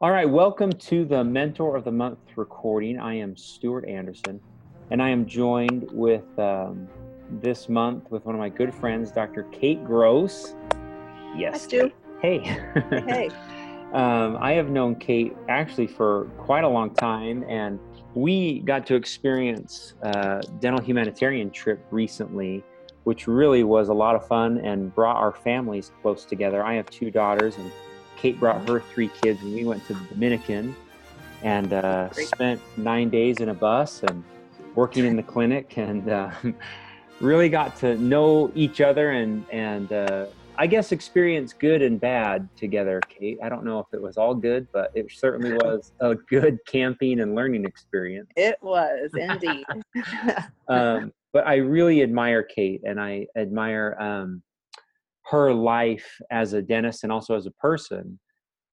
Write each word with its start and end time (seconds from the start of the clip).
All 0.00 0.12
right, 0.12 0.30
welcome 0.30 0.70
to 0.70 1.04
the 1.04 1.24
Mentor 1.24 1.74
of 1.74 1.82
the 1.82 1.90
Month 1.90 2.20
recording. 2.36 3.00
I 3.00 3.14
am 3.14 3.36
Stuart 3.36 3.84
Anderson, 3.88 4.38
and 4.92 5.02
I 5.02 5.08
am 5.08 5.26
joined 5.26 5.90
with 5.90 6.38
um, 6.38 6.86
this 7.42 7.68
month 7.68 8.08
with 8.08 8.24
one 8.24 8.36
of 8.36 8.38
my 8.38 8.48
good 8.48 8.72
friends, 8.72 9.10
Dr. 9.10 9.42
Kate 9.50 9.84
Gross. 9.84 10.54
Yes. 11.36 11.54
Hi, 11.54 11.58
Stu. 11.58 11.92
Hey. 12.22 12.38
Hey. 13.08 13.28
um, 13.92 14.38
I 14.40 14.52
have 14.52 14.70
known 14.70 14.94
Kate 14.94 15.36
actually 15.48 15.88
for 15.88 16.26
quite 16.38 16.62
a 16.62 16.68
long 16.68 16.94
time, 16.94 17.42
and 17.48 17.80
we 18.14 18.60
got 18.60 18.86
to 18.86 18.94
experience 18.94 19.94
a 20.02 20.44
dental 20.60 20.80
humanitarian 20.80 21.50
trip 21.50 21.84
recently, 21.90 22.62
which 23.02 23.26
really 23.26 23.64
was 23.64 23.88
a 23.88 23.94
lot 23.94 24.14
of 24.14 24.24
fun 24.28 24.58
and 24.58 24.94
brought 24.94 25.16
our 25.16 25.32
families 25.32 25.90
close 26.02 26.24
together. 26.24 26.64
I 26.64 26.74
have 26.74 26.88
two 26.88 27.10
daughters, 27.10 27.56
and 27.56 27.72
Kate 28.18 28.38
brought 28.38 28.68
her 28.68 28.80
three 28.80 29.08
kids, 29.22 29.40
and 29.42 29.54
we 29.54 29.64
went 29.64 29.86
to 29.86 29.94
the 29.94 30.04
Dominican 30.06 30.74
and 31.42 31.72
uh, 31.72 32.10
spent 32.12 32.60
nine 32.76 33.10
days 33.10 33.38
in 33.38 33.48
a 33.48 33.54
bus 33.54 34.02
and 34.02 34.24
working 34.74 35.04
in 35.04 35.16
the 35.16 35.22
clinic, 35.22 35.78
and 35.78 36.08
uh, 36.08 36.30
really 37.20 37.48
got 37.48 37.76
to 37.78 37.96
know 37.96 38.50
each 38.54 38.80
other 38.80 39.10
and 39.10 39.44
and 39.50 39.92
uh, 39.92 40.26
I 40.60 40.66
guess 40.66 40.90
experience 40.90 41.52
good 41.52 41.82
and 41.82 42.00
bad 42.00 42.48
together, 42.56 43.00
Kate. 43.08 43.38
I 43.40 43.48
don't 43.48 43.64
know 43.64 43.78
if 43.78 43.86
it 43.92 44.02
was 44.02 44.16
all 44.16 44.34
good, 44.34 44.66
but 44.72 44.90
it 44.94 45.06
certainly 45.12 45.52
was 45.64 45.92
a 46.00 46.16
good 46.16 46.58
camping 46.66 47.20
and 47.20 47.36
learning 47.36 47.64
experience. 47.64 48.28
It 48.36 48.56
was 48.60 49.10
indeed. 49.14 49.64
um, 50.68 51.12
but 51.32 51.46
I 51.46 51.56
really 51.56 52.02
admire 52.02 52.42
Kate, 52.42 52.82
and 52.84 53.00
I 53.00 53.28
admire 53.36 53.96
um, 54.00 54.42
her 55.30 55.52
life 55.52 56.06
as 56.30 56.54
a 56.54 56.62
dentist 56.62 57.04
and 57.04 57.12
also 57.12 57.36
as 57.36 57.46
a 57.46 57.50
person. 57.52 58.18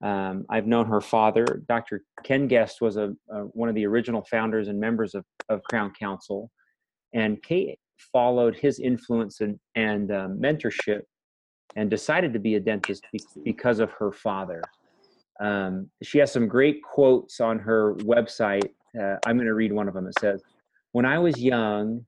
Um, 0.04 0.46
I've 0.50 0.68
known 0.68 0.86
her 0.88 1.02
father, 1.02 1.64
Dr. 1.68 2.04
Ken 2.24 2.48
Guest, 2.48 2.82
was 2.82 2.98
a, 2.98 3.14
a, 3.30 3.40
one 3.54 3.70
of 3.70 3.76
the 3.76 3.86
original 3.86 4.24
founders 4.30 4.68
and 4.68 4.80
members 4.80 5.16
of, 5.16 5.26
of 5.50 5.64
Crown 5.64 5.92
Council, 5.98 6.52
and 7.14 7.42
Kate 7.42 7.80
followed 8.12 8.56
his 8.56 8.80
influence 8.80 9.42
and, 9.42 9.60
and 9.76 10.12
um, 10.12 10.38
mentorship, 10.38 11.02
and 11.76 11.90
decided 11.90 12.34
to 12.34 12.40
be 12.40 12.56
a 12.56 12.60
dentist 12.60 13.06
because 13.44 13.80
of 13.80 13.92
her 13.94 14.12
father. 14.12 14.62
Um, 15.42 15.90
she 16.04 16.20
has 16.20 16.32
some 16.32 16.48
great 16.48 16.82
quotes 16.84 17.40
on 17.40 17.60
her 17.60 17.96
website. 17.96 18.70
Uh, 19.00 19.16
I'm 19.26 19.36
going 19.38 19.48
to 19.48 19.54
read 19.54 19.74
one 19.74 19.88
of 19.88 19.94
them. 19.94 20.08
It 20.08 20.20
says, 20.20 20.42
"When 20.92 21.06
I 21.06 21.20
was 21.20 21.42
young, 21.42 22.06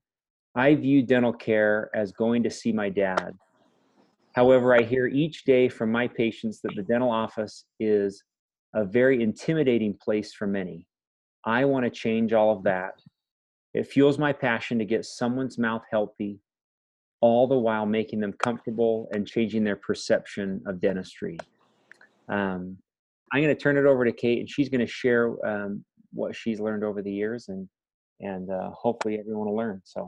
I 0.54 0.74
viewed 0.74 1.06
dental 1.06 1.32
care 1.32 1.90
as 1.94 2.12
going 2.12 2.42
to 2.44 2.50
see 2.50 2.72
my 2.72 2.88
dad." 2.88 3.34
However, 4.34 4.74
I 4.74 4.82
hear 4.82 5.06
each 5.06 5.44
day 5.44 5.68
from 5.68 5.90
my 5.90 6.06
patients 6.06 6.60
that 6.62 6.74
the 6.76 6.82
dental 6.82 7.10
office 7.10 7.64
is 7.80 8.22
a 8.74 8.84
very 8.84 9.22
intimidating 9.22 9.94
place 9.94 10.32
for 10.32 10.46
many. 10.46 10.86
I 11.44 11.64
want 11.64 11.84
to 11.84 11.90
change 11.90 12.32
all 12.32 12.56
of 12.56 12.62
that. 12.64 12.92
It 13.74 13.86
fuels 13.86 14.18
my 14.18 14.32
passion 14.32 14.78
to 14.78 14.84
get 14.84 15.04
someone's 15.04 15.58
mouth 15.58 15.82
healthy, 15.90 16.40
all 17.20 17.46
the 17.46 17.58
while 17.58 17.86
making 17.86 18.20
them 18.20 18.32
comfortable 18.34 19.08
and 19.12 19.26
changing 19.26 19.64
their 19.64 19.76
perception 19.76 20.62
of 20.66 20.80
dentistry. 20.80 21.38
Um, 22.28 22.76
I'm 23.32 23.42
going 23.42 23.54
to 23.54 23.60
turn 23.60 23.76
it 23.76 23.84
over 23.84 24.04
to 24.04 24.12
Kate, 24.12 24.40
and 24.40 24.48
she's 24.48 24.68
going 24.68 24.80
to 24.80 24.86
share 24.86 25.34
um, 25.46 25.84
what 26.12 26.34
she's 26.34 26.60
learned 26.60 26.84
over 26.84 27.02
the 27.02 27.12
years, 27.12 27.48
and 27.48 27.68
and 28.20 28.50
uh, 28.50 28.70
hopefully 28.70 29.18
everyone 29.18 29.46
will 29.46 29.56
learn. 29.56 29.80
So, 29.84 30.04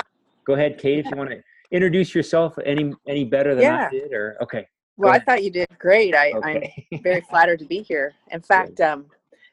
go 0.46 0.54
ahead, 0.54 0.78
Kate, 0.78 0.98
if 0.98 1.06
you 1.06 1.16
want 1.16 1.30
to 1.30 1.40
introduce 1.70 2.14
yourself 2.14 2.54
any 2.64 2.92
any 3.06 3.24
better 3.24 3.54
than 3.54 3.64
yeah. 3.64 3.86
I 3.86 3.90
did, 3.90 4.12
or 4.12 4.36
okay. 4.42 4.66
Well, 4.96 5.12
I 5.12 5.18
thought 5.18 5.42
you 5.42 5.50
did 5.50 5.68
great. 5.78 6.14
I, 6.14 6.32
okay. 6.32 6.86
I'm 6.92 7.02
very 7.02 7.22
flattered 7.22 7.58
to 7.60 7.64
be 7.64 7.82
here. 7.82 8.12
In 8.32 8.42
fact, 8.52 8.80
um, 8.80 9.06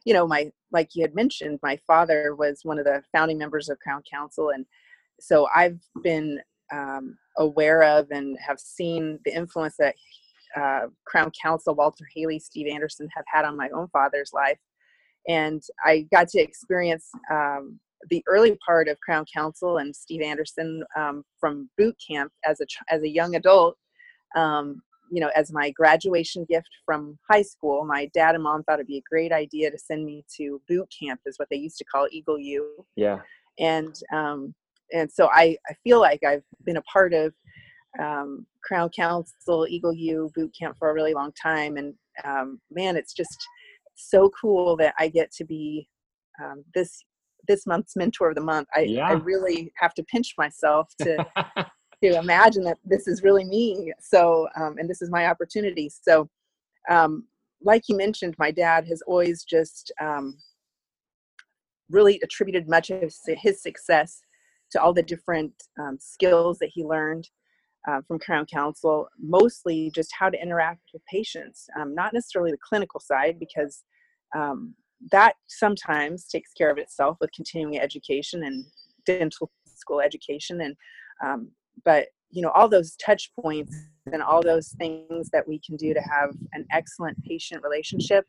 you 0.05 0.13
know, 0.13 0.27
my 0.27 0.51
like 0.71 0.89
you 0.93 1.01
had 1.01 1.15
mentioned, 1.15 1.59
my 1.63 1.77
father 1.87 2.35
was 2.35 2.61
one 2.63 2.79
of 2.79 2.85
the 2.85 3.01
founding 3.13 3.37
members 3.37 3.69
of 3.69 3.79
Crown 3.79 4.01
Council, 4.09 4.49
and 4.49 4.65
so 5.19 5.47
I've 5.55 5.79
been 6.03 6.39
um, 6.71 7.17
aware 7.37 7.83
of 7.83 8.07
and 8.11 8.37
have 8.45 8.59
seen 8.59 9.19
the 9.23 9.33
influence 9.33 9.75
that 9.79 9.95
uh, 10.55 10.87
Crown 11.05 11.31
Council, 11.41 11.75
Walter 11.75 12.05
Hailey, 12.13 12.39
Steve 12.39 12.67
Anderson 12.71 13.07
have 13.15 13.25
had 13.27 13.45
on 13.45 13.55
my 13.55 13.69
own 13.69 13.87
father's 13.89 14.31
life, 14.33 14.59
and 15.27 15.61
I 15.85 16.07
got 16.11 16.27
to 16.29 16.39
experience 16.39 17.09
um, 17.31 17.79
the 18.09 18.23
early 18.27 18.57
part 18.65 18.87
of 18.87 18.99
Crown 18.99 19.25
Council 19.33 19.77
and 19.77 19.95
Steve 19.95 20.21
Anderson 20.21 20.83
um, 20.95 21.23
from 21.39 21.69
boot 21.77 21.95
camp 22.05 22.31
as 22.45 22.61
a 22.61 22.65
as 22.89 23.01
a 23.01 23.09
young 23.09 23.35
adult. 23.35 23.75
Um, 24.35 24.81
you 25.09 25.21
know, 25.21 25.31
as 25.35 25.53
my 25.53 25.71
graduation 25.71 26.45
gift 26.49 26.67
from 26.85 27.17
high 27.29 27.41
school, 27.41 27.85
my 27.85 28.09
dad 28.13 28.35
and 28.35 28.43
mom 28.43 28.63
thought 28.63 28.75
it'd 28.79 28.87
be 28.87 28.97
a 28.97 29.09
great 29.09 29.31
idea 29.31 29.71
to 29.71 29.77
send 29.77 30.05
me 30.05 30.25
to 30.35 30.61
boot 30.67 30.87
camp, 30.97 31.21
is 31.25 31.39
what 31.39 31.47
they 31.49 31.55
used 31.57 31.77
to 31.77 31.85
call 31.85 32.07
Eagle 32.11 32.37
U. 32.37 32.85
Yeah. 32.95 33.19
And 33.57 33.95
um, 34.13 34.53
and 34.93 35.11
so 35.11 35.29
I 35.31 35.57
I 35.69 35.73
feel 35.83 35.99
like 35.99 36.23
I've 36.23 36.43
been 36.65 36.77
a 36.77 36.81
part 36.83 37.13
of 37.13 37.33
um, 37.99 38.45
Crown 38.63 38.89
Council, 38.89 39.65
Eagle 39.67 39.93
U 39.93 40.29
boot 40.35 40.53
camp 40.59 40.75
for 40.77 40.89
a 40.89 40.93
really 40.93 41.13
long 41.13 41.31
time, 41.41 41.77
and 41.77 41.93
um, 42.23 42.59
man, 42.69 42.95
it's 42.95 43.13
just 43.13 43.47
so 43.95 44.29
cool 44.39 44.75
that 44.77 44.93
I 44.99 45.07
get 45.07 45.31
to 45.33 45.45
be 45.45 45.87
um, 46.43 46.63
this 46.75 47.03
this 47.47 47.65
month's 47.65 47.95
mentor 47.95 48.29
of 48.29 48.35
the 48.35 48.41
month. 48.41 48.67
I, 48.75 48.81
yeah. 48.81 49.07
I 49.07 49.13
really 49.13 49.71
have 49.77 49.93
to 49.95 50.03
pinch 50.03 50.33
myself 50.37 50.89
to 51.01 51.25
to 52.03 52.17
imagine 52.17 52.63
that 52.63 52.77
this 52.85 53.07
is 53.07 53.23
really 53.23 53.43
me. 53.43 53.93
So, 53.99 54.47
um, 54.55 54.75
and 54.77 54.89
this 54.89 55.01
is 55.01 55.09
my 55.09 55.27
opportunity. 55.27 55.89
So, 55.89 56.29
um, 56.89 57.25
like 57.61 57.83
you 57.89 57.97
mentioned, 57.97 58.35
my 58.37 58.51
dad 58.51 58.87
has 58.87 59.01
always 59.07 59.43
just 59.43 59.91
um, 59.99 60.37
really 61.89 62.19
attributed 62.23 62.69
much 62.69 62.89
of 62.89 63.11
his 63.25 63.61
success 63.61 64.21
to 64.71 64.81
all 64.81 64.93
the 64.93 65.03
different 65.03 65.53
um, 65.79 65.97
skills 65.99 66.59
that 66.59 66.69
he 66.73 66.83
learned 66.83 67.29
uh, 67.87 68.01
from 68.07 68.19
Crown 68.19 68.45
Council, 68.45 69.07
mostly 69.17 69.91
just 69.95 70.11
how 70.17 70.29
to 70.29 70.41
interact 70.41 70.81
with 70.93 71.01
patients, 71.05 71.67
um, 71.79 71.95
not 71.95 72.13
necessarily 72.13 72.51
the 72.51 72.57
clinical 72.57 72.99
side, 72.99 73.39
because 73.39 73.83
um, 74.35 74.75
that 75.11 75.33
sometimes 75.47 76.27
takes 76.27 76.53
care 76.53 76.71
of 76.71 76.77
itself 76.77 77.17
with 77.21 77.31
continuing 77.31 77.79
education 77.79 78.43
and 78.43 78.65
dental 79.05 79.51
school 79.65 80.01
education 80.01 80.61
and 80.61 80.75
um, 81.23 81.49
but 81.85 82.07
you 82.31 82.41
know 82.41 82.49
all 82.49 82.67
those 82.67 82.95
touch 82.97 83.31
points 83.39 83.75
and 84.11 84.21
all 84.21 84.41
those 84.41 84.69
things 84.77 85.29
that 85.31 85.47
we 85.47 85.59
can 85.65 85.75
do 85.75 85.93
to 85.93 86.01
have 86.01 86.31
an 86.53 86.65
excellent 86.71 87.21
patient 87.23 87.61
relationship 87.63 88.25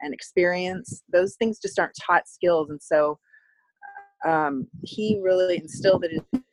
and 0.00 0.14
experience 0.14 1.02
those 1.12 1.36
things 1.36 1.58
just 1.58 1.78
aren't 1.78 1.94
taught 2.00 2.28
skills. 2.28 2.70
And 2.70 2.80
so 2.82 3.18
um, 4.26 4.66
he 4.82 5.20
really 5.22 5.56
instilled 5.56 6.04
it 6.04 6.22
in 6.32 6.44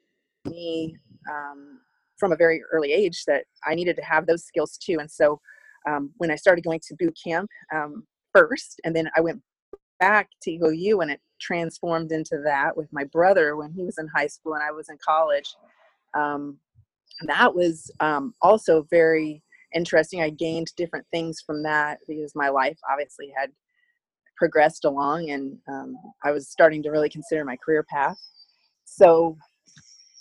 me 0.45 0.95
um, 1.29 1.79
from 2.17 2.31
a 2.31 2.37
very 2.37 2.61
early 2.71 2.91
age 2.93 3.23
that 3.27 3.43
i 3.67 3.75
needed 3.75 3.95
to 3.95 4.01
have 4.01 4.25
those 4.25 4.45
skills 4.45 4.77
too. 4.77 4.97
And 4.99 5.09
so 5.09 5.39
um, 5.87 6.11
when 6.17 6.31
i 6.31 6.35
started 6.35 6.63
going 6.63 6.79
to 6.87 6.95
boot 6.97 7.17
camp 7.23 7.49
um, 7.73 8.05
first 8.37 8.79
and 8.83 8.95
then 8.95 9.09
i 9.15 9.21
went 9.21 9.41
back 9.99 10.29
to 10.41 10.51
Eagle 10.51 10.73
U 10.73 11.01
and 11.01 11.11
it 11.11 11.21
transformed 11.39 12.11
into 12.11 12.41
that 12.43 12.75
with 12.75 12.91
my 12.91 13.03
brother 13.05 13.55
when 13.55 13.71
he 13.71 13.83
was 13.83 13.97
in 13.97 14.07
high 14.07 14.27
school 14.27 14.53
and 14.53 14.63
I 14.63 14.71
was 14.71 14.89
in 14.89 14.97
college. 15.03 15.55
Um, 16.13 16.57
that 17.25 17.53
was 17.53 17.91
um, 17.99 18.33
also 18.41 18.85
very 18.89 19.43
interesting. 19.73 20.21
I 20.21 20.29
gained 20.29 20.71
different 20.77 21.05
things 21.11 21.41
from 21.45 21.63
that 21.63 21.99
because 22.07 22.33
my 22.35 22.49
life 22.49 22.77
obviously 22.89 23.31
had 23.35 23.51
progressed 24.35 24.85
along 24.85 25.31
and 25.31 25.57
um, 25.67 25.95
I 26.23 26.31
was 26.31 26.49
starting 26.49 26.83
to 26.83 26.91
really 26.91 27.09
consider 27.09 27.43
my 27.43 27.57
career 27.57 27.83
path. 27.89 28.17
So 28.85 29.37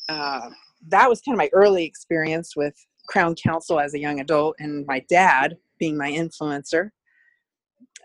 uh, 0.09 0.49
that 0.89 1.09
was 1.09 1.21
kind 1.21 1.35
of 1.35 1.39
my 1.39 1.51
early 1.53 1.85
experience 1.85 2.57
with 2.57 2.75
Crown 3.09 3.35
Council 3.35 3.79
as 3.79 3.95
a 3.95 4.01
young 4.01 4.21
adult 4.21 4.57
and 4.59 4.87
my 4.87 5.05
dad 5.09 5.57
being 5.79 5.97
my 5.97 6.11
influencer 6.11 6.91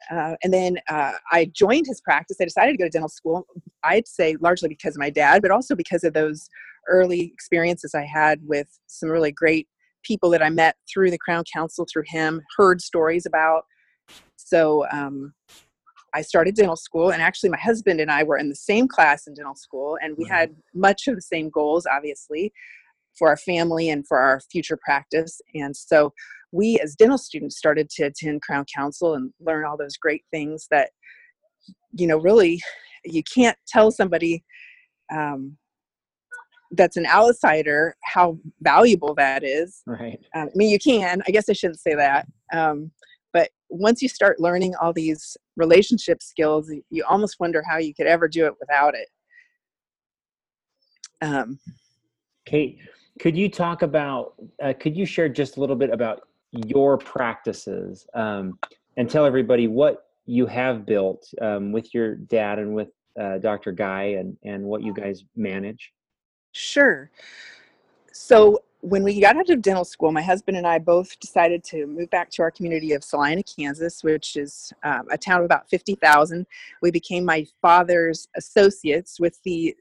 uh, 0.10 0.36
and 0.44 0.54
then 0.54 0.78
uh, 0.90 1.14
I 1.32 1.52
joined 1.54 1.86
his 1.88 2.02
practice. 2.02 2.38
I 2.42 2.46
decided 2.46 2.72
to 2.72 2.78
go 2.78 2.86
to 2.86 2.90
dental 2.90 3.10
school. 3.10 3.46
I'd 3.84 4.08
say 4.08 4.36
largely 4.42 4.70
because 4.70 4.96
of 4.96 5.00
my 5.00 5.10
dad, 5.10 5.42
but 5.42 5.52
also 5.52 5.76
because 5.76 6.04
of 6.04 6.14
those 6.14 6.50
early 6.88 7.22
experiences 7.22 7.94
I 7.94 8.06
had 8.06 8.40
with 8.44 8.68
some 8.88 9.10
really 9.10 9.32
great 9.32 9.68
people 10.04 10.30
that 10.32 10.42
I 10.42 10.50
met 10.50 10.76
through 10.92 11.12
the 11.12 11.18
Crown 11.18 11.44
Council, 11.54 11.86
through 11.92 12.06
him, 12.08 12.42
heard 12.58 12.82
stories 12.82 13.26
about. 13.26 13.64
So 14.36 14.86
um, 14.92 15.34
I 16.14 16.22
started 16.22 16.56
dental 16.56 16.76
school, 16.76 17.12
and 17.12 17.22
actually, 17.22 17.52
my 17.52 17.60
husband 17.60 18.02
and 18.02 18.12
I 18.12 18.24
were 18.24 18.38
in 18.38 18.50
the 18.50 18.56
same 18.56 18.88
class 18.88 19.28
in 19.28 19.34
dental 19.34 19.56
school, 19.56 19.98
and 20.02 20.16
we 20.18 20.26
had 20.26 20.56
much 20.74 21.08
of 21.08 21.16
the 21.16 21.22
same 21.22 21.50
goals, 21.50 21.86
obviously, 21.86 22.52
for 23.18 23.30
our 23.30 23.38
family 23.38 23.90
and 23.90 24.06
for 24.08 24.20
our 24.20 24.42
future 24.52 24.78
practice. 24.84 25.40
And 25.54 25.76
so 25.76 26.14
we 26.52 26.80
as 26.80 26.96
dental 26.96 27.18
students 27.18 27.58
started 27.58 27.90
to 27.92 28.04
attend 28.04 28.42
Crown 28.42 28.66
Council 28.74 29.16
and 29.16 29.32
learn 29.40 29.66
all 29.66 29.78
those 29.78 29.98
great 29.98 30.24
things 30.32 30.68
that, 30.72 30.90
you 31.94 32.08
know, 32.08 32.18
really 32.18 32.62
you 33.06 33.24
can't 33.24 33.58
tell 33.68 33.92
somebody 33.92 34.44
um, 35.14 35.58
that's 36.72 36.98
an 36.98 37.06
outsider 37.06 37.96
how 38.04 38.38
valuable 38.62 39.14
that 39.16 39.44
is. 39.44 39.82
Right. 39.86 40.20
Um, 40.36 40.48
I 40.48 40.52
mean, 40.56 40.70
you 40.70 40.80
can. 40.80 41.22
I 41.28 41.32
guess 41.32 41.50
I 41.50 41.54
shouldn't 41.54 41.80
say 41.80 41.96
that. 41.96 42.28
Um, 42.54 42.92
but 43.34 43.50
once 43.70 44.02
you 44.02 44.10
start 44.10 44.40
learning 44.40 44.74
all 44.82 44.94
these 44.94 45.38
relationship 45.56 46.22
skills, 46.22 46.72
you 46.90 47.04
almost 47.10 47.38
wonder 47.40 47.64
how 47.68 47.78
you 47.78 47.94
could 47.94 48.08
ever 48.08 48.28
do 48.28 48.46
it 48.46 48.54
without 48.60 48.94
it. 48.96 49.08
Um, 51.22 51.60
Kate, 52.46 52.80
could 53.20 53.38
you 53.38 53.50
talk 53.50 53.82
about, 53.84 54.34
uh, 54.64 54.74
could 54.80 54.98
you 54.98 55.06
share 55.06 55.30
just 55.30 55.58
a 55.58 55.60
little 55.60 55.76
bit 55.76 55.92
about 55.92 56.24
your 56.52 56.98
practices 56.98 58.06
um, 58.14 58.58
and 58.98 59.10
tell 59.10 59.26
everybody 59.26 59.68
what 59.68 60.06
you 60.26 60.46
have 60.46 60.86
built 60.86 61.26
um, 61.42 61.72
with 61.72 61.94
your 61.94 62.16
dad 62.16 62.60
and 62.60 62.74
with 62.74 62.90
uh, 63.20 63.38
Dr. 63.38 63.72
Guy 63.72 64.16
and, 64.20 64.38
and 64.44 64.64
what 64.64 64.82
you 64.82 64.94
guys 64.94 65.24
manage? 65.36 65.92
Sure. 66.52 67.10
So 68.12 68.60
when 68.82 69.04
we 69.04 69.20
got 69.22 69.38
out 69.38 69.50
of 69.50 69.62
dental 69.62 69.86
school, 69.86 70.12
my 70.12 70.22
husband 70.22 70.58
and 70.58 70.66
I 70.66 70.80
both 70.80 71.20
decided 71.20 71.64
to 71.66 71.86
move 71.86 72.10
back 72.10 72.30
to 72.32 72.42
our 72.42 72.52
community 72.52 72.94
of 72.94 73.04
Salina, 73.04 73.44
Kansas, 73.44 74.04
which 74.04 74.36
is 74.36 74.74
um, 74.84 75.08
a 75.12 75.18
town 75.18 75.40
of 75.40 75.46
about 75.46 75.70
50,000. 75.70 76.46
We 76.82 76.92
became 76.92 77.24
my 77.24 77.46
father's 77.62 78.28
associates 78.36 79.20
with 79.20 79.40
the 79.44 79.76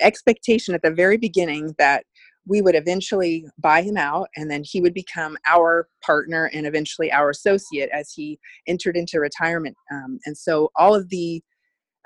expectation 0.00 0.74
at 0.74 0.82
the 0.82 0.90
very 0.90 1.16
beginning 1.16 1.74
that 1.78 2.04
we 2.46 2.62
would 2.62 2.74
eventually 2.74 3.44
buy 3.58 3.82
him 3.82 3.96
out 3.96 4.28
and 4.36 4.50
then 4.50 4.62
he 4.64 4.80
would 4.80 4.94
become 4.94 5.36
our 5.48 5.88
partner 6.04 6.48
and 6.54 6.66
eventually 6.66 7.10
our 7.12 7.30
associate 7.30 7.90
as 7.92 8.12
he 8.12 8.38
entered 8.66 8.96
into 8.96 9.18
retirement. 9.18 9.76
Um, 9.92 10.18
and 10.26 10.36
so 10.36 10.70
all 10.76 10.94
of 10.94 11.08
the 11.08 11.42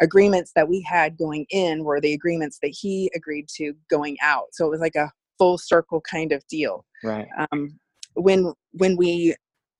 agreements 0.00 0.52
that 0.56 0.68
we 0.68 0.80
had 0.88 1.18
going 1.18 1.44
in 1.50 1.84
were 1.84 2.00
the 2.00 2.14
agreements 2.14 2.58
that 2.62 2.74
he 2.78 3.10
agreed 3.14 3.48
to 3.56 3.74
going 3.90 4.16
out. 4.22 4.46
So 4.52 4.66
it 4.66 4.70
was 4.70 4.80
like 4.80 4.96
a 4.96 5.10
full 5.38 5.58
circle 5.58 6.00
kind 6.00 6.32
of 6.32 6.46
deal. 6.48 6.86
Right. 7.04 7.28
Um, 7.52 7.78
when 8.14 8.52
when 8.72 8.96
we 8.96 9.34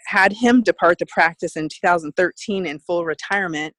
had 0.07 0.33
him 0.33 0.63
depart 0.63 0.99
the 0.99 1.07
practice 1.07 1.57
in 1.57 1.69
2013 1.69 2.67
in 2.67 2.79
full 2.81 3.05
retirement, 3.05 3.75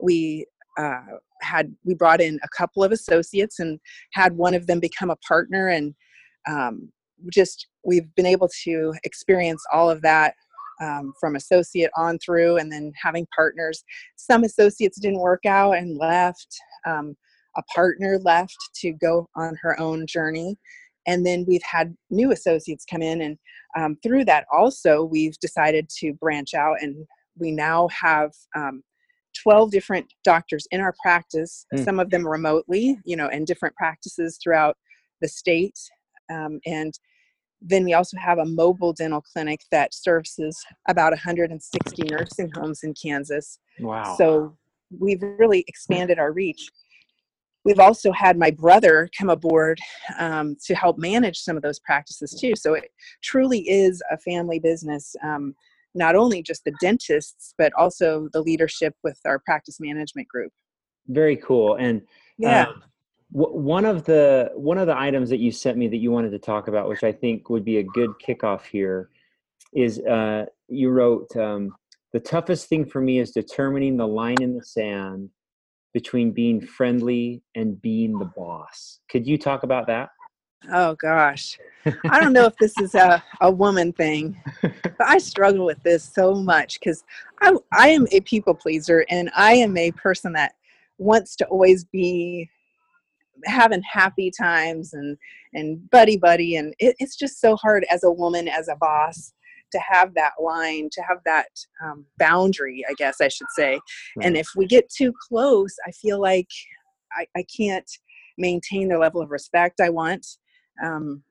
we 0.00 0.46
uh, 0.78 1.00
had 1.42 1.72
we 1.84 1.94
brought 1.94 2.20
in 2.20 2.40
a 2.42 2.48
couple 2.56 2.82
of 2.82 2.92
associates 2.92 3.60
and 3.60 3.78
had 4.12 4.36
one 4.36 4.54
of 4.54 4.66
them 4.66 4.80
become 4.80 5.10
a 5.10 5.16
partner 5.16 5.68
and 5.68 5.94
um, 6.48 6.90
just 7.32 7.68
we've 7.84 8.12
been 8.14 8.26
able 8.26 8.48
to 8.64 8.92
experience 9.04 9.62
all 9.72 9.90
of 9.90 10.02
that 10.02 10.34
um, 10.82 11.12
from 11.20 11.36
associate 11.36 11.90
on 11.96 12.18
through 12.18 12.56
and 12.56 12.70
then 12.70 12.92
having 13.00 13.26
partners. 13.34 13.84
Some 14.16 14.44
associates 14.44 14.98
didn't 14.98 15.20
work 15.20 15.46
out 15.46 15.72
and 15.72 15.96
left 15.96 16.48
um, 16.86 17.16
a 17.56 17.62
partner 17.74 18.18
left 18.18 18.56
to 18.76 18.92
go 18.92 19.28
on 19.36 19.56
her 19.62 19.78
own 19.80 20.06
journey. 20.06 20.58
And 21.06 21.24
then 21.24 21.44
we've 21.46 21.62
had 21.62 21.94
new 22.10 22.32
associates 22.32 22.84
come 22.90 23.02
in 23.02 23.22
and 23.22 23.38
um, 23.76 23.96
through 24.02 24.24
that 24.24 24.46
also 24.52 25.04
we've 25.04 25.38
decided 25.38 25.88
to 25.98 26.12
branch 26.14 26.54
out 26.54 26.76
and 26.80 27.06
we 27.38 27.50
now 27.50 27.88
have 27.88 28.30
um, 28.56 28.82
12 29.42 29.70
different 29.70 30.06
doctors 30.24 30.66
in 30.70 30.80
our 30.80 30.94
practice 31.02 31.66
mm. 31.74 31.84
some 31.84 31.98
of 31.98 32.08
them 32.10 32.26
remotely 32.26 32.96
you 33.04 33.16
know 33.16 33.28
in 33.28 33.44
different 33.44 33.74
practices 33.74 34.38
throughout 34.42 34.76
the 35.20 35.28
state 35.28 35.76
um, 36.32 36.60
and 36.66 36.94
then 37.60 37.84
we 37.84 37.94
also 37.94 38.18
have 38.18 38.38
a 38.38 38.44
mobile 38.44 38.92
dental 38.92 39.22
clinic 39.22 39.60
that 39.70 39.94
services 39.94 40.62
about 40.88 41.12
160 41.12 42.02
nursing 42.04 42.50
homes 42.54 42.80
in 42.82 42.92
Kansas. 42.94 43.58
Wow. 43.80 44.14
So 44.18 44.56
we've 44.98 45.22
really 45.22 45.64
expanded 45.66 46.18
our 46.18 46.32
reach. 46.32 46.70
We've 47.64 47.78
also 47.78 48.12
had 48.12 48.36
my 48.36 48.50
brother 48.50 49.08
come 49.18 49.30
aboard 49.30 49.78
um, 50.18 50.56
to 50.66 50.74
help 50.74 50.98
manage 50.98 51.38
some 51.38 51.56
of 51.56 51.62
those 51.62 51.80
practices 51.80 52.36
too. 52.38 52.52
So 52.54 52.74
it 52.74 52.90
truly 53.22 53.60
is 53.60 54.02
a 54.10 54.18
family 54.18 54.58
business, 54.58 55.16
um, 55.24 55.54
not 55.94 56.14
only 56.14 56.42
just 56.42 56.64
the 56.64 56.74
dentists, 56.82 57.54
but 57.56 57.72
also 57.78 58.28
the 58.34 58.42
leadership 58.42 58.94
with 59.02 59.18
our 59.24 59.38
practice 59.38 59.80
management 59.80 60.28
group. 60.28 60.52
Very 61.08 61.36
cool. 61.36 61.76
And 61.76 62.02
yeah. 62.36 62.66
Um, 62.66 62.82
one 63.34 63.84
of 63.84 64.04
the 64.04 64.52
one 64.54 64.78
of 64.78 64.86
the 64.86 64.96
items 64.96 65.28
that 65.30 65.40
you 65.40 65.50
sent 65.50 65.76
me 65.76 65.88
that 65.88 65.96
you 65.96 66.12
wanted 66.12 66.30
to 66.30 66.38
talk 66.38 66.68
about, 66.68 66.88
which 66.88 67.02
I 67.02 67.10
think 67.10 67.50
would 67.50 67.64
be 67.64 67.78
a 67.78 67.82
good 67.82 68.10
kickoff 68.24 68.64
here, 68.64 69.10
is 69.74 69.98
uh, 70.00 70.44
you 70.68 70.90
wrote 70.90 71.34
um, 71.36 71.74
the 72.12 72.20
toughest 72.20 72.68
thing 72.68 72.86
for 72.86 73.00
me 73.00 73.18
is 73.18 73.32
determining 73.32 73.96
the 73.96 74.06
line 74.06 74.40
in 74.40 74.54
the 74.54 74.62
sand 74.62 75.30
between 75.92 76.30
being 76.30 76.60
friendly 76.60 77.42
and 77.56 77.82
being 77.82 78.16
the 78.18 78.30
boss. 78.36 79.00
Could 79.10 79.26
you 79.26 79.36
talk 79.36 79.64
about 79.64 79.88
that? 79.88 80.10
Oh 80.72 80.94
gosh. 80.94 81.58
I 82.08 82.20
don't 82.20 82.32
know 82.32 82.46
if 82.46 82.56
this 82.56 82.78
is 82.78 82.94
a, 82.94 83.22
a 83.40 83.50
woman 83.50 83.92
thing, 83.92 84.40
but 84.62 84.94
I 85.00 85.18
struggle 85.18 85.66
with 85.66 85.82
this 85.82 86.04
so 86.04 86.36
much 86.36 86.78
because 86.78 87.04
I, 87.42 87.52
I 87.72 87.88
am 87.88 88.06
a 88.12 88.20
people 88.20 88.54
pleaser 88.54 89.04
and 89.10 89.28
I 89.36 89.54
am 89.54 89.76
a 89.76 89.90
person 89.90 90.32
that 90.34 90.54
wants 90.98 91.36
to 91.36 91.46
always 91.46 91.84
be 91.84 92.48
having 93.44 93.82
happy 93.82 94.30
times 94.30 94.92
and 94.92 95.16
and 95.52 95.90
buddy 95.90 96.16
buddy 96.16 96.56
and 96.56 96.74
it, 96.78 96.94
it's 96.98 97.16
just 97.16 97.40
so 97.40 97.56
hard 97.56 97.84
as 97.90 98.04
a 98.04 98.10
woman 98.10 98.48
as 98.48 98.68
a 98.68 98.76
boss 98.76 99.32
to 99.72 99.78
have 99.78 100.14
that 100.14 100.32
line 100.40 100.88
to 100.92 101.02
have 101.02 101.18
that 101.24 101.48
um, 101.82 102.04
boundary 102.18 102.84
i 102.88 102.94
guess 102.94 103.20
i 103.20 103.28
should 103.28 103.46
say 103.56 103.72
right. 104.16 104.26
and 104.26 104.36
if 104.36 104.48
we 104.56 104.66
get 104.66 104.88
too 104.88 105.12
close 105.28 105.74
i 105.86 105.90
feel 105.90 106.20
like 106.20 106.48
I, 107.12 107.26
I 107.36 107.44
can't 107.56 107.90
maintain 108.38 108.88
the 108.88 108.98
level 108.98 109.20
of 109.20 109.30
respect 109.30 109.80
i 109.80 109.90
want 109.90 110.26
um, 110.82 111.22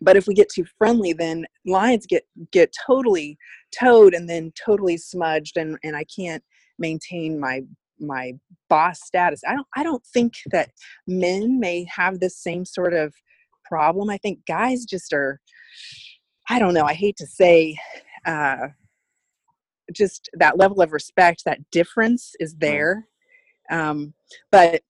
but 0.00 0.16
if 0.16 0.26
we 0.26 0.34
get 0.34 0.48
too 0.48 0.64
friendly 0.78 1.12
then 1.12 1.46
lines 1.66 2.06
get 2.06 2.24
get 2.50 2.74
totally 2.86 3.38
towed 3.78 4.14
and 4.14 4.28
then 4.28 4.52
totally 4.62 4.96
smudged 4.96 5.56
and 5.56 5.78
and 5.82 5.96
i 5.96 6.04
can't 6.04 6.42
maintain 6.78 7.38
my 7.38 7.62
my 8.00 8.32
boss 8.68 9.00
status. 9.04 9.40
I 9.46 9.54
don't 9.54 9.66
I 9.76 9.82
don't 9.82 10.04
think 10.12 10.34
that 10.50 10.70
men 11.06 11.60
may 11.60 11.86
have 11.94 12.20
this 12.20 12.36
same 12.36 12.64
sort 12.64 12.94
of 12.94 13.14
problem. 13.64 14.10
I 14.10 14.18
think 14.18 14.40
guys 14.46 14.84
just 14.84 15.12
are 15.12 15.40
I 16.48 16.58
don't 16.58 16.74
know, 16.74 16.84
I 16.84 16.94
hate 16.94 17.16
to 17.18 17.26
say 17.26 17.76
uh 18.26 18.68
just 19.92 20.30
that 20.34 20.58
level 20.58 20.80
of 20.80 20.92
respect, 20.92 21.42
that 21.44 21.70
difference 21.70 22.32
is 22.40 22.54
there. 22.56 23.06
Um 23.70 24.14
but 24.50 24.82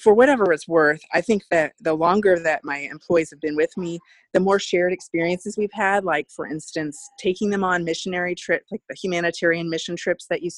for 0.00 0.14
whatever 0.14 0.52
it's 0.52 0.66
worth, 0.66 1.02
I 1.12 1.20
think 1.20 1.42
that 1.50 1.72
the 1.80 1.94
longer 1.94 2.38
that 2.38 2.64
my 2.64 2.78
employees 2.78 3.30
have 3.30 3.40
been 3.40 3.56
with 3.56 3.76
me, 3.76 3.98
the 4.32 4.40
more 4.40 4.58
shared 4.58 4.92
experiences 4.92 5.56
we've 5.58 5.72
had. 5.72 6.04
Like, 6.04 6.30
for 6.30 6.46
instance, 6.46 6.98
taking 7.18 7.50
them 7.50 7.62
on 7.62 7.84
missionary 7.84 8.34
trips, 8.34 8.64
like 8.70 8.82
the 8.88 8.96
humanitarian 9.00 9.68
mission 9.68 9.96
trips 9.96 10.26
that 10.30 10.42
you 10.42 10.50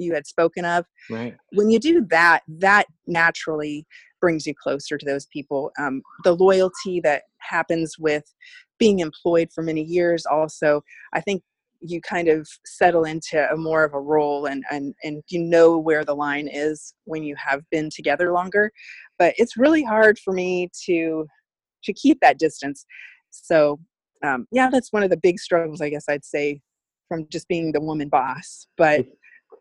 you 0.00 0.14
had 0.14 0.26
spoken 0.26 0.64
of. 0.64 0.86
Right. 1.08 1.36
When 1.52 1.70
you 1.70 1.78
do 1.78 2.06
that, 2.10 2.42
that 2.48 2.86
naturally 3.06 3.86
brings 4.20 4.46
you 4.46 4.54
closer 4.54 4.98
to 4.98 5.06
those 5.06 5.26
people. 5.26 5.72
Um, 5.78 6.02
the 6.24 6.36
loyalty 6.36 7.00
that 7.00 7.22
happens 7.38 7.96
with 7.98 8.24
being 8.78 9.00
employed 9.00 9.50
for 9.54 9.62
many 9.62 9.82
years, 9.82 10.26
also, 10.26 10.82
I 11.12 11.20
think 11.20 11.42
you 11.80 12.00
kind 12.00 12.28
of 12.28 12.48
settle 12.64 13.04
into 13.04 13.50
a 13.50 13.56
more 13.56 13.84
of 13.84 13.94
a 13.94 14.00
role 14.00 14.46
and, 14.46 14.64
and 14.70 14.94
and 15.02 15.22
you 15.28 15.40
know 15.40 15.78
where 15.78 16.04
the 16.04 16.14
line 16.14 16.46
is 16.46 16.94
when 17.04 17.22
you 17.22 17.34
have 17.36 17.62
been 17.70 17.88
together 17.90 18.32
longer 18.32 18.70
but 19.18 19.34
it's 19.38 19.56
really 19.56 19.82
hard 19.82 20.18
for 20.18 20.32
me 20.32 20.68
to 20.84 21.26
to 21.82 21.92
keep 21.94 22.18
that 22.20 22.38
distance 22.38 22.84
so 23.30 23.80
um, 24.22 24.46
yeah 24.52 24.68
that's 24.70 24.92
one 24.92 25.02
of 25.02 25.10
the 25.10 25.16
big 25.16 25.38
struggles 25.38 25.80
i 25.80 25.88
guess 25.88 26.04
i'd 26.08 26.24
say 26.24 26.60
from 27.08 27.26
just 27.30 27.48
being 27.48 27.72
the 27.72 27.80
woman 27.80 28.08
boss 28.08 28.66
but 28.76 29.06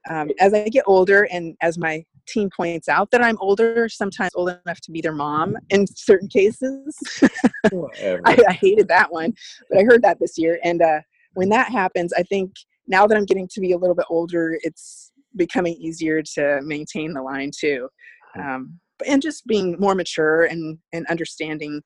um, 0.09 0.29
as 0.39 0.53
I 0.53 0.69
get 0.69 0.83
older, 0.87 1.27
and 1.31 1.55
as 1.61 1.77
my 1.77 2.03
team 2.27 2.49
points 2.55 2.87
out 2.87 3.11
that 3.11 3.23
I'm 3.23 3.37
older, 3.39 3.89
sometimes 3.89 4.31
old 4.35 4.49
enough 4.49 4.79
to 4.81 4.91
be 4.91 5.01
their 5.01 5.13
mom 5.13 5.55
in 5.69 5.85
certain 5.87 6.27
cases. 6.27 6.95
I, 7.65 8.37
I, 8.47 8.53
hated 8.53 8.87
that 8.87 9.11
one, 9.11 9.33
but 9.69 9.79
I 9.79 9.83
heard 9.83 10.03
that 10.03 10.19
this 10.19 10.37
year. 10.37 10.59
And 10.63 10.81
uh, 10.81 10.99
when 11.33 11.49
that 11.49 11.71
happens, 11.71 12.13
I 12.13 12.23
think 12.23 12.51
now 12.87 13.07
that 13.07 13.17
I'm 13.17 13.25
getting 13.25 13.47
to 13.51 13.61
be 13.61 13.71
a 13.71 13.77
little 13.77 13.95
bit 13.95 14.05
older, 14.09 14.57
it's 14.61 15.11
becoming 15.35 15.73
easier 15.73 16.21
to 16.35 16.59
maintain 16.63 17.13
the 17.13 17.21
line 17.21 17.51
too. 17.57 17.89
Um, 18.37 18.79
and 19.07 19.21
just 19.21 19.45
being 19.47 19.75
more 19.79 19.95
mature 19.95 20.45
and, 20.45 20.77
and 20.93 21.05
understanding 21.07 21.81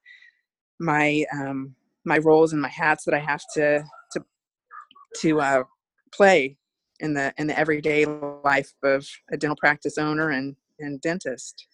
my 0.79 1.25
um, 1.33 1.75
my 2.05 2.17
roles 2.17 2.51
and 2.53 2.61
my 2.61 2.69
hats 2.69 3.05
that 3.05 3.13
I 3.13 3.19
have 3.19 3.41
to 3.55 3.83
to 4.11 4.21
to 5.21 5.41
uh, 5.41 5.63
play 6.13 6.57
in 6.99 7.13
the 7.13 7.33
in 7.37 7.47
the 7.47 7.57
everyday 7.57 8.05
life 8.05 8.73
of 8.83 9.07
a 9.31 9.37
dental 9.37 9.55
practice 9.55 9.97
owner 9.97 10.29
and 10.29 10.55
and 10.79 11.01
dentist. 11.01 11.67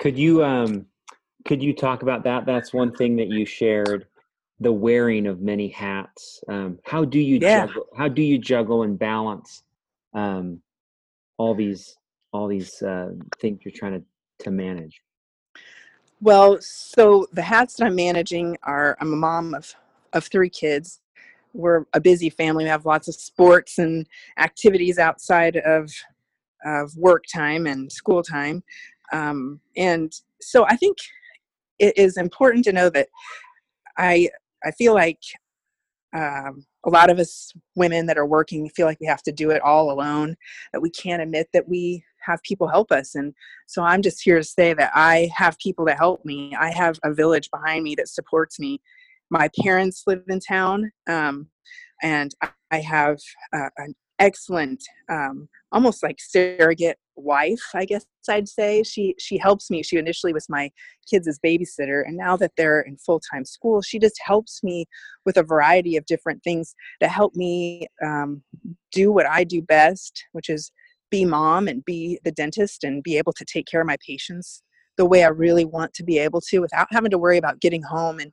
Could 0.00 0.18
you 0.18 0.44
um 0.44 0.86
could 1.44 1.62
you 1.62 1.74
talk 1.74 2.02
about 2.02 2.24
that? 2.24 2.46
That's 2.46 2.72
one 2.72 2.94
thing 2.94 3.16
that 3.16 3.28
you 3.28 3.44
shared 3.44 4.06
the 4.60 4.72
wearing 4.72 5.26
of 5.26 5.40
many 5.40 5.68
hats. 5.68 6.42
Um, 6.48 6.78
how 6.84 7.04
do 7.04 7.18
you 7.18 7.38
yeah. 7.40 7.66
juggle, 7.66 7.86
how 7.96 8.08
do 8.08 8.22
you 8.22 8.38
juggle 8.38 8.82
and 8.82 8.98
balance 8.98 9.62
um, 10.14 10.60
all 11.38 11.54
these 11.54 11.96
all 12.32 12.48
these 12.48 12.82
uh, 12.82 13.10
things 13.40 13.60
you're 13.64 13.72
trying 13.74 14.00
to 14.00 14.44
to 14.44 14.50
manage? 14.50 15.02
Well, 16.20 16.58
so 16.60 17.26
the 17.32 17.42
hats 17.42 17.74
that 17.74 17.86
I'm 17.86 17.94
managing 17.94 18.56
are 18.62 18.96
I'm 19.00 19.12
a 19.12 19.16
mom 19.16 19.54
of 19.54 19.74
of 20.12 20.24
three 20.24 20.50
kids. 20.50 21.00
We're 21.54 21.84
a 21.94 22.00
busy 22.00 22.28
family. 22.28 22.64
We 22.64 22.70
have 22.70 22.84
lots 22.84 23.08
of 23.08 23.14
sports 23.14 23.78
and 23.78 24.06
activities 24.38 24.98
outside 24.98 25.56
of 25.56 25.90
of 26.66 26.96
work 26.96 27.24
time 27.32 27.66
and 27.66 27.90
school 27.92 28.22
time, 28.22 28.62
um, 29.12 29.60
and 29.76 30.12
so 30.40 30.66
I 30.66 30.76
think 30.76 30.98
it 31.78 31.96
is 31.96 32.16
important 32.16 32.64
to 32.64 32.72
know 32.72 32.90
that 32.90 33.08
I 33.96 34.28
I 34.64 34.72
feel 34.72 34.94
like 34.94 35.20
um, 36.14 36.64
a 36.84 36.90
lot 36.90 37.10
of 37.10 37.18
us 37.18 37.52
women 37.74 38.06
that 38.06 38.18
are 38.18 38.26
working 38.26 38.68
feel 38.70 38.86
like 38.86 39.00
we 39.00 39.06
have 39.06 39.22
to 39.22 39.32
do 39.32 39.50
it 39.50 39.62
all 39.62 39.90
alone. 39.90 40.36
That 40.72 40.80
we 40.80 40.90
can't 40.90 41.22
admit 41.22 41.48
that 41.52 41.68
we 41.68 42.04
have 42.20 42.42
people 42.42 42.68
help 42.68 42.90
us, 42.90 43.14
and 43.14 43.34
so 43.66 43.82
I'm 43.82 44.02
just 44.02 44.22
here 44.22 44.38
to 44.38 44.44
say 44.44 44.74
that 44.74 44.92
I 44.94 45.30
have 45.34 45.58
people 45.58 45.86
to 45.86 45.94
help 45.94 46.24
me. 46.24 46.54
I 46.58 46.70
have 46.70 46.98
a 47.04 47.12
village 47.12 47.50
behind 47.50 47.84
me 47.84 47.94
that 47.96 48.08
supports 48.08 48.58
me. 48.58 48.80
My 49.34 49.50
parents 49.64 50.04
live 50.06 50.22
in 50.28 50.38
town, 50.38 50.92
um, 51.08 51.48
and 52.04 52.30
I 52.70 52.78
have 52.78 53.18
uh, 53.52 53.70
an 53.78 53.96
excellent 54.20 54.80
um, 55.10 55.48
almost 55.72 56.04
like 56.04 56.18
surrogate 56.20 56.98
wife 57.16 57.60
i 57.74 57.84
guess 57.84 58.06
i'd 58.28 58.48
say. 58.48 58.82
She 58.84 59.16
she 59.18 59.38
helps 59.38 59.70
me. 59.70 59.82
She 59.82 59.96
initially 59.96 60.32
was 60.32 60.48
my 60.48 60.70
kids 61.10 61.26
as 61.26 61.40
babysitter 61.44 62.02
and 62.06 62.16
now 62.16 62.36
that 62.36 62.52
they're 62.56 62.82
in 62.82 62.96
full-time 62.96 63.44
school 63.44 63.82
she 63.82 63.98
just 63.98 64.20
helps 64.24 64.62
me 64.62 64.86
with 65.26 65.36
a 65.36 65.42
variety 65.42 65.96
of 65.96 66.06
different 66.06 66.44
things 66.44 66.74
to 67.02 67.08
help 67.08 67.34
me 67.34 67.88
um, 68.04 68.42
do 68.92 69.10
what 69.12 69.26
i 69.26 69.42
do 69.42 69.60
best 69.60 70.24
which 70.32 70.48
is 70.48 70.70
be 71.10 71.24
mom 71.24 71.66
and 71.66 71.84
be 71.84 72.18
the 72.24 72.32
dentist 72.32 72.84
and 72.84 73.02
be 73.02 73.18
able 73.18 73.32
to 73.32 73.44
take 73.44 73.66
care 73.66 73.80
of 73.80 73.86
my 73.86 73.96
patients 74.06 74.62
the 74.96 75.06
way 75.06 75.24
i 75.24 75.28
really 75.28 75.64
want 75.64 75.92
to 75.94 76.04
be 76.04 76.18
able 76.18 76.40
to 76.40 76.60
without 76.60 76.88
having 76.90 77.10
to 77.10 77.18
worry 77.18 77.38
about 77.38 77.60
getting 77.60 77.82
home 77.82 78.18
and 78.20 78.32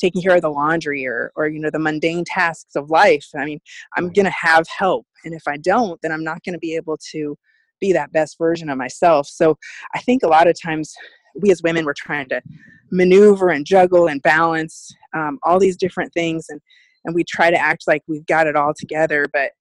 taking 0.00 0.22
care 0.22 0.34
of 0.34 0.42
the 0.42 0.48
laundry 0.48 1.06
or 1.06 1.30
or 1.36 1.48
you 1.48 1.60
know 1.60 1.70
the 1.70 1.78
mundane 1.78 2.24
tasks 2.24 2.74
of 2.76 2.90
life 2.90 3.26
i 3.36 3.44
mean 3.44 3.60
i'm 3.96 4.10
going 4.12 4.24
to 4.24 4.30
have 4.30 4.66
help 4.68 5.06
and 5.24 5.34
if 5.34 5.42
i 5.46 5.56
don't 5.56 6.00
then 6.02 6.12
i'm 6.12 6.24
not 6.24 6.42
going 6.44 6.52
to 6.52 6.58
be 6.58 6.74
able 6.74 6.96
to 6.96 7.36
be 7.80 7.92
that 7.94 8.12
best 8.12 8.36
version 8.38 8.68
of 8.68 8.78
myself. 8.78 9.26
So 9.26 9.58
i 9.94 10.00
think 10.00 10.22
a 10.22 10.28
lot 10.28 10.46
of 10.46 10.60
times 10.60 10.94
we 11.34 11.50
as 11.50 11.62
women 11.62 11.84
we're 11.84 11.94
trying 11.94 12.28
to 12.28 12.42
maneuver 12.92 13.50
and 13.50 13.64
juggle 13.64 14.08
and 14.08 14.20
balance 14.22 14.92
um, 15.14 15.38
all 15.42 15.58
these 15.58 15.76
different 15.76 16.12
things 16.12 16.46
and 16.48 16.60
and 17.04 17.14
we 17.14 17.24
try 17.24 17.50
to 17.50 17.56
act 17.56 17.84
like 17.86 18.02
we've 18.06 18.26
got 18.26 18.46
it 18.46 18.56
all 18.56 18.74
together 18.74 19.26
but 19.32 19.52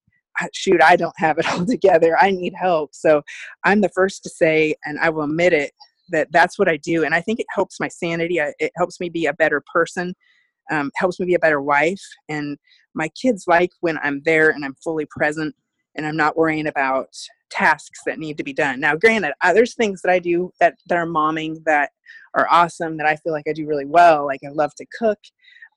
shoot 0.54 0.82
i 0.82 0.96
don't 0.96 1.14
have 1.18 1.38
it 1.38 1.48
all 1.52 1.66
together. 1.66 2.18
I 2.18 2.32
need 2.32 2.54
help. 2.60 2.94
So 2.94 3.22
i'm 3.64 3.82
the 3.82 3.90
first 3.90 4.24
to 4.24 4.30
say 4.30 4.76
and 4.86 5.00
i 5.00 5.10
will 5.10 5.24
admit 5.24 5.54
it 5.54 5.72
that 6.12 6.32
that's 6.32 6.58
what 6.58 6.70
I 6.70 6.78
do. 6.78 7.04
And 7.04 7.14
I 7.14 7.22
think 7.22 7.40
it 7.40 7.46
helps 7.54 7.80
my 7.80 7.88
sanity. 7.88 8.40
It 8.40 8.72
helps 8.76 9.00
me 9.00 9.10
be 9.10 9.26
a 9.26 9.34
better 9.34 9.64
person, 9.74 10.14
um, 10.72 10.92
helps 10.96 11.20
me 11.20 11.26
be 11.26 11.36
a 11.36 11.40
better 11.40 11.62
wife. 11.62 12.02
And 12.28 12.58
my 12.94 13.10
kids 13.22 13.46
like 13.48 13.72
when 13.82 13.98
I'm 14.00 14.22
there 14.26 14.50
and 14.50 14.64
I'm 14.66 14.76
fully 14.84 15.08
present 15.10 15.56
and 15.96 16.06
I'm 16.06 16.18
not 16.18 16.38
worrying 16.38 16.68
about 16.68 17.10
tasks 17.50 18.02
that 18.06 18.20
need 18.20 18.38
to 18.38 18.44
be 18.44 18.54
done. 18.54 18.80
Now, 18.80 18.96
granted, 18.96 19.34
uh, 19.44 19.54
there's 19.54 19.76
things 19.76 20.02
that 20.04 20.12
I 20.12 20.20
do 20.20 20.52
that, 20.60 20.76
that 20.88 20.98
are 20.98 21.08
momming 21.08 21.64
that 21.66 21.90
are 22.36 22.48
awesome 22.50 22.98
that 22.98 23.08
I 23.08 23.16
feel 23.16 23.34
like 23.34 23.46
I 23.50 23.54
do 23.54 23.68
really 23.68 23.86
well. 23.86 24.26
Like 24.26 24.42
I 24.46 24.50
love 24.52 24.74
to 24.76 24.86
cook. 24.98 25.20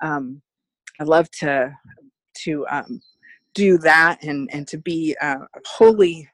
Um, 0.02 0.42
I 1.00 1.04
love 1.04 1.30
to, 1.40 1.72
to, 2.44 2.66
um, 2.70 3.00
do 3.54 3.78
that 3.78 4.22
and, 4.22 4.48
and 4.52 4.66
to 4.68 4.78
be 4.78 5.16
uh, 5.20 5.36
wholly 5.66 6.28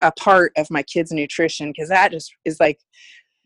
a 0.00 0.12
part 0.12 0.52
of 0.56 0.70
my 0.70 0.82
kids' 0.82 1.12
nutrition 1.12 1.70
because 1.70 1.88
that 1.88 2.10
just 2.10 2.32
is 2.44 2.58
like 2.60 2.78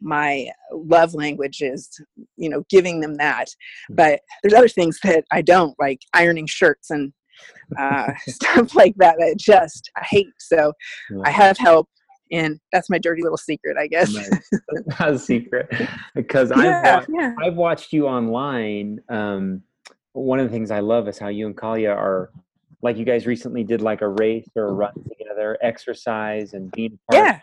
my 0.01 0.49
love 0.73 1.15
language 1.15 1.63
is 1.63 1.89
you 2.37 2.49
know 2.49 2.63
giving 2.69 3.01
them 3.01 3.17
that 3.17 3.49
hmm. 3.89 3.95
but 3.95 4.21
there's 4.43 4.55
other 4.55 4.69
things 4.69 4.99
that 5.03 5.25
i 5.33 5.41
don't 5.41 5.75
like 5.79 6.01
ironing 6.15 6.47
shirts 6.47 6.91
and 6.91 7.13
uh, 7.79 8.13
stuff 8.29 8.75
like 8.75 8.95
that 8.97 9.17
that 9.19 9.37
just 9.39 9.91
i 9.97 10.05
hate 10.05 10.27
so 10.39 10.73
yeah. 11.11 11.23
i 11.25 11.31
have 11.31 11.59
help 11.59 11.89
and 12.33 12.59
that's 12.73 12.91
my 12.91 12.99
dirty 12.99 13.23
little 13.23 13.37
secret 13.37 13.77
i 13.79 13.87
guess 13.87 14.13
not 14.87 15.01
a 15.15 15.19
secret 15.19 15.71
because 16.15 16.51
yeah, 16.51 16.81
I've, 16.85 16.85
watched, 16.85 17.09
yeah. 17.13 17.35
I've 17.43 17.57
watched 17.57 17.93
you 17.93 18.07
online 18.07 19.01
um, 19.09 19.63
one 20.13 20.39
of 20.39 20.47
the 20.47 20.53
things 20.53 20.71
i 20.71 20.81
love 20.81 21.09
is 21.09 21.19
how 21.19 21.29
you 21.29 21.47
and 21.47 21.57
kalia 21.57 21.95
are 21.95 22.31
like 22.83 22.97
you 22.97 23.05
guys 23.05 23.27
recently 23.27 23.65
did 23.65 23.83
like 23.83 24.01
a 24.01 24.09
race 24.09 24.49
or 24.57 24.69
a 24.69 24.73
run 24.73 24.95
together 25.09 25.59
exercise 25.63 26.55
and 26.55 26.71
being 26.73 26.99
yeah 27.13 27.41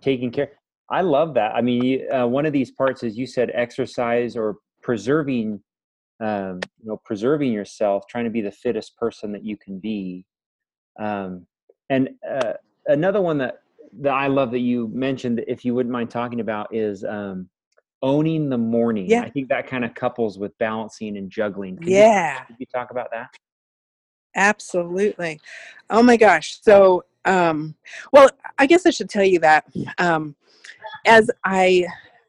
taking 0.00 0.30
care 0.30 0.52
I 0.90 1.02
love 1.02 1.34
that. 1.34 1.54
I 1.54 1.60
mean, 1.60 2.10
uh, 2.10 2.26
one 2.26 2.46
of 2.46 2.52
these 2.52 2.70
parts 2.70 3.02
is 3.02 3.18
you 3.18 3.26
said 3.26 3.50
exercise 3.54 4.36
or 4.36 4.56
preserving, 4.82 5.60
um, 6.20 6.60
you 6.80 6.88
know, 6.88 7.00
preserving 7.04 7.52
yourself, 7.52 8.06
trying 8.08 8.24
to 8.24 8.30
be 8.30 8.40
the 8.40 8.50
fittest 8.50 8.96
person 8.96 9.32
that 9.32 9.44
you 9.44 9.56
can 9.56 9.78
be. 9.78 10.24
Um, 10.98 11.46
and 11.90 12.10
uh, 12.28 12.54
another 12.86 13.20
one 13.20 13.38
that 13.38 13.60
that 14.00 14.12
I 14.12 14.26
love 14.26 14.50
that 14.50 14.58
you 14.60 14.88
mentioned, 14.88 15.42
if 15.48 15.64
you 15.64 15.74
wouldn't 15.74 15.92
mind 15.92 16.10
talking 16.10 16.40
about, 16.40 16.74
is 16.74 17.04
um, 17.04 17.48
owning 18.02 18.48
the 18.48 18.58
morning. 18.58 19.08
Yeah. 19.08 19.22
I 19.22 19.30
think 19.30 19.48
that 19.48 19.66
kind 19.66 19.84
of 19.84 19.94
couples 19.94 20.38
with 20.38 20.56
balancing 20.58 21.16
and 21.16 21.30
juggling. 21.30 21.76
Can 21.78 21.88
yeah. 21.88 22.44
You, 22.50 22.56
you 22.60 22.66
talk 22.66 22.90
about 22.90 23.10
that? 23.12 23.28
Absolutely. 24.36 25.40
Oh 25.90 26.02
my 26.02 26.16
gosh. 26.16 26.60
So, 26.62 27.04
um, 27.24 27.74
well, 28.12 28.28
I 28.58 28.66
guess 28.66 28.86
I 28.86 28.90
should 28.90 29.08
tell 29.08 29.24
you 29.24 29.40
that 29.40 29.64
um, 29.98 30.36
as 31.06 31.30
I 31.44 31.86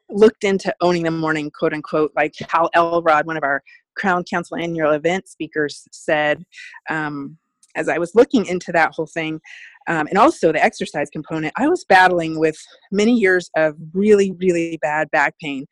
looked 0.09 0.43
into 0.43 0.73
owning 0.81 1.03
the 1.03 1.11
morning, 1.11 1.51
quote 1.51 1.73
unquote, 1.73 2.11
like 2.15 2.33
Hal 2.49 2.69
Elrod, 2.73 3.25
one 3.25 3.37
of 3.37 3.43
our 3.43 3.61
Crown 3.95 4.23
Council 4.23 4.57
annual 4.57 4.91
event 4.91 5.27
speakers, 5.27 5.87
said, 5.91 6.43
um, 6.89 7.37
as 7.75 7.87
I 7.87 7.97
was 7.97 8.15
looking 8.15 8.45
into 8.45 8.71
that 8.71 8.93
whole 8.93 9.07
thing, 9.07 9.39
um, 9.87 10.07
and 10.07 10.17
also 10.17 10.51
the 10.51 10.63
exercise 10.63 11.09
component, 11.09 11.53
I 11.57 11.67
was 11.67 11.85
battling 11.87 12.39
with 12.39 12.57
many 12.91 13.13
years 13.13 13.49
of 13.55 13.75
really, 13.93 14.31
really 14.39 14.77
bad 14.81 15.09
back 15.11 15.35
pain. 15.41 15.65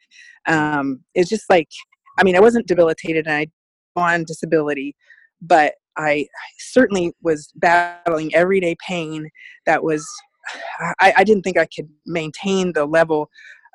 Um, 0.47 1.01
it's 1.15 1.29
just 1.29 1.49
like, 1.49 1.69
I 2.19 2.23
mean, 2.23 2.35
I 2.35 2.39
wasn't 2.39 2.67
debilitated 2.67 3.27
and 3.27 3.35
I 3.35 3.47
on 3.95 4.23
disability, 4.23 4.95
but 5.41 5.73
I 5.97 6.27
certainly 6.59 7.13
was 7.21 7.51
battling 7.55 8.33
everyday 8.35 8.75
pain 8.85 9.29
that 9.65 9.83
was 9.83 10.07
I, 10.99 11.13
I 11.17 11.23
didn't 11.23 11.43
think 11.43 11.57
I 11.57 11.67
could 11.67 11.89
maintain 12.05 12.73
the 12.73 12.85
level 12.85 13.29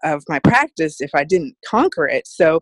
of 0.04 0.22
my 0.28 0.38
practice 0.40 1.00
if 1.00 1.10
I 1.14 1.24
didn't 1.24 1.54
conquer 1.66 2.06
it. 2.06 2.26
So 2.26 2.60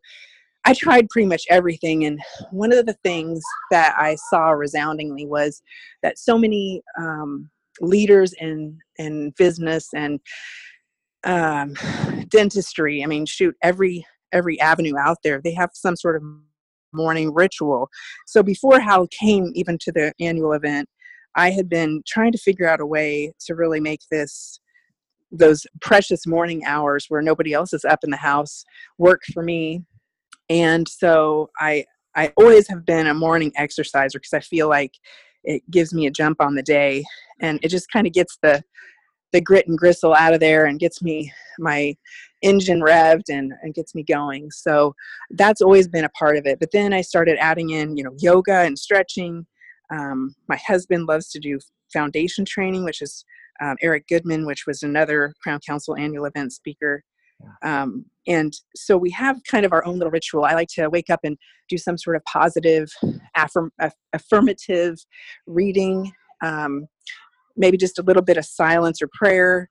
I 0.64 0.75
tried 0.75 1.09
pretty 1.09 1.26
much 1.26 1.45
everything. 1.49 2.05
And 2.05 2.21
one 2.50 2.73
of 2.73 2.85
the 2.87 2.97
things 3.02 3.43
that 3.71 3.95
I 3.97 4.17
saw 4.29 4.50
resoundingly 4.50 5.26
was 5.26 5.62
that 6.02 6.19
so 6.19 6.37
many 6.37 6.83
um, 6.99 7.50
leaders 7.81 8.35
in, 8.38 8.79
in 8.99 9.33
business 9.38 9.88
and 9.95 10.21
um, 11.25 11.75
dentistry, 12.29 13.02
I 13.02 13.07
mean, 13.07 13.25
shoot, 13.25 13.55
every, 13.62 14.05
every 14.33 14.61
avenue 14.61 14.99
out 14.99 15.19
there, 15.25 15.40
they 15.43 15.55
have 15.55 15.71
some 15.73 15.97
sort 15.97 16.17
of 16.17 16.23
morning 16.93 17.33
ritual. 17.33 17.88
So 18.26 18.43
before 18.43 18.81
Hal 18.81 19.07
came 19.09 19.50
even 19.55 19.79
to 19.83 19.93
the 19.93 20.12
annual 20.21 20.52
event, 20.52 20.88
I 21.37 21.51
had 21.51 21.69
been 21.69 22.03
trying 22.07 22.33
to 22.33 22.39
figure 22.39 22.69
out 22.69 22.81
a 22.81 22.87
way 22.87 23.33
to 23.47 23.55
really 23.55 23.81
make 23.81 24.01
this 24.11 24.61
those 25.33 25.65
precious 25.81 26.27
morning 26.27 26.65
hours 26.65 27.07
where 27.09 27.23
nobody 27.23 27.53
else 27.53 27.73
is 27.73 27.85
up 27.85 28.01
in 28.03 28.11
the 28.11 28.17
house 28.17 28.65
work 28.99 29.23
for 29.33 29.43
me. 29.43 29.83
And 30.49 30.89
so 30.89 31.51
I 31.59 31.85
I 32.17 32.33
always 32.37 32.69
have 32.69 32.85
been 32.85 33.07
a 33.07 33.15
morning 33.15 33.53
exerciser 33.57 34.19
because 34.19 34.33
I 34.33 34.41
feel 34.41 34.69
like 34.69 34.93
it 35.45 35.63
gives 35.71 35.95
me 35.95 36.07
a 36.07 36.11
jump 36.11 36.41
on 36.41 36.55
the 36.55 36.63
day 36.63 37.05
and 37.41 37.61
it 37.63 37.69
just 37.69 37.91
kind 37.91 38.07
of 38.07 38.13
gets 38.13 38.39
the 38.43 38.63
the 39.33 39.41
grit 39.41 39.69
and 39.69 39.79
gristle 39.79 40.15
out 40.15 40.35
of 40.35 40.41
there 40.41 40.67
and 40.67 40.81
gets 40.81 41.01
me 41.01 41.33
my 41.59 41.95
engine 42.43 42.81
revved 42.81 43.29
and, 43.29 43.53
and 43.63 43.75
gets 43.75 43.95
me 43.95 44.03
going. 44.03 44.51
So 44.51 44.95
that's 45.31 45.61
always 45.61 45.87
been 45.87 46.05
a 46.05 46.11
part 46.11 46.37
of 46.37 46.47
it. 46.47 46.59
But 46.59 46.73
then 46.73 46.93
I 46.93 47.03
started 47.03 47.37
adding 47.39 47.71
in, 47.71 47.97
you 47.97 48.03
know, 48.03 48.15
yoga 48.19 48.61
and 48.61 48.79
stretching 48.79 49.47
um, 49.91 50.35
my 50.49 50.57
husband 50.57 51.07
loves 51.07 51.31
to 51.31 51.41
do 51.41 51.59
foundation 51.93 52.45
training, 52.45 52.85
which 52.85 53.03
is 53.03 53.25
um, 53.61 53.77
Eric 53.83 54.07
Goodman, 54.09 54.47
which 54.47 54.67
was 54.67 54.83
another 54.83 55.35
Crown 55.43 55.61
Council 55.67 55.97
annual 55.97 56.25
event 56.25 56.53
speaker. 56.53 57.03
Um, 57.63 58.05
and 58.27 58.53
so 58.77 58.97
we 58.97 59.11
have 59.11 59.41
kind 59.51 59.65
of 59.65 59.73
our 59.73 59.85
own 59.85 59.99
little 59.99 60.11
ritual. 60.11 60.45
I 60.45 60.55
like 60.55 60.69
to 60.75 60.89
wake 60.89 61.11
up 61.11 61.21
and 61.25 61.37
do 61.69 61.79
some 61.79 61.97
sort 61.97 62.17
of 62.17 62.25
positive, 62.25 62.91
affirm, 63.37 63.73
affirmative 64.13 64.99
reading, 65.47 66.13
um, 66.43 66.87
maybe 67.57 67.77
just 67.77 67.99
a 67.99 68.03
little 68.03 68.23
bit 68.23 68.37
of 68.37 68.45
silence 68.45 69.01
or 69.03 69.09
prayer. 69.13 69.71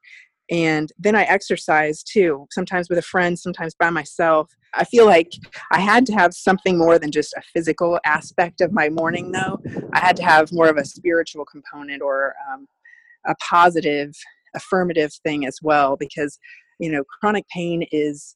And 0.51 0.91
then 0.97 1.15
I 1.15 1.23
exercise 1.23 2.01
too, 2.03 2.47
sometimes 2.51 2.89
with 2.89 2.97
a 2.97 3.03
friend, 3.03 3.37
sometimes 3.37 3.75
by 3.75 3.89
myself. 3.89 4.49
I 4.73 4.83
feel 4.83 5.05
like 5.05 5.31
I 5.71 5.79
had 5.79 6.05
to 6.07 6.13
have 6.13 6.33
something 6.33 6.77
more 6.77 6.97
than 6.97 7.11
just 7.11 7.33
a 7.33 7.41
physical 7.53 7.99
aspect 8.05 8.61
of 8.61 8.71
my 8.71 8.89
morning, 8.89 9.31
though. 9.31 9.59
I 9.93 9.99
had 9.99 10.15
to 10.17 10.23
have 10.23 10.51
more 10.51 10.67
of 10.67 10.77
a 10.77 10.85
spiritual 10.85 11.45
component 11.45 12.01
or 12.01 12.33
um, 12.51 12.67
a 13.27 13.35
positive, 13.47 14.11
affirmative 14.55 15.11
thing 15.23 15.45
as 15.45 15.59
well, 15.61 15.97
because, 15.97 16.39
you 16.79 16.91
know, 16.91 17.03
chronic 17.19 17.45
pain 17.49 17.85
is 17.91 18.35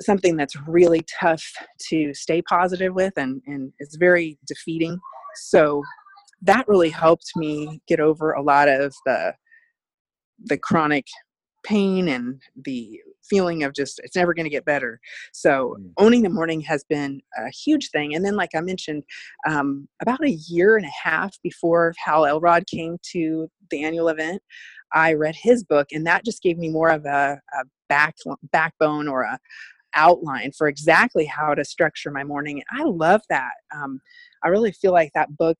something 0.00 0.36
that's 0.36 0.56
really 0.66 1.02
tough 1.20 1.44
to 1.88 2.12
stay 2.12 2.42
positive 2.42 2.94
with 2.94 3.14
and, 3.16 3.40
and 3.46 3.72
it's 3.78 3.96
very 3.96 4.38
defeating. 4.46 4.98
so 5.36 5.82
that 6.42 6.68
really 6.68 6.90
helped 6.90 7.30
me 7.36 7.80
get 7.88 7.98
over 7.98 8.32
a 8.32 8.42
lot 8.42 8.68
of 8.68 8.94
the 9.06 9.32
the 10.44 10.58
chronic 10.58 11.06
pain 11.66 12.08
and 12.08 12.40
the 12.64 13.00
feeling 13.28 13.64
of 13.64 13.74
just 13.74 14.00
it's 14.04 14.14
never 14.14 14.32
going 14.32 14.44
to 14.44 14.50
get 14.50 14.64
better 14.64 15.00
so 15.32 15.76
mm. 15.80 15.90
owning 15.98 16.22
the 16.22 16.28
morning 16.28 16.60
has 16.60 16.84
been 16.84 17.20
a 17.38 17.50
huge 17.50 17.90
thing 17.90 18.14
and 18.14 18.24
then 18.24 18.36
like 18.36 18.50
i 18.54 18.60
mentioned 18.60 19.02
um, 19.48 19.88
about 20.00 20.22
a 20.24 20.38
year 20.48 20.76
and 20.76 20.86
a 20.86 21.08
half 21.08 21.36
before 21.42 21.92
hal 21.98 22.24
elrod 22.24 22.64
came 22.68 22.96
to 23.02 23.48
the 23.70 23.82
annual 23.82 24.08
event 24.08 24.40
i 24.94 25.12
read 25.12 25.34
his 25.34 25.64
book 25.64 25.88
and 25.92 26.06
that 26.06 26.24
just 26.24 26.40
gave 26.40 26.56
me 26.56 26.68
more 26.68 26.90
of 26.90 27.04
a, 27.04 27.40
a 27.54 27.64
back 27.88 28.14
backbone 28.52 29.08
or 29.08 29.22
a 29.22 29.38
outline 29.94 30.52
for 30.52 30.68
exactly 30.68 31.24
how 31.24 31.54
to 31.54 31.64
structure 31.64 32.12
my 32.12 32.22
morning 32.22 32.62
i 32.78 32.84
love 32.84 33.22
that 33.28 33.54
um, 33.74 34.00
i 34.44 34.48
really 34.48 34.70
feel 34.72 34.92
like 34.92 35.10
that 35.14 35.36
book 35.36 35.56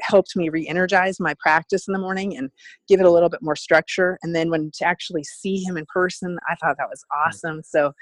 helped 0.00 0.36
me 0.36 0.48
re-energize 0.48 1.20
my 1.20 1.34
practice 1.40 1.86
in 1.88 1.92
the 1.92 1.98
morning 1.98 2.36
and 2.36 2.50
give 2.88 3.00
it 3.00 3.06
a 3.06 3.10
little 3.10 3.28
bit 3.28 3.42
more 3.42 3.56
structure 3.56 4.18
and 4.22 4.34
then 4.34 4.50
when 4.50 4.70
to 4.74 4.84
actually 4.84 5.24
see 5.24 5.58
him 5.58 5.76
in 5.76 5.84
person 5.92 6.38
i 6.48 6.54
thought 6.56 6.76
that 6.78 6.88
was 6.88 7.02
mm. 7.12 7.26
awesome 7.26 7.60
so 7.64 7.92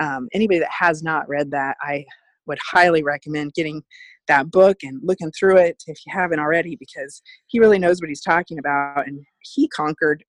um, 0.00 0.28
anybody 0.32 0.58
that 0.58 0.70
has 0.70 1.02
not 1.02 1.28
read 1.28 1.50
that 1.50 1.76
i 1.82 2.04
would 2.46 2.58
highly 2.64 3.02
recommend 3.02 3.52
getting 3.54 3.82
that 4.28 4.50
book 4.50 4.78
and 4.82 5.00
looking 5.02 5.30
through 5.38 5.56
it 5.56 5.82
if 5.86 5.98
you 6.06 6.12
haven't 6.12 6.40
already 6.40 6.76
because 6.76 7.22
he 7.46 7.58
really 7.58 7.78
knows 7.78 8.00
what 8.00 8.08
he's 8.08 8.22
talking 8.22 8.58
about 8.58 9.06
and 9.06 9.20
he 9.40 9.68
conquered 9.68 10.24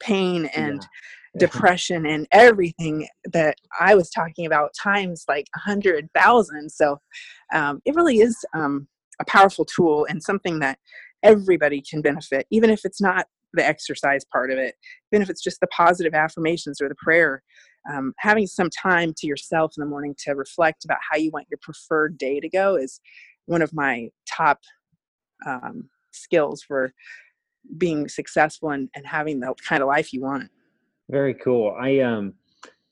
pain 0.00 0.46
and 0.46 0.82
yeah. 0.82 1.38
depression 1.38 2.06
and 2.06 2.26
everything 2.32 3.06
that 3.32 3.56
I 3.78 3.94
was 3.94 4.10
talking 4.10 4.46
about 4.46 4.72
times 4.80 5.24
like 5.28 5.46
a 5.54 5.60
hundred 5.60 6.08
thousand. 6.14 6.70
So 6.70 6.98
um, 7.54 7.80
it 7.84 7.94
really 7.94 8.18
is 8.18 8.36
um, 8.54 8.88
a 9.20 9.24
powerful 9.26 9.64
tool 9.64 10.06
and 10.08 10.22
something 10.22 10.58
that 10.60 10.78
everybody 11.22 11.82
can 11.82 12.00
benefit, 12.00 12.46
even 12.50 12.70
if 12.70 12.84
it's 12.84 13.00
not 13.00 13.26
the 13.52 13.66
exercise 13.66 14.24
part 14.32 14.50
of 14.50 14.58
it, 14.58 14.74
even 15.12 15.22
if 15.22 15.30
it's 15.30 15.42
just 15.42 15.60
the 15.60 15.66
positive 15.68 16.14
affirmations 16.14 16.80
or 16.80 16.88
the 16.88 16.94
prayer. 16.96 17.42
Um, 17.90 18.12
having 18.18 18.46
some 18.46 18.68
time 18.70 19.14
to 19.16 19.26
yourself 19.26 19.72
in 19.76 19.80
the 19.80 19.88
morning 19.88 20.14
to 20.24 20.32
reflect 20.32 20.84
about 20.84 20.98
how 21.10 21.16
you 21.16 21.30
want 21.30 21.46
your 21.50 21.58
preferred 21.62 22.18
day 22.18 22.38
to 22.40 22.48
go 22.48 22.76
is 22.76 23.00
one 23.46 23.62
of 23.62 23.72
my 23.72 24.10
top 24.28 24.58
um, 25.46 25.88
skills 26.12 26.62
for 26.62 26.92
being 27.78 28.08
successful 28.08 28.70
and, 28.70 28.88
and 28.94 29.06
having 29.06 29.40
the 29.40 29.54
kind 29.66 29.82
of 29.82 29.88
life 29.88 30.12
you 30.12 30.20
want. 30.20 30.50
Very 31.08 31.34
cool. 31.34 31.74
I 31.78 32.00
um, 32.00 32.34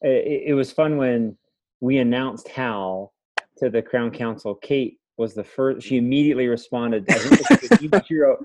it, 0.01 0.49
it 0.49 0.55
was 0.55 0.73
fun 0.73 0.97
when 0.97 1.37
we 1.81 1.99
announced 1.99 2.49
Hal 2.49 3.13
to 3.59 3.71
the 3.71 3.83
Crown 3.83 4.11
Council. 4.11 4.55
Kate 4.55 4.98
was 5.19 5.35
the 5.35 5.45
first. 5.45 5.87
She 5.87 5.97
immediately 5.97 6.47
responded. 6.47 7.05
I 7.11 7.15
think 7.15 7.81
you, 7.83 7.91
you, 8.09 8.37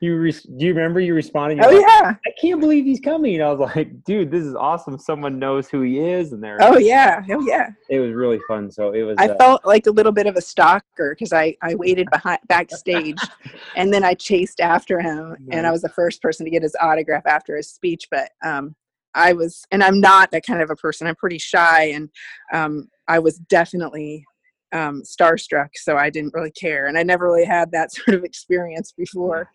you 0.00 0.16
re, 0.16 0.32
do 0.32 0.66
you 0.66 0.72
remember 0.72 1.00
you 1.00 1.14
responded? 1.14 1.62
oh 1.62 1.68
like, 1.68 1.80
yeah! 1.80 2.14
I 2.26 2.30
can't 2.40 2.60
believe 2.60 2.84
he's 2.84 3.00
coming. 3.00 3.34
And 3.34 3.44
I 3.44 3.52
was 3.52 3.58
like, 3.58 4.04
dude, 4.04 4.30
this 4.30 4.44
is 4.44 4.54
awesome. 4.54 4.98
Someone 4.98 5.38
knows 5.38 5.68
who 5.68 5.82
he 5.82 5.98
is, 5.98 6.32
and 6.32 6.42
they're. 6.42 6.56
Oh 6.60 6.78
yeah! 6.78 7.22
Oh 7.30 7.44
yeah! 7.46 7.70
It 7.90 7.98
was 7.98 8.12
really 8.12 8.40
fun. 8.48 8.70
So 8.70 8.92
it 8.92 9.02
was. 9.02 9.16
I 9.18 9.28
uh, 9.28 9.36
felt 9.36 9.66
like 9.66 9.86
a 9.86 9.90
little 9.90 10.12
bit 10.12 10.26
of 10.26 10.36
a 10.36 10.40
stalker 10.40 11.14
because 11.14 11.32
I 11.32 11.56
I 11.62 11.74
waited 11.74 12.08
behind 12.10 12.38
backstage, 12.48 13.20
and 13.76 13.92
then 13.92 14.04
I 14.04 14.14
chased 14.14 14.60
after 14.60 15.00
him, 15.00 15.30
nice. 15.30 15.58
and 15.58 15.66
I 15.66 15.70
was 15.70 15.82
the 15.82 15.90
first 15.90 16.22
person 16.22 16.46
to 16.46 16.50
get 16.50 16.62
his 16.62 16.76
autograph 16.80 17.26
after 17.26 17.56
his 17.56 17.68
speech. 17.68 18.06
But 18.10 18.30
um, 18.42 18.74
I 19.14 19.32
was, 19.32 19.66
and 19.70 19.82
I'm 19.82 20.00
not 20.00 20.30
that 20.30 20.46
kind 20.46 20.62
of 20.62 20.70
a 20.70 20.76
person. 20.76 21.08
I'm 21.08 21.16
pretty 21.16 21.38
shy, 21.38 21.86
and 21.86 22.08
um, 22.52 22.88
I 23.08 23.18
was 23.18 23.38
definitely 23.38 24.24
um, 24.72 25.02
starstruck, 25.02 25.68
so 25.74 25.96
I 25.96 26.10
didn't 26.10 26.34
really 26.34 26.50
care, 26.50 26.86
and 26.86 26.96
I 26.98 27.02
never 27.02 27.26
really 27.26 27.44
had 27.44 27.70
that 27.72 27.92
sort 27.94 28.14
of 28.14 28.24
experience 28.24 28.92
before. 28.92 29.50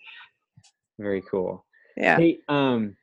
Very 0.99 1.21
cool. 1.29 1.65
Yeah. 1.97 2.17
Hey, 2.17 2.39
um, 2.47 2.95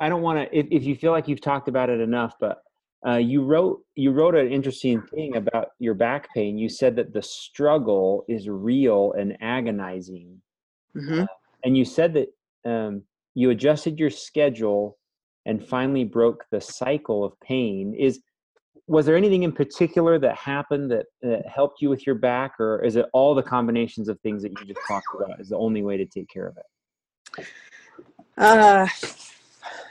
I 0.00 0.08
don't 0.08 0.22
want 0.22 0.38
to. 0.38 0.58
If, 0.58 0.66
if 0.70 0.84
you 0.84 0.96
feel 0.96 1.12
like 1.12 1.28
you've 1.28 1.40
talked 1.40 1.68
about 1.68 1.90
it 1.90 2.00
enough, 2.00 2.34
but 2.40 2.62
uh, 3.06 3.16
you 3.16 3.42
wrote 3.42 3.80
you 3.94 4.12
wrote 4.12 4.34
an 4.34 4.50
interesting 4.50 5.02
thing 5.02 5.36
about 5.36 5.68
your 5.78 5.94
back 5.94 6.28
pain. 6.34 6.58
You 6.58 6.68
said 6.68 6.96
that 6.96 7.12
the 7.12 7.22
struggle 7.22 8.24
is 8.28 8.48
real 8.48 9.12
and 9.18 9.36
agonizing, 9.40 10.40
mm-hmm. 10.96 11.22
uh, 11.22 11.26
and 11.64 11.76
you 11.76 11.84
said 11.84 12.14
that 12.14 12.28
um, 12.70 13.02
you 13.34 13.50
adjusted 13.50 13.98
your 13.98 14.10
schedule 14.10 14.98
and 15.46 15.66
finally 15.66 16.04
broke 16.04 16.44
the 16.50 16.60
cycle 16.60 17.24
of 17.24 17.38
pain. 17.40 17.94
Is 17.98 18.20
was 18.90 19.06
there 19.06 19.16
anything 19.16 19.44
in 19.44 19.52
particular 19.52 20.18
that 20.18 20.34
happened 20.34 20.90
that, 20.90 21.06
that, 21.22 21.46
helped 21.46 21.80
you 21.80 21.88
with 21.88 22.04
your 22.04 22.16
back 22.16 22.58
or 22.58 22.82
is 22.84 22.96
it 22.96 23.06
all 23.12 23.36
the 23.36 23.42
combinations 23.42 24.08
of 24.08 24.18
things 24.20 24.42
that 24.42 24.50
you 24.50 24.66
just 24.66 24.80
talked 24.88 25.06
about 25.14 25.38
is 25.40 25.50
the 25.50 25.56
only 25.56 25.82
way 25.82 25.96
to 25.96 26.04
take 26.04 26.28
care 26.28 26.48
of 26.48 26.56
it? 26.56 27.46
Uh, 28.36 28.86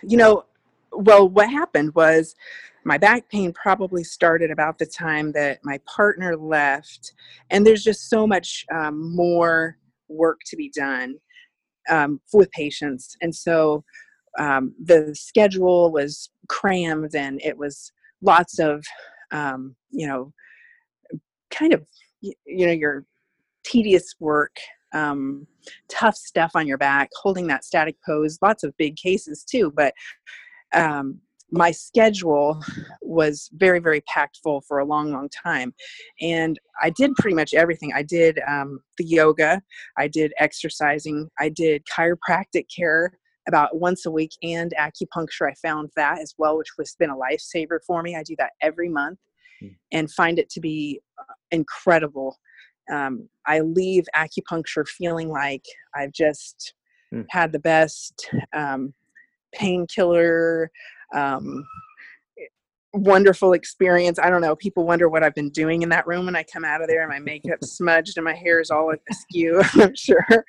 you 0.04 0.18
know 0.18 0.44
well 0.92 1.30
what 1.30 1.50
happened 1.50 1.94
was 1.96 2.36
my 2.84 2.98
back 2.98 3.30
pain 3.30 3.54
probably 3.54 4.04
started 4.04 4.52
about 4.52 4.78
the 4.78 4.86
time 4.86 5.32
that 5.32 5.60
my 5.64 5.80
partner 5.86 6.36
left 6.36 7.14
and 7.52 7.66
there's 7.66 7.84
just 7.84 8.10
so 8.10 8.28
much 8.28 8.66
um, 8.74 9.16
more 9.16 9.78
work 10.10 10.40
to 10.48 10.58
be 10.58 10.70
done 10.76 11.16
um, 11.90 12.20
with 12.34 12.52
patients. 12.52 13.16
And 13.22 13.34
so 13.34 13.84
um, 14.38 14.74
the 14.84 15.16
schedule 15.16 15.92
was 15.92 16.30
crammed 16.48 17.16
and 17.16 17.42
it 17.44 17.58
was 17.58 17.92
lots 18.22 18.60
of 18.60 18.84
um, 19.32 19.76
you 19.92 20.08
know 20.08 20.34
kind 21.52 21.74
of 21.74 21.86
you 22.22 22.66
know 22.66 22.72
your 22.72 23.06
tedious 23.64 24.16
work 24.20 24.56
um, 24.94 25.46
tough 25.88 26.16
stuff 26.16 26.52
on 26.56 26.68
your 26.68 26.78
back 26.78 27.10
holding 27.22 27.48
that 27.48 27.64
static 27.64 27.96
pose 28.06 28.40
lots 28.42 28.64
of 28.64 28.76
big 28.78 28.96
cases 28.96 29.44
too 29.44 29.72
but 29.76 29.94
um, 30.74 31.20
my 31.52 31.72
schedule 31.72 32.62
was 33.02 33.50
very 33.54 33.80
very 33.80 34.02
packed 34.02 34.40
full 34.44 34.62
for 34.62 34.80
a 34.80 34.86
long 34.86 35.12
long 35.12 35.30
time. 35.30 35.74
And 36.22 36.60
i 36.82 36.90
did 36.90 37.16
pretty 37.16 37.36
much 37.36 37.54
everything. 37.54 37.92
I 37.96 38.04
did 38.04 38.40
um, 38.48 38.80
the 38.98 39.06
yoga 39.06 39.62
i 39.98 40.08
did 40.08 40.34
exercising 40.40 41.30
i 41.40 41.50
did 41.50 41.84
chiropractic 41.86 42.66
care 42.76 43.12
about 43.48 43.80
once 43.80 44.06
a 44.06 44.12
week 44.12 44.32
and 44.44 44.74
acupuncture. 44.80 45.50
I 45.50 45.54
found 45.62 45.90
that 45.96 46.20
as 46.20 46.34
well, 46.38 46.58
which 46.58 46.70
has 46.78 46.96
been 47.00 47.10
a 47.10 47.16
lifesaver 47.16 47.80
for 47.86 48.02
me. 48.04 48.16
I 48.16 48.24
do 48.24 48.36
that 48.38 48.52
every 48.62 48.90
month 48.90 49.20
mm. 49.64 49.76
and 49.92 50.12
find 50.12 50.40
it 50.40 50.50
to 50.52 50.60
be 50.60 51.02
uh, 51.18 51.34
incredible. 51.52 52.38
Um, 52.92 53.30
I 53.46 53.62
leave 53.62 54.06
acupuncture 54.16 54.88
feeling 54.88 55.30
like 55.30 55.64
I've 55.96 56.12
just 56.12 56.74
mm. 57.14 57.26
had 57.30 57.52
the 57.52 57.60
best 57.60 58.30
um, 58.54 58.94
painkiller, 59.54 60.72
um, 61.16 61.66
wonderful 62.94 63.54
experience. 63.54 64.20
I 64.20 64.30
don't 64.30 64.42
know. 64.42 64.56
People 64.56 64.86
wonder 64.86 65.10
what 65.10 65.24
I've 65.24 65.36
been 65.36 65.50
doing 65.50 65.82
in 65.84 65.90
that 65.90 66.08
room 66.08 66.26
when 66.26 66.36
I 66.36 66.44
come 66.44 66.66
out 66.66 66.82
of 66.82 66.88
there 66.88 67.02
and 67.02 67.10
my 67.10 67.20
makeup 67.20 67.60
smudged 67.64 68.18
and 68.18 68.26
my 68.26 68.34
hair 68.34 68.60
is 68.60 68.72
all 68.72 68.94
askew, 69.10 69.62
I'm 69.74 69.96
sure. 69.96 70.46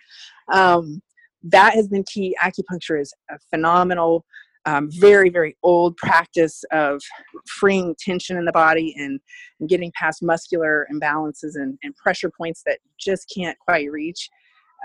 Um, 0.53 1.03
that 1.45 1.75
has 1.75 1.89
been 1.89 2.05
key. 2.05 2.37
Acupuncture 2.43 3.01
is 3.01 3.13
a 3.31 3.39
phenomenal, 3.51 4.25
um, 4.67 4.89
very, 4.91 5.31
very 5.31 5.57
old 5.63 5.97
practice 5.97 6.65
of 6.71 7.01
freeing 7.47 7.95
tension 7.99 8.37
in 8.37 8.45
the 8.45 8.53
body 8.53 8.95
and, 8.99 9.21
and 9.59 9.69
getting 9.69 9.93
past 9.99 10.23
muscular 10.23 10.87
imbalances 10.93 11.55
and, 11.55 11.79
and, 11.83 11.97
pressure 11.97 12.31
points 12.31 12.63
that 12.67 12.79
just 12.99 13.33
can't 13.35 13.59
quite 13.59 13.91
reach. 13.91 14.29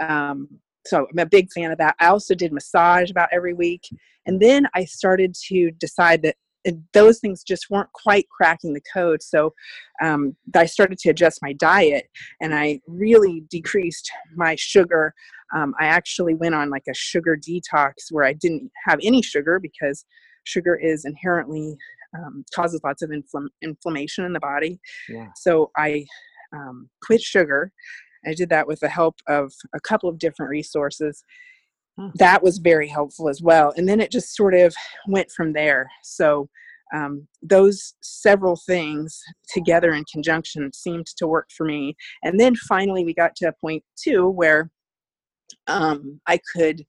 Um, 0.01 0.47
so 0.85 1.07
I'm 1.11 1.19
a 1.19 1.25
big 1.25 1.51
fan 1.51 1.71
of 1.71 1.77
that. 1.79 1.95
I 1.99 2.07
also 2.07 2.35
did 2.35 2.53
massage 2.53 3.09
about 3.09 3.29
every 3.31 3.53
week. 3.53 3.81
And 4.25 4.39
then 4.39 4.67
I 4.73 4.85
started 4.85 5.35
to 5.47 5.71
decide 5.71 6.21
that 6.23 6.35
those 6.93 7.19
things 7.19 7.43
just 7.43 7.69
weren't 7.69 7.91
quite 7.93 8.27
cracking 8.29 8.73
the 8.73 8.81
code. 8.93 9.21
So 9.21 9.53
um, 10.01 10.35
I 10.55 10.65
started 10.65 10.97
to 10.99 11.09
adjust 11.09 11.39
my 11.41 11.53
diet 11.53 12.09
and 12.41 12.55
I 12.55 12.79
really 12.87 13.43
decreased 13.49 14.11
my 14.35 14.55
sugar. 14.55 15.13
Um, 15.55 15.73
I 15.79 15.85
actually 15.85 16.33
went 16.33 16.55
on 16.55 16.69
like 16.69 16.85
a 16.89 16.93
sugar 16.93 17.37
detox 17.37 17.93
where 18.11 18.25
I 18.25 18.33
didn't 18.33 18.71
have 18.85 18.99
any 19.03 19.21
sugar 19.21 19.59
because 19.59 20.05
sugar 20.43 20.75
is 20.75 21.05
inherently 21.05 21.75
um, 22.17 22.45
causes 22.53 22.81
lots 22.83 23.01
of 23.01 23.09
infl- 23.09 23.49
inflammation 23.61 24.25
in 24.25 24.33
the 24.33 24.39
body. 24.39 24.79
Yeah. 25.09 25.27
So 25.35 25.71
I 25.77 26.05
um, 26.53 26.89
quit 27.01 27.21
sugar. 27.21 27.71
I 28.25 28.33
did 28.33 28.49
that 28.49 28.67
with 28.67 28.79
the 28.79 28.89
help 28.89 29.15
of 29.27 29.53
a 29.75 29.79
couple 29.79 30.09
of 30.09 30.17
different 30.17 30.49
resources 30.49 31.23
that 32.15 32.43
was 32.43 32.57
very 32.57 32.87
helpful 32.87 33.29
as 33.29 33.41
well. 33.41 33.73
And 33.77 33.87
then 33.87 34.01
it 34.01 34.11
just 34.11 34.35
sort 34.35 34.53
of 34.53 34.75
went 35.07 35.31
from 35.31 35.53
there. 35.53 35.89
So 36.03 36.49
um, 36.93 37.27
those 37.41 37.93
several 38.01 38.59
things 38.67 39.19
together 39.53 39.93
in 39.93 40.03
conjunction 40.11 40.71
seemed 40.73 41.07
to 41.17 41.27
work 41.27 41.49
for 41.55 41.65
me. 41.65 41.95
And 42.23 42.39
then 42.39 42.55
finally, 42.55 43.03
we 43.05 43.13
got 43.13 43.35
to 43.37 43.47
a 43.47 43.53
point 43.53 43.83
too 43.97 44.29
where 44.29 44.69
um, 45.67 46.19
I 46.27 46.39
could. 46.55 46.85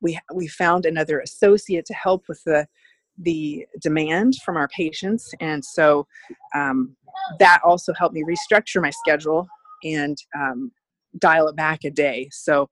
We 0.00 0.16
we 0.32 0.46
found 0.46 0.86
another 0.86 1.18
associate 1.18 1.84
to 1.86 1.94
help 1.94 2.24
with 2.28 2.40
the 2.46 2.68
the 3.20 3.66
demand 3.82 4.34
from 4.44 4.56
our 4.56 4.68
patients, 4.68 5.28
and 5.40 5.64
so 5.64 6.06
um, 6.54 6.94
that 7.40 7.60
also 7.64 7.92
helped 7.94 8.14
me 8.14 8.22
restructure 8.22 8.80
my 8.80 8.90
schedule 8.90 9.48
and 9.82 10.16
um, 10.38 10.70
dial 11.18 11.48
it 11.48 11.56
back 11.56 11.84
a 11.84 11.90
day. 11.90 12.28
So 12.32 12.68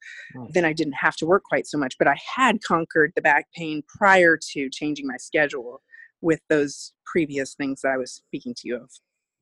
then 0.50 0.64
I 0.64 0.72
didn't 0.72 0.94
have 0.94 1.16
to 1.16 1.26
work 1.26 1.44
quite 1.44 1.66
so 1.66 1.78
much. 1.78 1.96
But 1.98 2.08
I 2.08 2.16
had 2.34 2.62
conquered 2.62 3.12
the 3.14 3.22
back 3.22 3.46
pain 3.54 3.82
prior 3.86 4.38
to 4.52 4.70
changing 4.70 5.06
my 5.06 5.16
schedule 5.16 5.82
with 6.20 6.40
those 6.48 6.92
previous 7.04 7.54
things 7.54 7.82
that 7.82 7.92
I 7.92 7.96
was 7.96 8.12
speaking 8.12 8.54
to 8.54 8.68
you 8.68 8.76
of. 8.76 8.90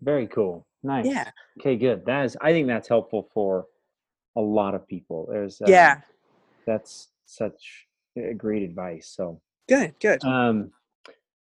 Very 0.02 0.26
cool. 0.26 0.66
Nice. 0.82 1.06
Yeah. 1.06 1.30
Okay, 1.60 1.76
good. 1.76 2.04
That 2.04 2.26
is, 2.26 2.36
I 2.40 2.52
think 2.52 2.68
that's 2.68 2.88
helpful 2.88 3.30
for 3.32 3.66
a 4.36 4.40
lot 4.40 4.74
of 4.74 4.86
people. 4.86 5.28
There's, 5.30 5.60
uh, 5.60 5.66
yeah. 5.68 6.00
That's 6.66 7.08
such 7.26 7.86
great 8.36 8.62
advice. 8.62 9.12
So 9.14 9.40
good, 9.68 9.94
good. 10.00 10.22
Um, 10.24 10.70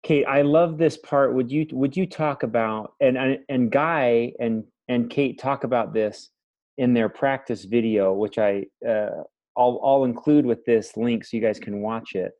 Kate, 0.03 0.25
I 0.25 0.41
love 0.41 0.77
this 0.77 0.97
part. 0.97 1.33
Would 1.33 1.51
you 1.51 1.65
would 1.71 1.97
you 1.97 2.05
talk 2.05 2.43
about 2.43 2.93
and 2.99 3.39
and 3.49 3.71
Guy 3.71 4.33
and 4.39 4.63
and 4.87 5.09
Kate 5.09 5.39
talk 5.39 5.63
about 5.63 5.93
this 5.93 6.29
in 6.77 6.93
their 6.93 7.09
practice 7.09 7.65
video, 7.65 8.13
which 8.13 8.37
I 8.37 8.65
uh, 8.87 9.23
I'll 9.57 9.79
I'll 9.83 10.03
include 10.03 10.45
with 10.45 10.63
this 10.65 10.97
link 10.97 11.23
so 11.23 11.37
you 11.37 11.43
guys 11.43 11.59
can 11.59 11.81
watch 11.81 12.15
it. 12.15 12.31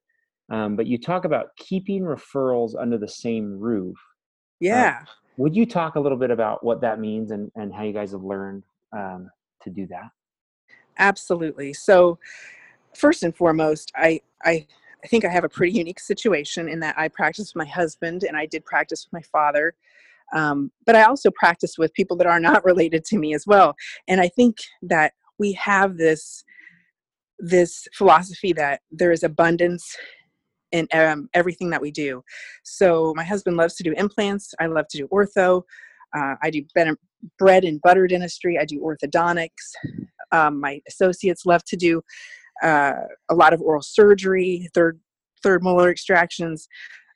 Um, 0.52 0.76
but 0.76 0.86
you 0.86 0.98
talk 0.98 1.26
about 1.26 1.48
keeping 1.58 2.04
referrals 2.04 2.80
under 2.80 2.98
the 2.98 3.08
same 3.08 3.60
roof. 3.60 3.96
Uh, 3.96 4.60
yeah. 4.60 5.00
Uh, 5.02 5.06
would 5.38 5.56
you 5.56 5.66
talk 5.66 5.96
a 5.96 6.00
little 6.00 6.18
bit 6.18 6.32
about 6.32 6.64
what 6.64 6.82
that 6.82 7.00
means 7.00 7.32
and 7.32 7.52
and 7.56 7.74
how 7.74 7.84
you 7.84 7.94
guys 7.94 8.12
have 8.12 8.24
learned 8.24 8.64
um, 8.96 9.30
to 9.64 9.70
do 9.70 9.88
that? 9.88 10.10
Absolutely. 10.98 11.74
So, 11.74 12.20
first 12.94 13.24
and 13.24 13.36
foremost, 13.36 13.92
I 13.96 14.22
I 14.44 14.68
I 15.04 15.08
think 15.08 15.24
I 15.24 15.30
have 15.30 15.44
a 15.44 15.50
pretty 15.50 15.78
unique 15.78 16.00
situation 16.00 16.68
in 16.68 16.80
that 16.80 16.98
I 16.98 17.10
practice 17.10 17.54
with 17.54 17.58
my 17.58 17.70
husband 17.70 18.24
and 18.24 18.36
I 18.36 18.48
did 18.48 18.66
practice 18.66 19.06
with 19.06 19.14
my 19.14 19.22
father. 19.22 19.76
Um, 20.34 20.72
but 20.86 20.96
I 20.96 21.04
also 21.04 21.32
practice 21.32 21.78
with 21.78 21.94
people 21.94 22.18
that 22.18 22.28
are 22.28 22.40
not 22.40 22.66
related 22.72 23.06
to 23.06 23.18
me 23.18 23.34
as 23.34 23.46
well. 23.46 23.76
And 24.08 24.22
I 24.22 24.30
think 24.30 24.58
that 24.84 25.14
we 25.38 25.54
have 25.54 25.98
this 25.98 26.44
this 27.38 27.86
philosophy 27.94 28.54
that 28.54 28.80
there 28.92 29.12
is 29.12 29.22
abundance 29.22 29.84
in 30.72 30.88
um, 30.94 31.30
everything 31.34 31.70
that 31.70 31.82
we 31.82 31.92
do. 31.92 32.24
So 32.64 33.14
my 33.16 33.26
husband 33.26 33.58
loves 33.58 33.76
to 33.76 33.84
do 33.84 33.94
implants. 33.98 34.54
I 34.60 34.68
love 34.68 34.88
to 34.90 34.98
do 34.98 35.08
ortho. 35.10 35.64
Uh, 36.18 36.36
I 36.42 36.50
do 36.50 36.64
bread 37.38 37.66
and 37.66 37.82
butter 37.82 38.08
dentistry. 38.08 38.58
I 38.58 38.66
do 38.66 38.80
orthodontics. 38.80 39.50
Um, 40.32 40.60
my 40.60 40.82
associates 40.88 41.46
love 41.46 41.64
to 41.66 41.76
do 41.76 42.02
uh, 42.64 42.94
a 43.30 43.36
lot 43.36 43.54
of 43.54 43.62
oral 43.62 43.82
surgery, 43.82 44.70
third 44.74 45.00
third 45.44 45.64
molar 45.64 45.90
extractions, 45.90 46.68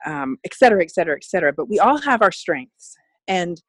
um, 0.05 0.37
et 0.45 0.53
cetera, 0.53 0.83
et 0.83 0.91
cetera, 0.91 1.15
et 1.15 1.23
cetera. 1.23 1.51
But 1.51 1.69
we 1.69 1.79
all 1.79 1.97
have 1.97 2.21
our 2.21 2.31
strengths, 2.31 2.95
and 3.29 3.61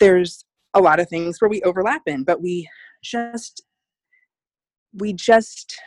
there's 0.00 0.44
a 0.74 0.80
lot 0.80 0.98
of 0.98 1.08
things 1.08 1.40
where 1.40 1.48
we 1.48 1.62
overlap 1.62 2.02
in, 2.06 2.24
but 2.24 2.42
we 2.42 2.68
just 3.04 3.62
we 4.94 5.12
just 5.12 5.78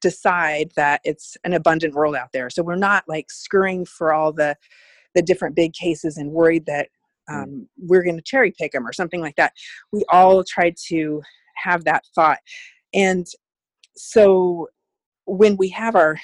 decide 0.00 0.70
that 0.76 1.00
it's 1.04 1.36
an 1.44 1.52
abundant 1.52 1.94
world 1.94 2.14
out 2.14 2.28
there. 2.32 2.48
So 2.50 2.62
we're 2.62 2.76
not 2.76 3.04
like 3.08 3.30
scurrying 3.30 3.84
for 3.84 4.14
all 4.14 4.32
the 4.32 4.56
the 5.14 5.22
different 5.22 5.56
big 5.56 5.72
cases 5.74 6.16
and 6.16 6.30
worried 6.30 6.66
that 6.66 6.88
mm. 7.28 7.42
um, 7.42 7.68
we're 7.76 8.02
going 8.02 8.16
to 8.16 8.22
cherry 8.22 8.54
pick 8.56 8.72
them 8.72 8.86
or 8.86 8.92
something 8.92 9.20
like 9.20 9.36
that. 9.36 9.52
We 9.92 10.04
all 10.08 10.44
try 10.44 10.72
to 10.88 11.22
have 11.56 11.84
that 11.84 12.04
thought, 12.14 12.38
and 12.94 13.26
so 13.96 14.68
when 15.24 15.56
we 15.56 15.68
have 15.70 15.96
our 15.96 16.16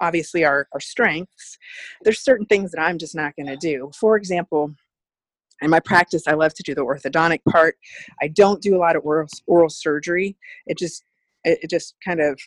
obviously 0.00 0.44
our, 0.44 0.68
our 0.72 0.80
strengths 0.80 1.58
there's 2.02 2.20
certain 2.22 2.46
things 2.46 2.70
that 2.70 2.80
i'm 2.80 2.98
just 2.98 3.16
not 3.16 3.34
going 3.34 3.46
to 3.46 3.56
do 3.56 3.90
for 3.98 4.16
example 4.16 4.72
in 5.60 5.70
my 5.70 5.80
practice 5.80 6.22
i 6.26 6.32
love 6.32 6.54
to 6.54 6.62
do 6.62 6.74
the 6.74 6.84
orthodontic 6.84 7.40
part. 7.48 7.76
I 8.22 8.28
don't 8.28 8.62
do 8.62 8.76
a 8.76 8.78
lot 8.78 8.96
of 8.96 9.04
oral, 9.04 9.28
oral 9.46 9.68
surgery. 9.68 10.36
It 10.66 10.78
just 10.78 11.04
it, 11.44 11.58
it 11.62 11.70
just 11.70 11.94
kind 12.04 12.20
of 12.20 12.38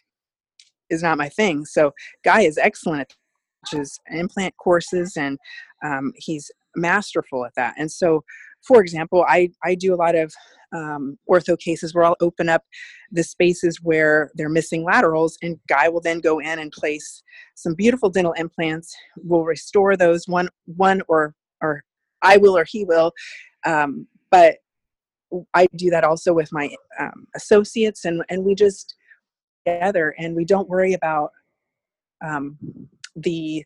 is 0.89 1.03
not 1.03 1.17
my 1.17 1.29
thing. 1.29 1.65
So 1.65 1.91
guy 2.23 2.41
is 2.41 2.57
excellent 2.57 3.01
at 3.01 3.79
is 3.79 3.99
implant 4.09 4.55
courses 4.57 5.15
and 5.15 5.37
um, 5.85 6.13
he's 6.15 6.49
masterful 6.75 7.45
at 7.45 7.53
that. 7.55 7.75
And 7.77 7.91
so 7.91 8.23
for 8.67 8.79
example 8.79 9.25
i 9.27 9.49
i 9.65 9.73
do 9.73 9.91
a 9.91 9.95
lot 9.95 10.15
of 10.15 10.31
um, 10.73 11.17
ortho 11.29 11.59
cases 11.59 11.93
where 11.93 12.05
I'll 12.05 12.15
open 12.21 12.47
up 12.47 12.63
the 13.11 13.23
spaces 13.23 13.79
where 13.81 14.31
they're 14.35 14.47
missing 14.47 14.85
laterals, 14.85 15.37
and 15.41 15.59
Guy 15.67 15.89
will 15.89 15.99
then 15.99 16.21
go 16.21 16.39
in 16.39 16.59
and 16.59 16.71
place 16.71 17.23
some 17.55 17.75
beautiful 17.75 18.09
dental 18.09 18.31
implants. 18.33 18.95
We'll 19.17 19.43
restore 19.43 19.97
those 19.97 20.29
one 20.29 20.47
one 20.65 21.01
or 21.09 21.35
or 21.61 21.83
I 22.21 22.37
will 22.37 22.57
or 22.57 22.65
he 22.67 22.85
will, 22.85 23.11
um, 23.65 24.07
but 24.29 24.57
I 25.53 25.67
do 25.75 25.89
that 25.91 26.03
also 26.03 26.33
with 26.33 26.49
my 26.51 26.69
um, 26.99 27.27
associates, 27.35 28.05
and 28.05 28.23
and 28.29 28.43
we 28.43 28.55
just 28.55 28.95
together, 29.65 30.15
and 30.17 30.35
we 30.35 30.45
don't 30.45 30.69
worry 30.69 30.93
about 30.93 31.31
um, 32.25 32.57
the 33.15 33.63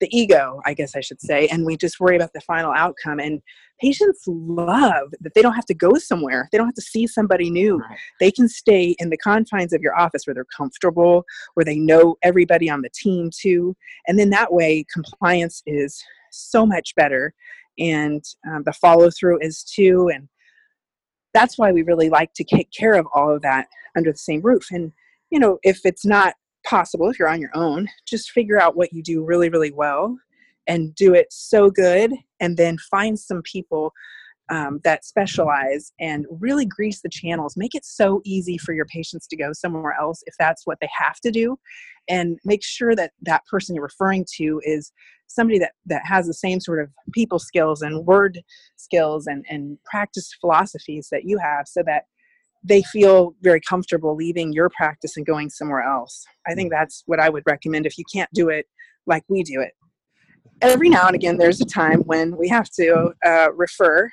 the 0.00 0.08
ego, 0.18 0.62
I 0.64 0.72
guess 0.72 0.96
I 0.96 1.00
should 1.00 1.20
say, 1.20 1.46
and 1.48 1.66
we 1.66 1.76
just 1.76 2.00
worry 2.00 2.16
about 2.16 2.32
the 2.32 2.40
final 2.40 2.72
outcome. 2.72 3.20
And 3.20 3.42
patients 3.82 4.22
love 4.26 5.10
that 5.20 5.34
they 5.34 5.42
don't 5.42 5.52
have 5.52 5.66
to 5.66 5.74
go 5.74 5.92
somewhere. 5.96 6.48
They 6.50 6.56
don't 6.56 6.68
have 6.68 6.74
to 6.76 6.80
see 6.80 7.06
somebody 7.06 7.50
new. 7.50 7.82
They 8.18 8.30
can 8.30 8.48
stay 8.48 8.96
in 8.98 9.10
the 9.10 9.18
confines 9.18 9.74
of 9.74 9.82
your 9.82 9.94
office 9.98 10.26
where 10.26 10.32
they're 10.32 10.46
comfortable, 10.56 11.24
where 11.52 11.64
they 11.64 11.78
know 11.78 12.16
everybody 12.22 12.70
on 12.70 12.80
the 12.80 12.88
team 12.94 13.28
too. 13.30 13.76
And 14.08 14.18
then 14.18 14.30
that 14.30 14.54
way, 14.54 14.86
compliance 14.90 15.62
is 15.66 16.02
so 16.30 16.64
much 16.64 16.94
better. 16.94 17.34
And 17.80 18.22
um, 18.48 18.62
the 18.64 18.72
follow 18.72 19.10
through 19.10 19.38
is 19.40 19.64
too. 19.64 20.10
And 20.12 20.28
that's 21.34 21.58
why 21.58 21.72
we 21.72 21.82
really 21.82 22.10
like 22.10 22.34
to 22.34 22.44
take 22.44 22.70
care 22.70 22.94
of 22.94 23.06
all 23.14 23.34
of 23.34 23.42
that 23.42 23.68
under 23.96 24.12
the 24.12 24.18
same 24.18 24.42
roof. 24.42 24.66
And, 24.70 24.92
you 25.30 25.40
know, 25.40 25.58
if 25.62 25.80
it's 25.84 26.04
not 26.04 26.34
possible 26.64 27.08
if 27.08 27.18
you're 27.18 27.28
on 27.28 27.40
your 27.40 27.50
own 27.54 27.88
just 28.06 28.30
figure 28.30 28.60
out 28.60 28.76
what 28.76 28.92
you 28.92 29.02
do 29.02 29.24
really 29.24 29.48
really 29.48 29.72
well 29.72 30.16
and 30.66 30.94
do 30.94 31.14
it 31.14 31.26
so 31.30 31.70
good 31.70 32.12
and 32.38 32.56
then 32.56 32.76
find 32.90 33.18
some 33.18 33.42
people 33.42 33.92
um, 34.50 34.80
that 34.84 35.04
specialize 35.04 35.92
and 36.00 36.26
really 36.30 36.66
grease 36.66 37.00
the 37.00 37.08
channels 37.08 37.56
make 37.56 37.74
it 37.74 37.84
so 37.84 38.20
easy 38.24 38.58
for 38.58 38.72
your 38.72 38.86
patients 38.86 39.26
to 39.26 39.36
go 39.36 39.52
somewhere 39.52 39.96
else 39.98 40.22
if 40.26 40.34
that's 40.38 40.66
what 40.66 40.78
they 40.80 40.88
have 40.96 41.20
to 41.20 41.30
do 41.30 41.58
and 42.08 42.38
make 42.44 42.64
sure 42.64 42.94
that 42.94 43.12
that 43.22 43.46
person 43.46 43.74
you're 43.74 43.84
referring 43.84 44.26
to 44.36 44.60
is 44.64 44.92
somebody 45.26 45.58
that 45.58 45.72
that 45.86 46.04
has 46.04 46.26
the 46.26 46.34
same 46.34 46.60
sort 46.60 46.80
of 46.80 46.90
people 47.12 47.38
skills 47.38 47.82
and 47.82 48.04
word 48.06 48.42
skills 48.76 49.26
and 49.26 49.44
and 49.48 49.78
practice 49.84 50.34
philosophies 50.40 51.08
that 51.10 51.24
you 51.24 51.38
have 51.38 51.66
so 51.66 51.82
that 51.84 52.04
they 52.62 52.82
feel 52.82 53.34
very 53.40 53.60
comfortable 53.60 54.14
leaving 54.14 54.52
your 54.52 54.68
practice 54.70 55.16
and 55.16 55.24
going 55.24 55.48
somewhere 55.48 55.82
else. 55.82 56.24
I 56.46 56.54
think 56.54 56.70
that's 56.70 57.02
what 57.06 57.20
I 57.20 57.30
would 57.30 57.44
recommend 57.46 57.86
if 57.86 57.96
you 57.96 58.04
can't 58.12 58.30
do 58.34 58.48
it 58.50 58.66
like 59.06 59.24
we 59.28 59.42
do 59.42 59.60
it. 59.60 59.72
Every 60.60 60.90
now 60.90 61.06
and 61.06 61.14
again, 61.14 61.38
there's 61.38 61.60
a 61.60 61.64
time 61.64 62.00
when 62.02 62.36
we 62.36 62.48
have 62.48 62.68
to 62.72 63.12
uh, 63.24 63.48
refer. 63.54 64.10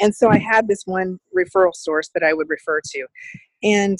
And 0.00 0.14
so 0.14 0.28
I 0.28 0.38
had 0.38 0.68
this 0.68 0.82
one 0.84 1.18
referral 1.36 1.74
source 1.74 2.10
that 2.14 2.22
I 2.22 2.32
would 2.32 2.48
refer 2.48 2.80
to. 2.92 3.06
And 3.62 3.98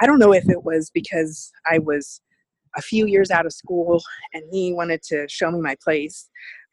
I 0.00 0.06
don't 0.06 0.18
know 0.18 0.32
if 0.32 0.48
it 0.48 0.64
was 0.64 0.90
because 0.92 1.50
I 1.70 1.78
was 1.78 2.20
a 2.76 2.82
few 2.82 3.06
years 3.06 3.30
out 3.30 3.46
of 3.46 3.52
school 3.52 4.02
and 4.34 4.42
he 4.52 4.72
wanted 4.72 5.02
to 5.04 5.26
show 5.28 5.50
me 5.50 5.60
my 5.60 5.76
place. 5.82 6.28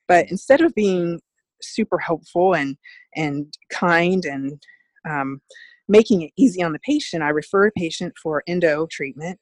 But 0.07 0.29
instead 0.29 0.61
of 0.61 0.75
being 0.75 1.21
super 1.61 1.97
helpful 1.97 2.55
and, 2.55 2.77
and 3.15 3.53
kind 3.71 4.25
and 4.25 4.61
um, 5.09 5.39
making 5.87 6.23
it 6.23 6.31
easy 6.37 6.61
on 6.61 6.73
the 6.73 6.79
patient, 6.79 7.23
I 7.23 7.29
referred 7.29 7.67
a 7.67 7.79
patient 7.79 8.13
for 8.21 8.43
endo 8.47 8.87
treatment. 8.91 9.39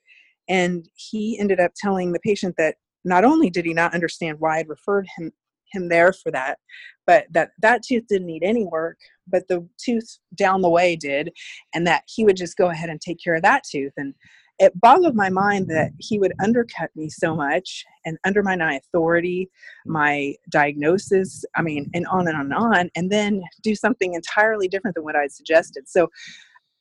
And 0.48 0.88
he 0.96 1.40
ended 1.40 1.60
up 1.60 1.72
telling 1.76 2.12
the 2.12 2.20
patient 2.20 2.56
that 2.58 2.76
not 3.04 3.24
only 3.24 3.50
did 3.50 3.66
he 3.66 3.74
not 3.74 3.94
understand 3.94 4.40
why 4.40 4.60
I'd 4.60 4.70
referred 4.70 5.08
him 5.18 5.32
him 5.72 5.90
there 5.90 6.14
for 6.14 6.32
that, 6.32 6.60
but 7.08 7.26
that 7.32 7.52
that 7.62 7.84
tooth 7.84 8.06
didn't 8.08 8.28
need 8.28 8.44
any 8.44 8.66
work, 8.66 8.98
but 9.28 9.48
the 9.48 9.68
tooth 9.84 10.20
down 10.36 10.62
the 10.62 10.70
way 10.70 10.96
did, 10.96 11.32
and 11.74 11.86
that 11.88 12.04
he 12.08 12.24
would 12.26 12.38
just 12.38 12.58
go 12.58 12.70
ahead 12.70 12.90
and 12.90 13.02
take 13.02 13.20
care 13.24 13.36
of 13.36 13.44
that 13.44 13.64
tooth. 13.70 13.94
And 13.98 14.14
it 14.60 14.80
boggled 14.80 15.16
my 15.16 15.30
mind 15.30 15.68
that 15.70 15.92
he 15.98 16.20
would 16.20 16.34
undercut 16.40 16.92
me 16.96 17.10
so 17.10 17.36
much 17.36 17.84
and 18.06 18.18
undermine 18.26 18.60
my 18.60 18.76
authority, 18.76 19.50
my 19.88 20.36
diagnosis, 20.50 21.44
I 21.56 21.64
mean, 21.64 21.90
and 21.96 22.06
on 22.08 22.28
and 22.28 22.38
on 22.38 22.46
and 22.46 22.54
on, 22.54 22.90
and 22.96 23.12
then 23.12 23.42
do 23.64 23.74
something 23.74 24.14
entirely 24.14 24.68
different 24.68 24.94
than 24.94 25.04
what 25.04 25.16
I'd 25.16 25.32
suggested. 25.32 25.90
So, 25.90 26.10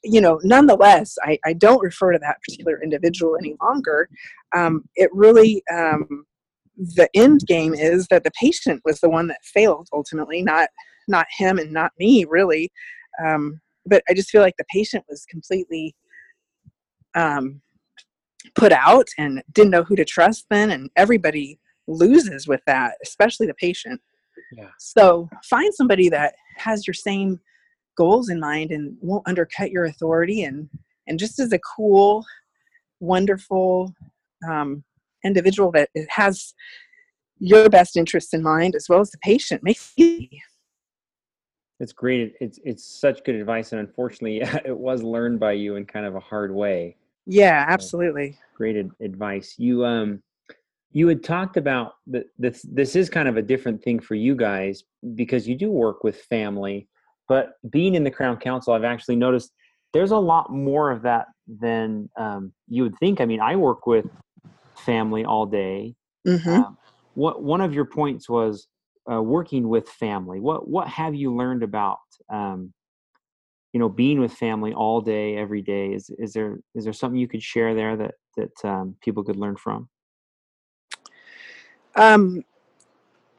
you 0.04 0.20
know, 0.20 0.40
nonetheless, 0.44 1.16
I, 1.22 1.38
I 1.46 1.54
don't 1.54 1.82
refer 1.82 2.12
to 2.12 2.18
that 2.18 2.42
particular 2.46 2.82
individual 2.82 3.36
any 3.40 3.56
longer. 3.62 4.10
Um, 4.54 4.84
it 4.96 5.08
really, 5.14 5.62
um, 5.72 6.26
the 6.80 7.08
end 7.14 7.40
game 7.46 7.74
is 7.74 8.06
that 8.08 8.24
the 8.24 8.30
patient 8.40 8.82
was 8.84 9.00
the 9.00 9.10
one 9.10 9.26
that 9.28 9.44
failed 9.44 9.88
ultimately, 9.92 10.42
not 10.42 10.68
not 11.08 11.26
him 11.36 11.58
and 11.58 11.72
not 11.72 11.92
me, 11.98 12.24
really. 12.28 12.70
Um, 13.24 13.60
but 13.86 14.02
I 14.08 14.14
just 14.14 14.30
feel 14.30 14.42
like 14.42 14.56
the 14.58 14.64
patient 14.72 15.04
was 15.08 15.24
completely 15.26 15.94
um, 17.14 17.60
put 18.54 18.72
out 18.72 19.08
and 19.18 19.42
didn't 19.52 19.70
know 19.70 19.82
who 19.82 19.96
to 19.96 20.04
trust 20.04 20.46
then 20.50 20.70
and 20.70 20.90
everybody 20.96 21.58
loses 21.86 22.46
with 22.46 22.60
that 22.66 22.94
especially 23.02 23.46
the 23.46 23.54
patient 23.54 24.00
yeah. 24.52 24.68
so 24.78 25.28
find 25.44 25.74
somebody 25.74 26.08
that 26.08 26.34
has 26.56 26.86
your 26.86 26.94
same 26.94 27.40
goals 27.96 28.30
in 28.30 28.38
mind 28.38 28.70
and 28.70 28.96
won't 29.00 29.26
undercut 29.26 29.70
your 29.70 29.84
authority 29.84 30.44
and 30.44 30.68
and 31.10 31.18
just 31.18 31.40
as 31.40 31.52
a 31.52 31.58
cool, 31.58 32.24
wonderful 33.00 33.92
um, 34.48 34.84
individual 35.24 35.70
that 35.72 35.88
has 36.08 36.54
your 37.38 37.68
best 37.68 37.96
interests 37.96 38.34
in 38.34 38.42
mind 38.42 38.74
as 38.74 38.86
well 38.88 39.00
as 39.00 39.10
the 39.10 39.18
patient 39.18 39.62
makes 39.62 39.92
it 39.96 40.28
it's 41.80 41.94
great. 41.94 42.34
It's 42.40 42.60
it's 42.62 42.84
such 42.84 43.24
good 43.24 43.34
advice 43.34 43.72
and 43.72 43.80
unfortunately 43.80 44.40
it 44.64 44.76
was 44.76 45.02
learned 45.02 45.40
by 45.40 45.52
you 45.52 45.76
in 45.76 45.86
kind 45.86 46.06
of 46.06 46.14
a 46.14 46.20
hard 46.20 46.54
way. 46.54 46.96
Yeah 47.26 47.64
absolutely. 47.66 48.32
so, 48.32 48.38
great 48.56 48.76
advice. 49.00 49.54
You 49.58 49.84
um 49.84 50.22
you 50.92 51.08
had 51.08 51.24
talked 51.24 51.56
about 51.56 51.94
that 52.08 52.26
this 52.38 52.62
this 52.70 52.94
is 52.94 53.08
kind 53.08 53.28
of 53.28 53.36
a 53.36 53.42
different 53.42 53.82
thing 53.82 53.98
for 53.98 54.14
you 54.14 54.36
guys 54.36 54.84
because 55.14 55.48
you 55.48 55.56
do 55.56 55.70
work 55.70 56.02
with 56.04 56.22
family 56.22 56.88
but 57.28 57.52
being 57.70 57.94
in 57.94 58.02
the 58.02 58.10
crown 58.10 58.36
council 58.36 58.72
i've 58.72 58.82
actually 58.82 59.14
noticed 59.14 59.52
there's 59.92 60.10
a 60.10 60.16
lot 60.16 60.50
more 60.50 60.90
of 60.90 61.02
that 61.02 61.26
than 61.60 62.08
um, 62.16 62.52
you 62.68 62.82
would 62.82 62.96
think. 62.98 63.20
I 63.20 63.24
mean 63.24 63.40
i 63.40 63.54
work 63.54 63.86
with 63.86 64.06
family 64.80 65.24
all 65.24 65.46
day. 65.46 65.94
Mm-hmm. 66.26 66.50
um, 66.50 66.78
what 67.14 67.42
one 67.42 67.60
of 67.60 67.72
your 67.74 67.86
points 67.86 68.28
was 68.28 68.68
uh, 69.10 69.22
working 69.22 69.68
with 69.68 69.88
family. 69.88 70.40
What 70.40 70.68
what 70.68 70.88
have 70.88 71.14
you 71.14 71.34
learned 71.34 71.62
about 71.62 71.98
um, 72.28 72.72
you 73.72 73.80
know 73.80 73.88
being 73.88 74.20
with 74.20 74.32
family 74.32 74.72
all 74.72 75.00
day 75.00 75.36
every 75.36 75.62
day? 75.62 75.92
Is 75.92 76.10
is 76.18 76.32
there 76.32 76.60
is 76.74 76.84
there 76.84 76.92
something 76.92 77.18
you 77.18 77.28
could 77.28 77.42
share 77.42 77.74
there 77.74 77.96
that 77.96 78.14
that 78.36 78.68
um, 78.68 78.96
people 79.02 79.24
could 79.24 79.36
learn 79.36 79.56
from? 79.56 79.88
Um 81.96 82.44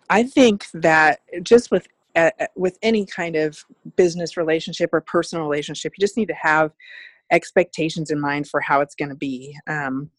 i 0.10 0.24
think 0.24 0.66
that 0.74 1.22
just 1.42 1.72
with 1.72 1.88
uh, 2.18 2.32
with 2.58 2.78
any 2.82 3.06
kind 3.06 3.38
of 3.38 3.64
business 3.96 4.36
relationship 4.36 4.90
or 4.92 5.00
personal 5.00 5.46
relationship 5.46 5.94
you 5.96 6.02
just 6.02 6.18
need 6.18 6.28
to 6.28 6.34
have 6.34 6.74
expectations 7.32 8.12
in 8.12 8.20
mind 8.20 8.48
for 8.48 8.60
how 8.62 8.82
it's 8.82 8.96
going 8.96 9.10
to 9.10 9.16
be. 9.16 9.58
Um, 9.68 10.12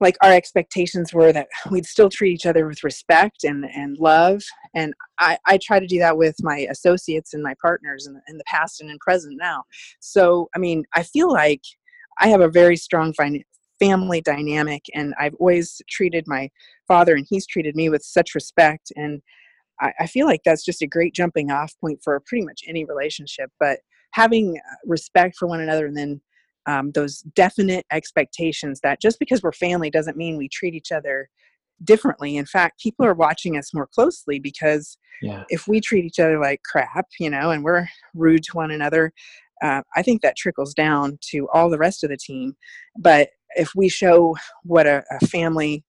like 0.00 0.16
our 0.22 0.32
expectations 0.32 1.12
were 1.12 1.32
that 1.32 1.48
we'd 1.70 1.86
still 1.86 2.10
treat 2.10 2.34
each 2.34 2.46
other 2.46 2.66
with 2.66 2.84
respect 2.84 3.44
and, 3.44 3.64
and 3.64 3.98
love. 3.98 4.42
And 4.74 4.92
I, 5.18 5.38
I 5.46 5.58
try 5.62 5.80
to 5.80 5.86
do 5.86 5.98
that 6.00 6.16
with 6.18 6.36
my 6.40 6.66
associates 6.70 7.32
and 7.34 7.42
my 7.42 7.54
partners 7.62 8.06
in, 8.06 8.20
in 8.28 8.36
the 8.36 8.44
past 8.44 8.80
and 8.80 8.90
in 8.90 8.98
present 8.98 9.36
now. 9.40 9.64
So 10.00 10.48
i 10.54 10.58
mean 10.58 10.84
i 10.94 11.02
feel 11.02 11.32
like 11.32 11.62
i 12.20 12.28
have 12.28 12.40
a 12.40 12.48
very 12.48 12.76
strong 12.76 13.12
fin- 13.12 13.42
family 13.78 14.20
dynamic 14.20 14.84
and 14.94 15.14
i've 15.18 15.34
always 15.34 15.82
treated 15.88 16.24
my 16.26 16.48
father 16.86 17.14
and 17.14 17.26
he's 17.28 17.46
treated 17.46 17.76
me 17.76 17.88
with 17.88 18.02
such 18.02 18.34
respect. 18.34 18.92
And 18.96 19.22
I, 19.80 19.92
I 20.00 20.06
feel 20.06 20.26
like 20.26 20.42
that's 20.44 20.64
just 20.64 20.82
a 20.82 20.86
great 20.86 21.14
jumping 21.14 21.50
off 21.50 21.74
point 21.80 22.00
for 22.02 22.20
pretty 22.26 22.44
much 22.44 22.62
any 22.66 22.84
relationship. 22.84 23.50
But 23.58 23.80
having 24.12 24.56
uh, 24.56 24.76
respect 24.86 25.36
for 25.36 25.46
one 25.46 25.60
another 25.60 25.86
and 25.86 25.96
then 25.96 26.20
um, 26.66 26.90
those 26.92 27.20
definite 27.34 27.86
expectations 27.92 28.80
that 28.80 29.00
just 29.00 29.18
because 29.18 29.42
we're 29.42 29.52
family 29.52 29.90
doesn't 29.90 30.16
mean 30.16 30.36
we 30.36 30.48
treat 30.48 30.74
each 30.74 30.92
other 30.92 31.28
differently. 31.84 32.36
In 32.36 32.46
fact, 32.46 32.80
people 32.80 33.04
are 33.04 33.14
watching 33.14 33.56
us 33.56 33.74
more 33.74 33.86
closely 33.86 34.38
because 34.38 34.98
yeah. 35.22 35.44
if 35.48 35.68
we 35.68 35.80
treat 35.80 36.04
each 36.04 36.18
other 36.18 36.40
like 36.40 36.60
crap, 36.64 37.06
you 37.20 37.30
know, 37.30 37.50
and 37.50 37.62
we're 37.62 37.86
rude 38.14 38.42
to 38.44 38.56
one 38.56 38.70
another, 38.70 39.12
uh, 39.62 39.82
I 39.94 40.02
think 40.02 40.22
that 40.22 40.36
trickles 40.36 40.74
down 40.74 41.18
to 41.30 41.48
all 41.52 41.70
the 41.70 41.78
rest 41.78 42.04
of 42.04 42.10
the 42.10 42.16
team. 42.16 42.56
But 42.98 43.30
if 43.56 43.70
we 43.74 43.88
show 43.88 44.36
what 44.64 44.86
a, 44.86 45.02
a 45.10 45.26
family 45.26 45.84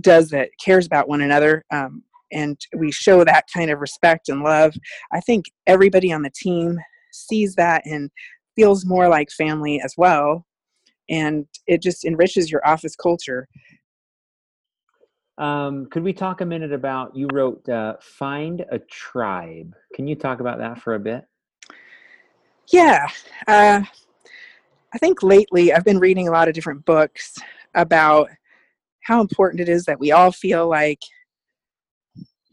does 0.00 0.28
that 0.30 0.50
cares 0.62 0.86
about 0.86 1.08
one 1.08 1.20
another, 1.20 1.64
um, 1.72 2.02
and 2.32 2.58
we 2.76 2.90
show 2.90 3.22
that 3.22 3.44
kind 3.54 3.70
of 3.70 3.80
respect 3.80 4.28
and 4.28 4.42
love, 4.42 4.74
I 5.12 5.20
think 5.20 5.46
everybody 5.66 6.12
on 6.12 6.22
the 6.22 6.32
team 6.34 6.78
sees 7.12 7.54
that 7.54 7.82
and 7.86 8.10
feels 8.56 8.84
more 8.84 9.08
like 9.08 9.30
family 9.30 9.80
as 9.84 9.94
well 9.96 10.46
and 11.08 11.46
it 11.66 11.82
just 11.82 12.04
enriches 12.04 12.50
your 12.50 12.66
office 12.66 12.96
culture. 12.96 13.46
Um, 15.36 15.86
could 15.90 16.04
we 16.04 16.12
talk 16.12 16.40
a 16.40 16.46
minute 16.46 16.72
about 16.72 17.16
you 17.16 17.28
wrote 17.32 17.68
uh, 17.68 17.94
find 18.00 18.64
a 18.70 18.78
tribe. 18.78 19.74
Can 19.94 20.06
you 20.06 20.14
talk 20.14 20.40
about 20.40 20.58
that 20.58 20.80
for 20.80 20.94
a 20.94 21.00
bit? 21.00 21.24
Yeah 22.72 23.06
uh, 23.46 23.82
i 24.94 24.98
think 24.98 25.22
lately 25.22 25.72
i've 25.72 25.84
been 25.84 25.98
reading 25.98 26.28
a 26.28 26.30
lot 26.30 26.48
of 26.48 26.54
different 26.54 26.84
books 26.84 27.36
about 27.74 28.30
how 29.02 29.20
important 29.20 29.60
it 29.60 29.68
is 29.68 29.84
that 29.84 30.00
we 30.00 30.12
all 30.12 30.32
feel 30.32 30.66
like 30.68 31.00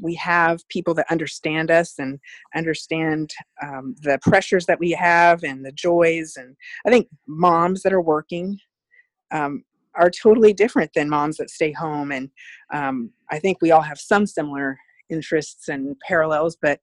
we 0.01 0.15
have 0.15 0.67
people 0.69 0.93
that 0.93 1.09
understand 1.09 1.71
us 1.71 1.95
and 1.99 2.19
understand 2.55 3.31
um, 3.61 3.95
the 4.01 4.19
pressures 4.21 4.65
that 4.65 4.79
we 4.79 4.91
have 4.91 5.43
and 5.43 5.65
the 5.65 5.71
joys 5.71 6.33
and 6.37 6.55
i 6.85 6.89
think 6.89 7.07
moms 7.27 7.83
that 7.83 7.93
are 7.93 8.01
working 8.01 8.57
um, 9.31 9.63
are 9.95 10.09
totally 10.09 10.53
different 10.53 10.91
than 10.95 11.09
moms 11.09 11.37
that 11.37 11.49
stay 11.49 11.71
home 11.71 12.11
and 12.11 12.29
um, 12.73 13.11
i 13.29 13.39
think 13.39 13.57
we 13.61 13.71
all 13.71 13.81
have 13.81 13.99
some 13.99 14.25
similar 14.25 14.77
interests 15.09 15.67
and 15.67 15.95
parallels 16.07 16.57
but 16.61 16.79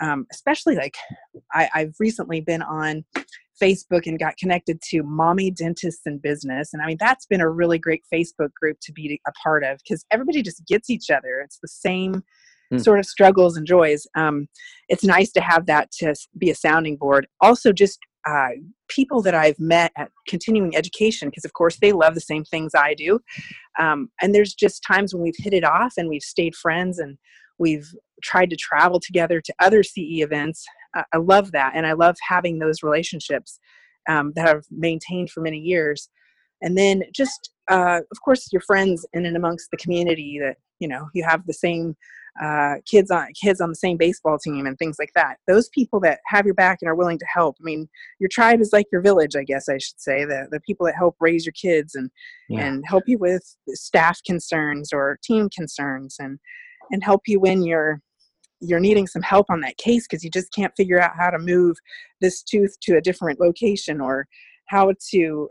um, 0.00 0.26
especially 0.32 0.76
like 0.76 0.96
I, 1.52 1.68
i've 1.74 1.94
recently 1.98 2.40
been 2.40 2.62
on 2.62 3.04
Facebook 3.60 4.06
and 4.06 4.18
got 4.18 4.36
connected 4.36 4.80
to 4.90 5.02
Mommy 5.02 5.50
Dentists 5.50 6.02
in 6.06 6.18
Business. 6.18 6.72
And 6.72 6.82
I 6.82 6.86
mean, 6.86 6.98
that's 7.00 7.26
been 7.26 7.40
a 7.40 7.48
really 7.48 7.78
great 7.78 8.02
Facebook 8.12 8.52
group 8.54 8.78
to 8.82 8.92
be 8.92 9.20
a 9.26 9.32
part 9.42 9.64
of 9.64 9.78
because 9.78 10.04
everybody 10.10 10.42
just 10.42 10.66
gets 10.66 10.90
each 10.90 11.10
other. 11.10 11.40
It's 11.44 11.58
the 11.60 11.68
same 11.68 12.22
mm. 12.72 12.82
sort 12.82 12.98
of 12.98 13.06
struggles 13.06 13.56
and 13.56 13.66
joys. 13.66 14.06
Um, 14.16 14.48
it's 14.88 15.04
nice 15.04 15.32
to 15.32 15.40
have 15.40 15.66
that 15.66 15.90
to 15.98 16.14
be 16.38 16.50
a 16.50 16.54
sounding 16.54 16.96
board. 16.96 17.26
Also, 17.40 17.72
just 17.72 17.98
uh, 18.26 18.48
people 18.88 19.22
that 19.22 19.34
I've 19.34 19.58
met 19.58 19.92
at 19.96 20.10
continuing 20.28 20.76
education, 20.76 21.28
because 21.28 21.44
of 21.44 21.52
course 21.52 21.78
they 21.80 21.92
love 21.92 22.14
the 22.14 22.20
same 22.20 22.44
things 22.44 22.72
I 22.74 22.94
do. 22.94 23.20
Um, 23.78 24.10
and 24.20 24.34
there's 24.34 24.54
just 24.54 24.82
times 24.82 25.14
when 25.14 25.22
we've 25.22 25.34
hit 25.36 25.54
it 25.54 25.64
off 25.64 25.94
and 25.96 26.08
we've 26.08 26.22
stayed 26.22 26.56
friends 26.56 26.98
and 26.98 27.18
we've 27.58 27.88
tried 28.22 28.50
to 28.50 28.56
travel 28.56 28.98
together 29.00 29.40
to 29.40 29.54
other 29.60 29.82
CE 29.82 30.20
events. 30.22 30.64
Uh, 30.96 31.02
I 31.12 31.18
love 31.18 31.52
that. 31.52 31.72
And 31.74 31.86
I 31.86 31.92
love 31.92 32.16
having 32.26 32.58
those 32.58 32.82
relationships 32.82 33.60
um, 34.08 34.32
that 34.34 34.48
I've 34.48 34.66
maintained 34.70 35.30
for 35.30 35.40
many 35.40 35.58
years. 35.58 36.08
And 36.62 36.76
then 36.76 37.04
just, 37.14 37.50
uh, 37.70 38.00
of 38.10 38.20
course, 38.24 38.48
your 38.52 38.62
friends 38.62 39.06
in 39.12 39.26
and 39.26 39.36
amongst 39.36 39.70
the 39.70 39.76
community 39.76 40.40
that, 40.42 40.56
you 40.78 40.88
know, 40.88 41.08
you 41.14 41.24
have 41.24 41.46
the 41.46 41.54
same 41.54 41.96
uh, 42.40 42.74
kids 42.84 43.10
on 43.10 43.28
kids 43.32 43.60
on 43.60 43.70
the 43.70 43.74
same 43.74 43.96
baseball 43.96 44.38
team 44.38 44.66
and 44.66 44.78
things 44.78 44.96
like 44.98 45.12
that. 45.14 45.38
Those 45.46 45.68
people 45.70 46.00
that 46.00 46.20
have 46.26 46.44
your 46.44 46.54
back 46.54 46.78
and 46.82 46.88
are 46.88 46.94
willing 46.94 47.18
to 47.18 47.26
help. 47.26 47.56
I 47.60 47.64
mean, 47.64 47.88
your 48.18 48.28
tribe 48.28 48.60
is 48.60 48.72
like 48.72 48.86
your 48.92 49.00
village, 49.00 49.36
I 49.36 49.44
guess 49.44 49.68
I 49.68 49.78
should 49.78 50.00
say. 50.00 50.24
The 50.24 50.48
the 50.50 50.60
people 50.60 50.86
that 50.86 50.96
help 50.96 51.16
raise 51.20 51.46
your 51.46 51.54
kids 51.54 51.94
and 51.94 52.10
yeah. 52.48 52.66
and 52.66 52.84
help 52.86 53.04
you 53.06 53.18
with 53.18 53.42
staff 53.68 54.20
concerns 54.26 54.92
or 54.92 55.18
team 55.22 55.48
concerns 55.54 56.16
and 56.18 56.38
and 56.90 57.02
help 57.02 57.22
you 57.26 57.40
when 57.40 57.62
you're 57.62 58.00
you're 58.60 58.80
needing 58.80 59.06
some 59.06 59.22
help 59.22 59.46
on 59.50 59.60
that 59.60 59.76
case 59.76 60.06
because 60.06 60.24
you 60.24 60.30
just 60.30 60.52
can't 60.52 60.72
figure 60.76 61.00
out 61.00 61.12
how 61.16 61.30
to 61.30 61.38
move 61.38 61.76
this 62.20 62.42
tooth 62.42 62.74
to 62.80 62.96
a 62.96 63.02
different 63.02 63.40
location 63.40 64.00
or 64.00 64.26
how 64.68 64.92
to 65.10 65.48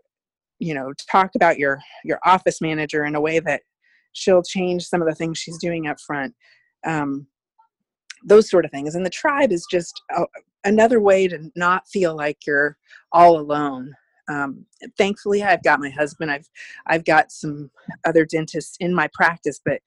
you 0.59 0.73
know 0.73 0.93
talk 1.11 1.31
about 1.35 1.57
your 1.57 1.79
your 2.03 2.19
office 2.25 2.61
manager 2.61 3.05
in 3.05 3.15
a 3.15 3.21
way 3.21 3.39
that 3.39 3.61
she'll 4.15 4.43
change 4.43 4.85
some 4.85 5.01
of 5.01 5.07
the 5.07 5.15
things 5.15 5.37
she's 5.37 5.57
doing 5.59 5.87
up 5.87 5.99
front 5.99 6.33
um, 6.85 7.27
those 8.23 8.49
sort 8.49 8.65
of 8.65 8.71
things. 8.71 8.95
And 8.95 9.05
the 9.05 9.09
tribe 9.09 9.51
is 9.51 9.67
just 9.69 10.01
a, 10.15 10.23
another 10.63 10.99
way 10.99 11.27
to 11.27 11.51
not 11.55 11.87
feel 11.87 12.15
like 12.15 12.37
you're 12.45 12.77
all 13.11 13.39
alone. 13.39 13.93
Um, 14.27 14.65
thankfully, 14.97 15.43
I've 15.43 15.63
got 15.63 15.79
my 15.79 15.89
husband. 15.89 16.31
I've 16.31 16.49
I've 16.87 17.05
got 17.05 17.31
some 17.31 17.69
other 18.05 18.25
dentists 18.25 18.75
in 18.79 18.93
my 18.93 19.07
practice, 19.13 19.61
but 19.63 19.79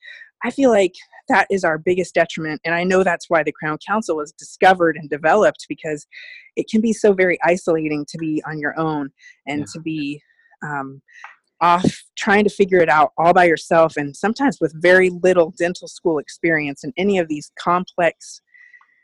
I 0.45 0.53
feel 0.53 0.71
like 0.71 0.95
that 1.29 1.49
is 1.51 1.65
our 1.65 1.79
biggest 1.79 2.15
detriment. 2.15 2.61
And 2.65 2.73
I 2.73 2.85
know 2.85 3.03
that's 3.03 3.29
why 3.29 3.43
the 3.43 3.53
Crown 3.53 3.79
Council 3.85 4.17
was 4.17 4.33
discovered 4.33 4.97
and 4.97 5.11
developed 5.11 5.67
because 5.69 6.07
it 6.55 6.69
can 6.71 6.81
be 6.81 6.93
so 6.93 7.13
very 7.13 7.39
isolating 7.43 8.07
to 8.09 8.19
be 8.19 8.41
on 8.47 8.61
your 8.61 8.79
own 8.79 9.11
and 9.49 9.61
yeah. 9.61 9.67
to 9.73 9.81
be 9.81 10.23
um, 10.63 11.03
off 11.61 11.85
trying 12.17 12.45
to 12.45 12.51
figure 12.51 12.79
it 12.79 12.89
out 12.89 13.13
all 13.19 13.33
by 13.33 13.45
yourself 13.45 13.97
and 13.97 14.17
sometimes 14.17 14.59
with 14.61 14.73
very 14.81 15.11
little 15.11 15.53
dental 15.59 15.89
school 15.89 16.19
experience 16.19 16.85
in 16.85 16.93
any 16.97 17.19
of 17.19 17.29
these 17.29 17.51
complex 17.59 18.41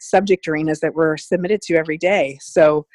subject 0.01 0.47
arenas 0.47 0.81
that 0.81 0.95
we're 0.95 1.17
submitted 1.17 1.61
to 1.63 1.75
every 1.75 1.99
day. 1.99 2.39
So 2.41 2.87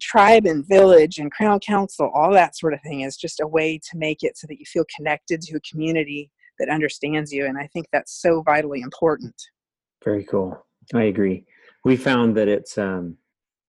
tribe 0.00 0.46
and 0.46 0.66
village 0.68 1.18
and 1.18 1.32
crown 1.32 1.58
council 1.58 2.10
all 2.14 2.32
that 2.32 2.56
sort 2.56 2.72
of 2.72 2.80
thing 2.82 3.00
is 3.00 3.16
just 3.16 3.40
a 3.40 3.46
way 3.46 3.78
to 3.78 3.98
make 3.98 4.22
it 4.22 4.36
so 4.36 4.46
that 4.46 4.58
you 4.58 4.64
feel 4.66 4.84
connected 4.94 5.40
to 5.40 5.56
a 5.56 5.60
community 5.68 6.30
that 6.60 6.68
understands 6.68 7.32
you 7.32 7.46
and 7.46 7.58
i 7.58 7.66
think 7.72 7.86
that's 7.92 8.20
so 8.20 8.42
vitally 8.42 8.82
important. 8.82 9.34
Very 10.04 10.24
cool. 10.24 10.64
I 10.94 11.04
agree. 11.04 11.44
We 11.84 11.96
found 11.96 12.36
that 12.36 12.48
it's 12.48 12.78
um 12.78 13.16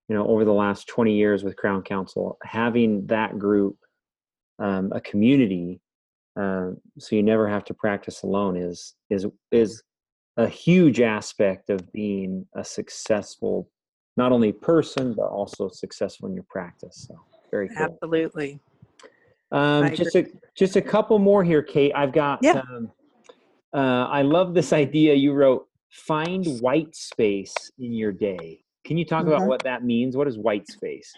you 0.07 0.15
know 0.15 0.27
over 0.27 0.45
the 0.45 0.53
last 0.53 0.87
20 0.87 1.13
years 1.15 1.43
with 1.43 1.55
crown 1.55 1.81
council 1.81 2.37
having 2.43 3.07
that 3.07 3.39
group 3.39 3.77
um, 4.61 4.91
a 4.93 5.01
community 5.01 5.79
uh, 6.39 6.69
so 6.97 7.15
you 7.15 7.23
never 7.23 7.47
have 7.47 7.65
to 7.65 7.73
practice 7.73 8.23
alone 8.23 8.55
is 8.55 8.95
is 9.09 9.25
is 9.51 9.83
a 10.37 10.47
huge 10.47 11.01
aspect 11.01 11.69
of 11.69 11.91
being 11.91 12.45
a 12.55 12.63
successful 12.63 13.69
not 14.15 14.31
only 14.31 14.51
person 14.51 15.13
but 15.13 15.27
also 15.27 15.69
successful 15.69 16.29
in 16.29 16.33
your 16.33 16.45
practice 16.49 17.07
so 17.07 17.19
Very 17.51 17.67
cool. 17.67 17.77
Absolutely. 17.77 18.59
Um, 19.51 19.93
just 19.93 20.15
a 20.15 20.25
just 20.55 20.77
a 20.77 20.81
couple 20.81 21.19
more 21.19 21.43
here, 21.43 21.61
Kate. 21.61 21.91
I've 21.93 22.13
got. 22.13 22.39
Yeah. 22.41 22.61
Um, 22.61 22.91
uh, 23.73 24.07
I 24.07 24.21
love 24.21 24.53
this 24.53 24.73
idea 24.73 25.13
you 25.13 25.33
wrote. 25.33 25.67
Find 25.91 26.45
white 26.61 26.95
space 26.95 27.53
in 27.77 27.91
your 27.93 28.13
day. 28.13 28.63
Can 28.85 28.97
you 28.97 29.05
talk 29.05 29.25
mm-hmm. 29.25 29.33
about 29.33 29.47
what 29.47 29.63
that 29.63 29.83
means? 29.83 30.15
What 30.15 30.27
is 30.27 30.37
white 30.37 30.67
space? 30.67 31.13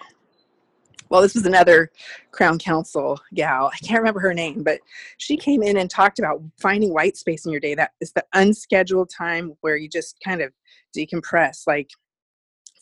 Well, 1.10 1.22
this 1.22 1.36
was 1.36 1.46
another 1.46 1.92
Crown 2.32 2.58
Council 2.60 3.20
gal. 3.34 3.72
I 3.74 3.78
can't 3.78 4.00
remember 4.00 4.20
her 4.22 4.34
name, 4.34 4.64
but 4.64 4.80
she 5.18 5.38
came 5.38 5.64
in 5.64 5.78
and 5.78 5.90
talked 5.90 6.20
about 6.20 6.42
finding 6.60 6.94
white 6.94 7.18
space 7.18 7.46
in 7.46 7.52
your 7.52 7.62
day. 7.62 7.76
That 7.76 7.92
is 8.02 8.12
the 8.14 8.26
unscheduled 8.34 9.10
time 9.10 9.54
where 9.62 9.76
you 9.76 9.90
just 9.90 10.18
kind 10.24 10.42
of 10.42 10.52
decompress. 10.96 11.68
Like, 11.68 11.92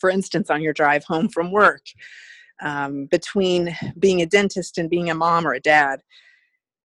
for 0.00 0.10
instance, 0.10 0.50
on 0.50 0.62
your 0.62 0.72
drive 0.72 1.04
home 1.04 1.28
from 1.28 1.52
work, 1.52 1.82
um, 2.62 3.06
between 3.06 3.76
being 3.98 4.22
a 4.22 4.26
dentist 4.26 4.78
and 4.78 4.88
being 4.88 5.10
a 5.10 5.14
mom 5.14 5.46
or 5.46 5.52
a 5.52 5.60
dad, 5.60 6.02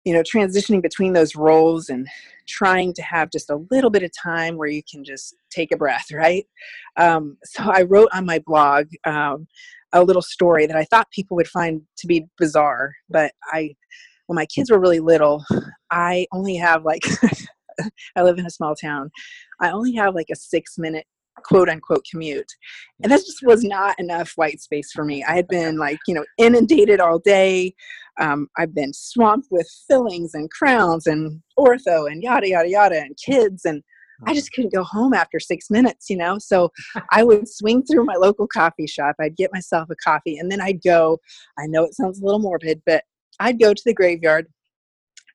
you 0.03 0.13
know, 0.13 0.21
transitioning 0.21 0.81
between 0.81 1.13
those 1.13 1.36
roles 1.36 1.89
and 1.89 2.07
trying 2.47 2.93
to 2.93 3.01
have 3.01 3.31
just 3.31 3.49
a 3.49 3.63
little 3.71 3.89
bit 3.89 4.03
of 4.03 4.12
time 4.12 4.57
where 4.57 4.67
you 4.67 4.81
can 4.83 5.03
just 5.03 5.36
take 5.49 5.71
a 5.71 5.77
breath, 5.77 6.12
right? 6.12 6.45
Um, 6.97 7.38
so 7.43 7.63
I 7.63 7.83
wrote 7.83 8.09
on 8.13 8.25
my 8.25 8.39
blog 8.39 8.88
um, 9.05 9.47
a 9.93 10.03
little 10.03 10.21
story 10.21 10.65
that 10.65 10.75
I 10.75 10.86
thought 10.86 11.10
people 11.12 11.36
would 11.38 11.47
find 11.47 11.82
to 11.97 12.08
be 12.08 12.25
bizarre. 12.39 12.93
But 13.10 13.32
I, 13.51 13.75
when 14.27 14.36
my 14.36 14.45
kids 14.47 14.71
were 14.71 14.79
really 14.79 14.99
little, 14.99 15.43
I 15.91 16.27
only 16.32 16.56
have 16.56 16.84
like, 16.84 17.03
I 18.15 18.23
live 18.23 18.38
in 18.38 18.45
a 18.45 18.51
small 18.51 18.75
town. 18.75 19.12
I 19.62 19.71
only 19.71 19.93
have 19.93 20.15
like 20.15 20.27
a 20.32 20.36
six 20.36 20.77
minute 20.77 21.06
quote 21.43 21.69
unquote 21.69 22.06
commute. 22.10 22.51
And 23.01 23.12
that 23.12 23.19
just 23.19 23.43
was 23.43 23.63
not 23.63 23.99
enough 23.99 24.34
white 24.36 24.62
space 24.62 24.91
for 24.91 25.03
me. 25.03 25.23
I 25.23 25.36
had 25.36 25.47
been 25.47 25.77
like, 25.77 25.99
you 26.08 26.13
know, 26.13 26.25
inundated 26.38 26.99
all 26.99 27.19
day. 27.19 27.73
Um, 28.19 28.47
I've 28.58 28.75
been 28.75 28.93
swamped 28.93 29.47
with 29.49 29.67
fillings 29.88 30.34
and 30.34 30.49
crowns 30.51 31.08
and 31.08 31.41
ortho 31.58 32.12
and 32.12 32.21
yada, 32.21 32.49
yada, 32.49 32.69
yada, 32.69 33.01
and 33.01 33.17
kids. 33.23 33.65
And 33.65 33.84
I 34.26 34.34
just 34.34 34.52
couldn't 34.54 34.73
go 34.73 34.84
home 34.84 35.13
after 35.13 35.39
six 35.39 35.69
minutes, 35.69 36.10
you 36.10 36.17
know? 36.17 36.38
So 36.39 36.71
I 37.12 37.23
would 37.23 37.47
swing 37.47 37.84
through 37.84 38.06
my 38.06 38.15
local 38.15 38.47
coffee 38.47 38.88
shop. 38.88 39.15
I'd 39.19 39.36
get 39.36 39.54
myself 39.54 39.89
a 39.89 39.95
coffee 39.95 40.38
and 40.38 40.52
then 40.52 40.62
I'd 40.62 40.82
go. 40.82 41.19
I 41.58 41.65
know 41.67 41.84
it 41.84 41.95
sounds 41.95 42.21
a 42.21 42.26
little 42.26 42.39
morbid, 42.39 42.82
but 42.86 43.04
I'd 43.39 43.60
go 43.60 43.73
to 43.73 43.84
the 43.86 43.93
graveyard 43.93 44.47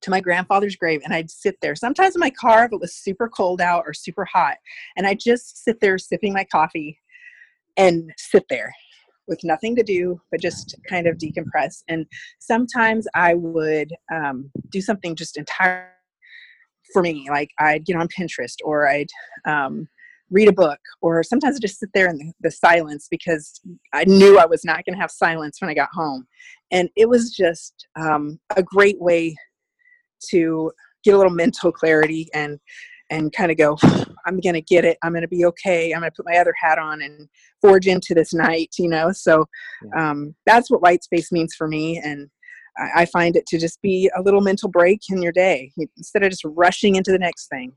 to 0.03 0.11
my 0.11 0.21
grandfather's 0.21 0.77
grave 0.77 1.01
and 1.05 1.13
I'd 1.13 1.31
sit 1.31 1.57
there. 1.61 1.75
Sometimes 1.75 2.15
in 2.15 2.21
my 2.21 2.31
car 2.31 2.65
if 2.65 2.73
it 2.73 2.81
was 2.81 2.95
super 2.95 3.29
cold 3.29 3.61
out 3.61 3.85
or 3.87 3.93
super 3.93 4.25
hot. 4.25 4.57
And 4.97 5.07
I'd 5.07 5.21
just 5.21 5.65
sit 5.65 5.81
there 5.81 5.99
sipping 5.99 6.33
my 6.33 6.45
coffee 6.45 6.99
and 7.77 8.13
sit 8.17 8.45
there 8.49 8.73
with 9.27 9.41
nothing 9.45 9.77
to 9.77 9.83
do 9.83 10.21
but 10.31 10.41
just 10.41 10.77
kind 10.89 11.07
of 11.07 11.19
decompress. 11.19 11.83
And 11.89 12.07
sometimes 12.39 13.07
I 13.15 13.35
would 13.35 13.93
um, 14.13 14.51
do 14.71 14.81
something 14.81 15.17
just 15.17 15.37
entirely 15.37 15.89
for 16.93 17.03
me. 17.03 17.27
Like 17.31 17.51
I'd 17.59 17.85
get 17.85 17.97
on 17.97 18.09
Pinterest 18.09 18.57
or 18.65 18.89
I'd 18.89 19.09
um, 19.47 19.89
read 20.31 20.49
a 20.49 20.53
book, 20.53 20.81
or 21.01 21.23
sometimes 21.23 21.57
I 21.57 21.61
just 21.61 21.79
sit 21.79 21.91
there 21.95 22.09
in 22.09 22.19
the, 22.19 22.33
the 22.41 22.51
silence 22.51 23.09
because 23.11 23.61
I 23.93 24.05
knew 24.05 24.39
I 24.39 24.47
was 24.47 24.65
not 24.65 24.85
going 24.85 24.95
to 24.95 25.01
have 25.01 25.11
silence 25.11 25.61
when 25.61 25.71
I 25.71 25.75
got 25.75 25.89
home. 25.93 26.27
And 26.71 26.91
it 26.97 27.09
was 27.09 27.35
just 27.35 27.87
um, 27.99 28.39
a 28.57 28.63
great 28.63 29.01
way 29.01 29.35
to 30.31 30.71
get 31.05 31.15
a 31.15 31.17
little 31.17 31.33
mental 31.33 31.73
clarity 31.73 32.29
and 32.35 32.59
and 33.11 33.33
kind 33.33 33.51
of 33.51 33.57
go 33.57 33.77
i'm 34.27 34.39
gonna 34.41 34.61
get 34.61 34.85
it 34.85 34.99
i'm 35.03 35.15
gonna 35.15 35.29
be 35.29 35.45
okay 35.45 35.93
i'm 35.93 36.01
gonna 36.01 36.11
put 36.15 36.27
my 36.27 36.37
other 36.37 36.55
hat 36.61 36.79
on 36.79 37.03
and 37.03 37.29
forge 37.61 37.87
into 37.87 38.15
this 38.15 38.35
night 38.35 38.75
you 38.79 38.89
know 38.89 39.11
so 39.13 39.47
um, 39.97 40.35
that's 40.45 40.71
what 40.71 40.83
white 40.83 41.03
space 41.03 41.33
means 41.33 41.55
for 41.55 41.69
me 41.69 41.99
and 41.99 42.29
I 42.79 43.07
find 43.07 43.37
it 43.37 43.47
to 43.49 43.59
just 43.59 43.81
be 43.83 44.11
a 44.17 44.23
little 44.23 44.41
mental 44.41 44.69
break 44.69 45.01
in 45.11 45.23
your 45.23 45.33
day 45.33 45.73
instead 45.97 46.23
of 46.23 46.31
just 46.31 46.45
rushing 46.45 46.95
into 46.95 47.11
the 47.11 47.19
next 47.19 47.49
thing. 47.49 47.73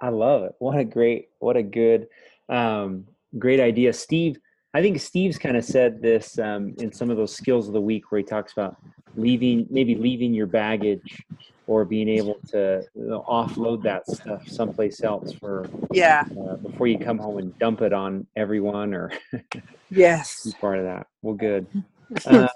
I 0.00 0.08
love 0.08 0.42
it. 0.42 0.52
What 0.58 0.78
a 0.78 0.84
great, 0.84 1.28
what 1.38 1.56
a 1.56 1.62
good, 1.62 2.08
um, 2.48 3.04
great 3.38 3.60
idea. 3.60 3.92
Steve, 3.92 4.36
I 4.74 4.82
think 4.82 5.00
Steve's 5.00 5.38
kind 5.38 5.56
of 5.56 5.64
said 5.64 6.02
this 6.02 6.38
um, 6.38 6.74
in 6.78 6.92
some 6.92 7.10
of 7.10 7.16
those 7.16 7.34
skills 7.34 7.68
of 7.68 7.74
the 7.74 7.80
week 7.80 8.10
where 8.10 8.18
he 8.18 8.24
talks 8.24 8.52
about 8.52 8.76
leaving, 9.16 9.66
maybe 9.70 9.94
leaving 9.94 10.34
your 10.34 10.46
baggage 10.46 11.22
or 11.66 11.84
being 11.84 12.08
able 12.08 12.38
to 12.48 12.82
you 12.94 13.06
know, 13.06 13.24
offload 13.28 13.82
that 13.82 14.06
stuff 14.06 14.46
someplace 14.48 15.02
else 15.02 15.32
for 15.32 15.68
yeah 15.92 16.24
uh, 16.44 16.56
before 16.56 16.86
you 16.86 16.98
come 16.98 17.18
home 17.18 17.38
and 17.38 17.56
dump 17.58 17.82
it 17.82 17.92
on 17.92 18.26
everyone 18.36 18.92
or 18.92 19.12
yes 19.90 20.52
part 20.60 20.78
of 20.78 20.84
that. 20.84 21.06
Well, 21.22 21.34
good. 21.34 21.66
Uh, 22.26 22.46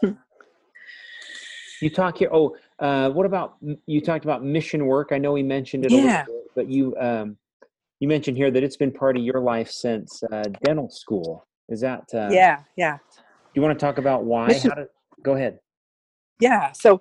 you 1.80 1.90
talk 1.90 2.18
here. 2.18 2.30
Oh, 2.32 2.56
uh, 2.78 3.10
what 3.10 3.26
about 3.26 3.56
you 3.86 4.00
talked 4.00 4.24
about 4.24 4.44
mission 4.44 4.86
work? 4.86 5.10
I 5.12 5.18
know 5.18 5.32
we 5.32 5.42
mentioned 5.42 5.84
it. 5.84 5.92
Yeah. 5.92 6.24
Bit, 6.24 6.34
but 6.54 6.68
you 6.68 6.96
um, 6.98 7.36
you 8.00 8.08
mentioned 8.08 8.36
here 8.36 8.50
that 8.50 8.62
it's 8.62 8.76
been 8.76 8.92
part 8.92 9.16
of 9.16 9.22
your 9.22 9.40
life 9.40 9.70
since 9.70 10.22
uh, 10.32 10.44
dental 10.64 10.90
school. 10.90 11.46
Is 11.68 11.80
that? 11.80 12.04
Uh, 12.12 12.28
yeah. 12.30 12.60
Yeah. 12.76 12.98
Do 13.16 13.22
you 13.54 13.62
want 13.62 13.78
to 13.78 13.84
talk 13.84 13.98
about 13.98 14.24
why? 14.24 14.48
Mission- 14.48 14.70
How 14.70 14.76
to, 14.76 14.88
go 15.22 15.34
ahead. 15.34 15.58
Yeah. 16.40 16.72
So, 16.72 17.00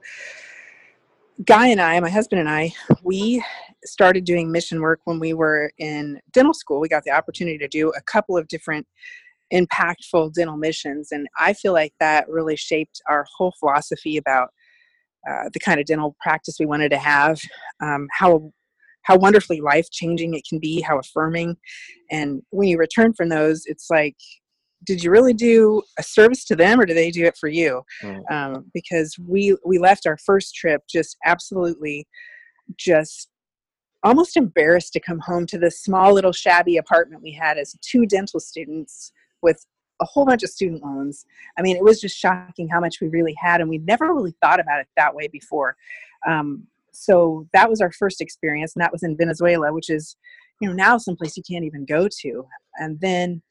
Guy 1.46 1.68
and 1.68 1.82
I, 1.82 2.00
my 2.00 2.10
husband 2.10 2.40
and 2.40 2.50
I, 2.50 2.74
we 3.04 3.44
started 3.84 4.24
doing 4.24 4.52
mission 4.52 4.82
work 4.82 5.02
when 5.04 5.20
we 5.20 5.34
were 5.34 5.72
in 5.78 6.20
dental 6.32 6.54
school. 6.54 6.80
We 6.80 6.88
got 6.88 7.04
the 7.04 7.12
opportunity 7.12 7.58
to 7.58 7.68
do 7.68 7.90
a 7.90 8.02
couple 8.02 8.38
of 8.38 8.48
different 8.48 8.88
impactful 9.54 10.34
dental 10.34 10.58
missions 10.58 11.12
and 11.12 11.28
i 11.40 11.54
feel 11.54 11.72
like 11.72 11.94
that 12.00 12.28
really 12.28 12.56
shaped 12.56 13.02
our 13.08 13.26
whole 13.38 13.54
philosophy 13.60 14.18
about 14.18 14.50
uh, 15.30 15.50
the 15.54 15.60
kind 15.60 15.80
of 15.80 15.86
dental 15.86 16.16
practice 16.22 16.58
we 16.60 16.66
wanted 16.66 16.90
to 16.90 16.98
have, 16.98 17.40
um, 17.82 18.08
how 18.12 18.52
how 19.04 19.18
wonderfully 19.18 19.62
life 19.62 19.88
changing 19.92 20.34
it 20.34 20.44
can 20.50 20.58
be, 20.58 20.82
how 20.82 20.98
affirming, 20.98 21.56
and 22.12 22.42
when 22.50 22.68
you 22.68 22.78
return 22.78 23.14
from 23.14 23.30
those, 23.30 23.64
it's 23.66 23.88
like, 23.92 24.16
did 24.84 25.04
you 25.04 25.12
really 25.12 25.34
do 25.34 25.84
a 26.00 26.04
service 26.04 26.44
to 26.46 26.56
them, 26.56 26.80
or 26.80 26.86
did 26.86 26.98
they 26.98 27.12
do 27.12 27.26
it 27.26 27.38
for 27.38 27.48
you? 27.48 27.84
Mm. 28.02 28.32
Um, 28.32 28.72
because 28.74 29.16
we 29.20 29.56
we 29.66 29.78
left 29.78 30.08
our 30.08 30.18
first 30.26 30.56
trip 30.56 30.82
just 30.90 31.18
absolutely 31.26 32.08
just 32.78 33.30
almost 34.04 34.38
embarrassed 34.38 34.94
to 34.94 35.00
come 35.00 35.20
home 35.20 35.46
to 35.48 35.58
this 35.58 35.82
small 35.82 36.14
little 36.14 36.32
shabby 36.32 36.78
apartment 36.78 37.24
we 37.24 37.32
had 37.32 37.58
as 37.58 37.76
two 37.82 38.06
dental 38.06 38.40
students 38.40 39.12
with 39.42 39.66
a 40.02 40.06
whole 40.06 40.26
bunch 40.26 40.44
of 40.44 40.50
student 40.50 40.84
loans. 40.84 41.26
I 41.58 41.62
mean, 41.62 41.76
it 41.76 41.84
was 41.84 42.02
just 42.02 42.18
shocking 42.18 42.68
how 42.68 42.80
much 42.80 43.00
we 43.02 43.08
really 43.08 43.36
had, 43.40 43.62
and 43.62 43.70
we 43.70 43.78
never 43.80 44.14
really 44.14 44.36
thought 44.42 44.60
about 44.60 44.80
it 44.80 44.88
that 44.98 45.16
way 45.16 45.28
before. 45.28 45.76
Um, 46.28 46.68
so 46.92 47.48
that 47.54 47.70
was 47.70 47.82
our 47.82 47.92
first 47.92 48.22
experience, 48.22 48.76
and 48.76 48.82
that 48.82 48.92
was 48.92 49.04
in 49.04 49.18
Venezuela, 49.18 49.74
which 49.74 49.90
is, 49.90 50.16
you 50.62 50.68
know, 50.68 50.74
now 50.74 50.98
someplace 50.98 51.38
you 51.38 51.44
can't 51.50 51.66
even 51.66 51.86
go 51.86 52.08
to. 52.22 52.46
And 52.76 53.00
then 53.00 53.42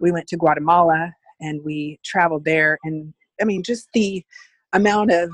we 0.00 0.12
went 0.12 0.26
to 0.28 0.36
Guatemala 0.36 1.12
and 1.40 1.62
we 1.64 1.98
traveled 2.04 2.44
there, 2.44 2.78
and 2.84 3.14
I 3.40 3.44
mean, 3.44 3.62
just 3.62 3.88
the 3.94 4.24
amount 4.72 5.10
of 5.10 5.30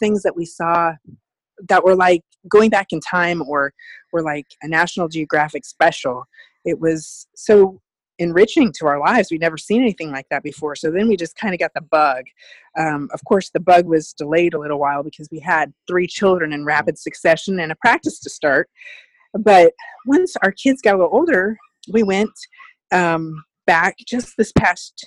things 0.00 0.22
that 0.22 0.36
we 0.36 0.44
saw 0.44 0.92
that 1.68 1.84
were 1.84 1.94
like 1.94 2.22
going 2.48 2.68
back 2.70 2.88
in 2.90 3.00
time 3.00 3.42
or 3.48 3.72
were 4.12 4.22
like 4.22 4.46
a 4.62 4.68
National 4.68 5.08
Geographic 5.08 5.64
special. 5.64 6.24
It 6.64 6.80
was 6.80 7.26
so 7.34 7.80
enriching 8.18 8.72
to 8.78 8.86
our 8.86 9.00
lives. 9.00 9.28
We'd 9.30 9.40
never 9.40 9.58
seen 9.58 9.82
anything 9.82 10.10
like 10.10 10.26
that 10.30 10.42
before. 10.42 10.76
So 10.76 10.90
then 10.90 11.08
we 11.08 11.16
just 11.16 11.36
kind 11.36 11.54
of 11.54 11.60
got 11.60 11.72
the 11.74 11.80
bug. 11.80 12.24
Um, 12.78 13.08
of 13.12 13.24
course, 13.24 13.50
the 13.50 13.60
bug 13.60 13.86
was 13.86 14.12
delayed 14.12 14.54
a 14.54 14.58
little 14.58 14.78
while 14.78 15.02
because 15.02 15.28
we 15.30 15.40
had 15.40 15.72
three 15.88 16.06
children 16.06 16.52
in 16.52 16.64
rapid 16.64 16.98
succession 16.98 17.60
and 17.60 17.72
a 17.72 17.76
practice 17.76 18.20
to 18.20 18.30
start. 18.30 18.68
But 19.38 19.72
once 20.06 20.36
our 20.42 20.52
kids 20.52 20.80
got 20.80 20.94
a 20.94 20.98
little 20.98 21.14
older, 21.14 21.56
we 21.92 22.02
went 22.02 22.30
um, 22.92 23.44
back 23.66 23.96
just 24.06 24.36
this 24.36 24.52
past 24.52 25.04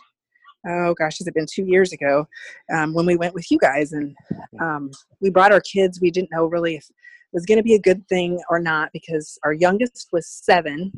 oh 0.68 0.94
gosh, 0.96 1.18
has 1.20 1.28
it 1.28 1.34
been 1.34 1.46
two 1.50 1.66
years 1.66 1.94
ago 1.94 2.28
um, 2.74 2.94
when 2.94 3.06
we 3.06 3.16
went 3.16 3.34
with 3.34 3.50
you 3.52 3.58
guys 3.58 3.94
and 3.94 4.16
um, 4.60 4.92
we 5.22 5.30
brought 5.30 5.52
our 5.52 5.62
kids. 5.62 6.02
We 6.02 6.12
didn't 6.12 6.32
know 6.32 6.46
really 6.46 6.76
if 6.76 6.84
it 6.90 6.96
was 7.34 7.46
going 7.46 7.58
to 7.58 7.64
be 7.64 7.76
a 7.76 7.80
good 7.80 8.08
thing 8.08 8.42
or 8.50 8.60
not 8.60 8.90
because 8.94 9.38
our 9.44 9.54
youngest 9.54 10.10
was 10.12 10.28
seven 10.28 10.92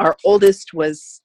our 0.00 0.16
oldest 0.24 0.74
was 0.74 1.22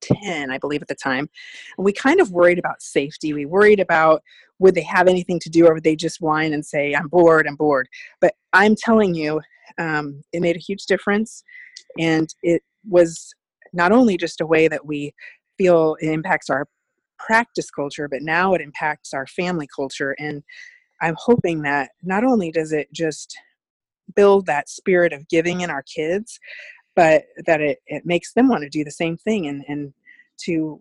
10 0.00 0.50
i 0.50 0.58
believe 0.58 0.82
at 0.82 0.88
the 0.88 0.94
time 0.94 1.28
and 1.76 1.84
we 1.84 1.92
kind 1.92 2.20
of 2.20 2.30
worried 2.30 2.58
about 2.58 2.82
safety. 2.82 3.32
We 3.32 3.46
worried 3.46 3.80
about 3.80 4.22
would 4.58 4.74
they 4.74 4.82
have 4.82 5.08
anything 5.08 5.40
to 5.40 5.50
do 5.50 5.66
or 5.66 5.74
would 5.74 5.84
they 5.84 5.96
just 5.96 6.20
whine 6.20 6.52
and 6.52 6.64
say 6.64 6.94
i'm 6.94 7.08
bored 7.08 7.46
i'm 7.46 7.56
bored. 7.56 7.88
But 8.20 8.34
i'm 8.52 8.74
telling 8.76 9.14
you 9.14 9.40
um, 9.78 10.22
it 10.32 10.40
made 10.40 10.56
a 10.56 10.60
huge 10.60 10.86
difference 10.86 11.42
and 11.98 12.32
it 12.42 12.62
was 12.88 13.34
not 13.72 13.92
only 13.92 14.16
just 14.16 14.40
a 14.40 14.46
way 14.46 14.68
that 14.68 14.86
we 14.86 15.12
feel 15.58 15.96
it 16.00 16.08
impacts 16.08 16.50
our 16.50 16.66
practice 17.18 17.70
culture 17.70 18.08
but 18.08 18.22
now 18.22 18.52
it 18.54 18.60
impacts 18.60 19.14
our 19.14 19.26
family 19.26 19.68
culture 19.74 20.14
and 20.18 20.42
i'm 21.00 21.14
hoping 21.16 21.62
that 21.62 21.90
not 22.02 22.24
only 22.24 22.50
does 22.50 22.72
it 22.72 22.92
just 22.92 23.36
build 24.14 24.46
that 24.46 24.68
spirit 24.68 25.12
of 25.12 25.26
giving 25.28 25.62
in 25.62 25.70
our 25.70 25.82
kids 25.82 26.38
but 26.96 27.24
that 27.46 27.60
it, 27.60 27.78
it 27.86 28.04
makes 28.04 28.32
them 28.32 28.48
want 28.48 28.62
to 28.62 28.68
do 28.68 28.84
the 28.84 28.90
same 28.90 29.16
thing 29.16 29.46
and, 29.46 29.64
and 29.68 29.92
to 30.44 30.80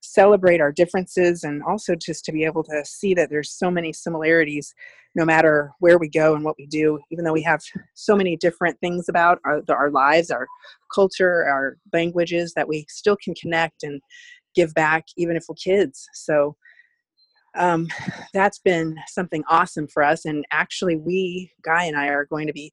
celebrate 0.00 0.60
our 0.60 0.72
differences 0.72 1.42
and 1.42 1.62
also 1.64 1.94
just 1.94 2.24
to 2.24 2.32
be 2.32 2.44
able 2.44 2.62
to 2.62 2.84
see 2.84 3.14
that 3.14 3.28
there's 3.30 3.50
so 3.50 3.70
many 3.70 3.92
similarities 3.92 4.72
no 5.14 5.24
matter 5.24 5.72
where 5.80 5.98
we 5.98 6.08
go 6.08 6.34
and 6.34 6.44
what 6.44 6.54
we 6.56 6.66
do 6.66 6.98
even 7.10 7.24
though 7.24 7.32
we 7.32 7.42
have 7.42 7.60
so 7.94 8.14
many 8.14 8.36
different 8.36 8.78
things 8.80 9.08
about 9.08 9.40
our, 9.44 9.60
our 9.68 9.90
lives 9.90 10.30
our 10.30 10.46
culture 10.94 11.44
our 11.48 11.76
languages 11.92 12.52
that 12.54 12.68
we 12.68 12.86
still 12.88 13.16
can 13.22 13.34
connect 13.34 13.82
and 13.82 14.00
give 14.58 14.74
back 14.74 15.04
even 15.16 15.36
if 15.36 15.44
we're 15.48 15.54
kids. 15.54 16.08
So 16.14 16.56
um, 17.56 17.88
that's 18.34 18.58
been 18.58 18.96
something 19.06 19.44
awesome 19.48 19.86
for 19.86 20.02
us 20.02 20.24
and 20.24 20.44
actually 20.52 20.96
we 20.96 21.50
guy 21.62 21.84
and 21.84 21.96
i 21.96 22.08
are 22.08 22.26
going 22.26 22.46
to 22.46 22.52
be 22.52 22.72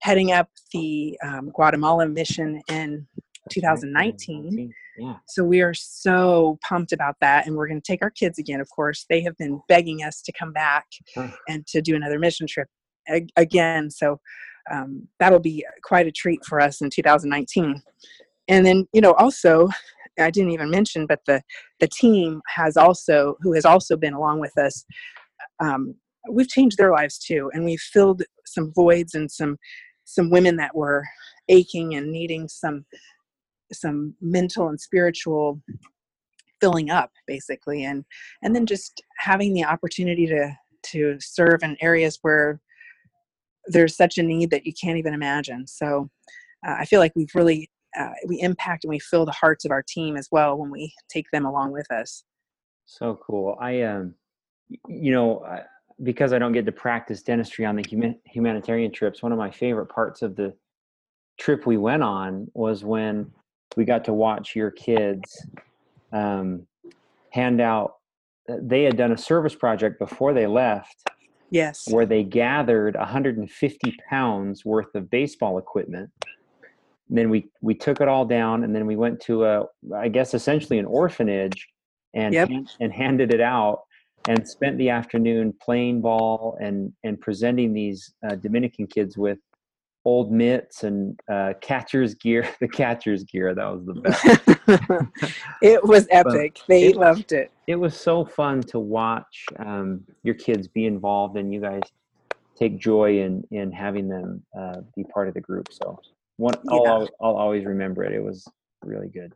heading 0.00 0.32
up 0.32 0.48
the 0.72 1.18
um, 1.22 1.50
guatemala 1.54 2.06
mission 2.06 2.60
in 2.68 3.06
2019 3.50 4.72
yeah. 4.98 5.16
So 5.26 5.44
we 5.44 5.60
are 5.60 5.74
so 5.74 6.58
pumped 6.66 6.92
about 6.92 7.16
that. 7.20 7.46
And 7.46 7.56
we're 7.56 7.68
going 7.68 7.80
to 7.80 7.86
take 7.86 8.02
our 8.02 8.10
kids 8.10 8.38
again, 8.38 8.60
of 8.60 8.68
course. 8.70 9.04
They 9.08 9.22
have 9.22 9.36
been 9.36 9.60
begging 9.68 10.02
us 10.02 10.22
to 10.22 10.32
come 10.32 10.52
back 10.52 10.86
and 11.48 11.66
to 11.68 11.82
do 11.82 11.96
another 11.96 12.18
mission 12.18 12.46
trip 12.46 12.68
ag- 13.08 13.30
again. 13.36 13.90
So 13.90 14.20
um, 14.70 15.06
that'll 15.18 15.40
be 15.40 15.64
quite 15.84 16.06
a 16.06 16.12
treat 16.12 16.44
for 16.44 16.60
us 16.60 16.80
in 16.80 16.90
2019. 16.90 17.80
And 18.48 18.66
then, 18.66 18.86
you 18.92 19.00
know, 19.00 19.12
also, 19.14 19.68
I 20.18 20.30
didn't 20.30 20.52
even 20.52 20.70
mention, 20.70 21.06
but 21.06 21.20
the, 21.26 21.42
the 21.80 21.88
team 21.88 22.40
has 22.54 22.76
also, 22.76 23.36
who 23.40 23.52
has 23.52 23.64
also 23.64 23.96
been 23.96 24.14
along 24.14 24.40
with 24.40 24.56
us, 24.56 24.84
um, 25.60 25.94
we've 26.30 26.48
changed 26.48 26.78
their 26.78 26.92
lives 26.92 27.18
too. 27.18 27.50
And 27.52 27.64
we've 27.64 27.80
filled 27.80 28.22
some 28.46 28.72
voids 28.74 29.14
and 29.14 29.30
some, 29.30 29.56
some 30.06 30.30
women 30.30 30.56
that 30.56 30.74
were 30.74 31.04
aching 31.48 31.94
and 31.94 32.10
needing 32.10 32.48
some 32.48 32.86
some 33.72 34.14
mental 34.20 34.68
and 34.68 34.80
spiritual 34.80 35.60
filling 36.60 36.88
up 36.88 37.10
basically 37.26 37.84
and 37.84 38.04
and 38.42 38.54
then 38.54 38.64
just 38.64 39.02
having 39.18 39.52
the 39.52 39.64
opportunity 39.64 40.26
to 40.26 40.50
to 40.82 41.16
serve 41.20 41.62
in 41.62 41.76
areas 41.80 42.18
where 42.22 42.60
there's 43.66 43.96
such 43.96 44.16
a 44.16 44.22
need 44.22 44.50
that 44.50 44.64
you 44.64 44.72
can't 44.80 44.98
even 44.98 45.12
imagine. 45.12 45.66
So 45.66 46.08
uh, 46.66 46.76
i 46.78 46.84
feel 46.84 47.00
like 47.00 47.12
we've 47.14 47.34
really 47.34 47.68
uh, 47.98 48.12
we 48.26 48.40
impact 48.40 48.84
and 48.84 48.90
we 48.90 48.98
fill 48.98 49.24
the 49.24 49.32
hearts 49.32 49.64
of 49.64 49.70
our 49.70 49.82
team 49.82 50.16
as 50.16 50.28
well 50.30 50.56
when 50.56 50.70
we 50.70 50.92
take 51.08 51.26
them 51.32 51.46
along 51.46 51.72
with 51.72 51.90
us. 51.90 52.24
So 52.84 53.18
cool. 53.26 53.56
I 53.60 53.82
um 53.82 54.14
you 54.88 55.12
know 55.12 55.44
because 56.02 56.32
i 56.32 56.38
don't 56.38 56.52
get 56.52 56.66
to 56.66 56.72
practice 56.72 57.22
dentistry 57.22 57.64
on 57.64 57.76
the 57.76 57.84
human, 57.88 58.18
humanitarian 58.24 58.92
trips 58.92 59.22
one 59.22 59.32
of 59.32 59.38
my 59.38 59.50
favorite 59.50 59.86
parts 59.86 60.22
of 60.22 60.36
the 60.36 60.54
trip 61.38 61.66
we 61.66 61.76
went 61.76 62.02
on 62.02 62.50
was 62.54 62.84
when 62.84 63.30
we 63.76 63.84
got 63.84 64.04
to 64.04 64.12
watch 64.12 64.56
your 64.56 64.70
kids 64.70 65.46
um, 66.12 66.66
hand 67.30 67.60
out. 67.60 67.96
Uh, 68.48 68.56
they 68.60 68.84
had 68.84 68.96
done 68.96 69.12
a 69.12 69.18
service 69.18 69.54
project 69.54 69.98
before 69.98 70.32
they 70.32 70.46
left. 70.46 71.10
Yes. 71.50 71.84
Where 71.88 72.06
they 72.06 72.24
gathered 72.24 72.96
150 72.96 73.96
pounds 74.08 74.64
worth 74.64 74.94
of 74.94 75.08
baseball 75.10 75.58
equipment. 75.58 76.10
And 77.08 77.16
then 77.16 77.30
we 77.30 77.46
we 77.60 77.74
took 77.74 78.00
it 78.00 78.08
all 78.08 78.24
down, 78.24 78.64
and 78.64 78.74
then 78.74 78.84
we 78.84 78.96
went 78.96 79.20
to 79.22 79.44
a, 79.44 79.64
I 79.94 80.08
guess, 80.08 80.34
essentially 80.34 80.80
an 80.80 80.86
orphanage, 80.86 81.68
and 82.14 82.34
yep. 82.34 82.48
and 82.80 82.92
handed 82.92 83.32
it 83.32 83.40
out, 83.40 83.82
and 84.28 84.46
spent 84.46 84.76
the 84.78 84.90
afternoon 84.90 85.54
playing 85.60 86.00
ball 86.00 86.56
and 86.60 86.92
and 87.04 87.20
presenting 87.20 87.72
these 87.72 88.14
uh, 88.28 88.34
Dominican 88.36 88.86
kids 88.86 89.16
with 89.16 89.38
old 90.04 90.30
mitts 90.30 90.84
and 90.84 91.18
uh, 91.30 91.52
catcher's 91.60 92.14
gear. 92.14 92.48
The 92.60 92.68
catcher's 92.68 93.24
gear 93.24 93.54
that 93.54 93.66
was 93.66 93.84
the 93.84 93.94
best. 94.00 95.38
it 95.62 95.84
was 95.84 96.06
epic. 96.10 96.54
But 96.60 96.68
they 96.68 96.86
it, 96.86 96.96
loved 96.96 97.32
it. 97.32 97.50
It 97.66 97.76
was 97.76 97.98
so 97.98 98.24
fun 98.24 98.62
to 98.62 98.78
watch 98.78 99.44
um, 99.58 100.04
your 100.22 100.34
kids 100.34 100.68
be 100.68 100.86
involved, 100.86 101.36
and 101.36 101.52
you 101.52 101.60
guys 101.60 101.82
take 102.56 102.78
joy 102.78 103.20
in 103.20 103.44
in 103.50 103.70
having 103.72 104.08
them 104.08 104.42
uh, 104.58 104.80
be 104.96 105.04
part 105.04 105.28
of 105.28 105.34
the 105.34 105.40
group. 105.40 105.68
So 105.72 106.00
one, 106.36 106.54
yeah. 106.64 106.76
I'll, 106.76 107.08
I'll 107.20 107.36
always 107.36 107.64
remember 107.64 108.04
it. 108.04 108.12
It 108.12 108.22
was 108.22 108.46
really 108.84 109.08
good. 109.08 109.32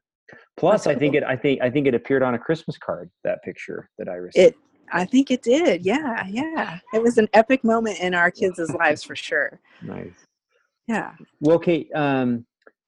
Plus, 0.56 0.86
I 0.86 0.94
think 0.94 1.14
it. 1.14 1.24
I 1.24 1.36
think 1.36 1.60
I 1.60 1.70
think 1.70 1.86
it 1.86 1.94
appeared 1.94 2.22
on 2.22 2.34
a 2.34 2.38
Christmas 2.38 2.78
card. 2.78 3.10
That 3.24 3.42
picture 3.42 3.88
that 3.98 4.08
I 4.08 4.14
received. 4.14 4.54
It. 4.54 4.56
I 4.92 5.04
think 5.04 5.30
it 5.30 5.42
did. 5.42 5.84
Yeah, 5.84 6.26
yeah. 6.28 6.78
It 6.92 7.02
was 7.02 7.18
an 7.18 7.28
epic 7.32 7.64
moment 7.64 8.00
in 8.00 8.14
our 8.14 8.30
kids' 8.30 8.70
lives 8.70 9.02
for 9.02 9.16
sure. 9.16 9.60
Nice 9.82 10.26
yeah 10.90 11.12
well 11.40 11.58
kate 11.58 11.88
um, 11.94 12.44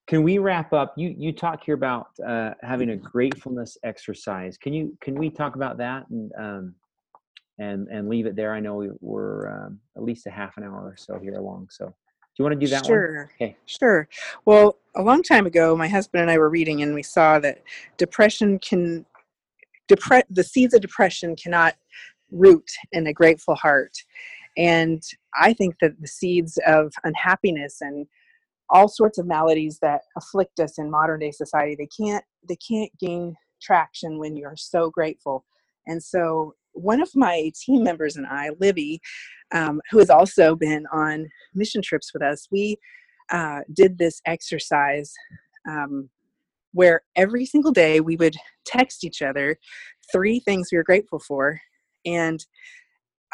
can 0.09 0.23
we 0.25 0.39
wrap 0.39 0.73
up 0.73 0.93
you 0.97 1.15
you 1.17 1.33
talk 1.33 1.63
here 1.65 1.75
about 1.75 2.09
uh, 2.27 2.51
having 2.63 2.91
a 2.91 2.97
gratefulness 2.97 3.79
exercise 3.85 4.59
can 4.59 4.73
you 4.73 4.97
can 5.01 5.15
we 5.15 5.31
talk 5.31 5.55
about 5.55 5.79
that 5.79 6.09
and 6.11 6.33
um, 6.37 6.75
and 7.59 7.87
and 7.89 8.09
leave 8.09 8.27
it 8.27 8.35
there 8.35 8.53
i 8.53 8.61
know 8.61 8.75
we, 8.75 8.89
are 9.09 9.67
um, 9.67 9.79
at 9.97 10.03
least 10.03 10.27
a 10.27 10.31
half 10.31 10.57
an 10.57 10.65
hour 10.65 10.81
or 10.81 10.97
so 10.97 11.19
here 11.21 11.35
along 11.35 11.69
so 11.71 11.87
do 11.87 11.93
you 12.39 12.45
want 12.45 12.59
to 12.59 12.67
do 12.67 12.69
that 12.69 12.85
sure 12.85 13.15
one? 13.15 13.29
okay 13.37 13.57
sure 13.67 14.09
well 14.47 14.79
a 14.97 15.03
long 15.03 15.23
time 15.23 15.47
ago 15.47 15.77
my 15.77 15.89
husband 15.89 16.23
and 16.23 16.31
i 16.31 16.37
were 16.37 16.51
reading 16.51 16.83
and 16.83 16.93
we 16.95 17.05
saw 17.05 17.39
that 17.39 17.63
depression 17.99 18.59
can 18.59 19.07
depre- 19.91 20.23
the 20.31 20.45
seeds 20.45 20.75
of 20.75 20.81
depression 20.81 21.37
cannot 21.37 21.75
root 22.31 22.69
in 22.93 23.07
a 23.07 23.13
grateful 23.13 23.55
heart 23.55 23.93
and 24.57 25.03
I 25.41 25.53
think 25.53 25.77
that 25.81 26.01
the 26.01 26.09
seeds 26.09 26.59
of 26.67 26.93
unhappiness 27.05 27.79
and 27.81 28.07
all 28.71 28.89
sorts 28.89 29.19
of 29.19 29.27
maladies 29.27 29.79
that 29.83 30.03
afflict 30.17 30.61
us 30.61 30.79
in 30.79 30.91
modern 30.91 31.21
day 31.21 31.31
society, 31.31 31.77
they 31.77 31.89
can't 32.05 32.25
they 32.49 32.57
can't 32.57 32.91
gain 32.99 33.35
traction 33.61 34.19
when 34.19 34.37
you're 34.37 34.57
so 34.57 34.91
grateful. 34.91 35.45
And 35.87 36.03
so 36.03 36.55
one 36.73 37.01
of 37.01 37.11
my 37.15 37.51
team 37.55 37.83
members 37.85 38.17
and 38.17 38.27
I, 38.27 38.51
Libby, 38.61 39.01
um, 39.53 39.81
who 39.91 39.99
has 39.99 40.11
also 40.11 40.57
been 40.57 40.87
on 40.93 41.29
mission 41.55 41.83
trips 41.83 42.13
with 42.13 42.23
us, 42.23 42.49
we 42.51 42.79
uh, 43.31 43.61
did 43.73 43.99
this 43.99 44.21
exercise 44.27 45.13
um, 45.69 46.09
where 46.73 47.03
every 47.17 47.47
single 47.47 47.73
day 47.73 48.01
we 48.01 48.17
would 48.17 48.37
text 48.65 49.05
each 49.05 49.23
other 49.23 49.59
three 50.13 50.41
things 50.41 50.69
we 50.71 50.79
were 50.79 50.85
grateful 50.85 51.19
for. 51.19 51.61
And 52.05 52.45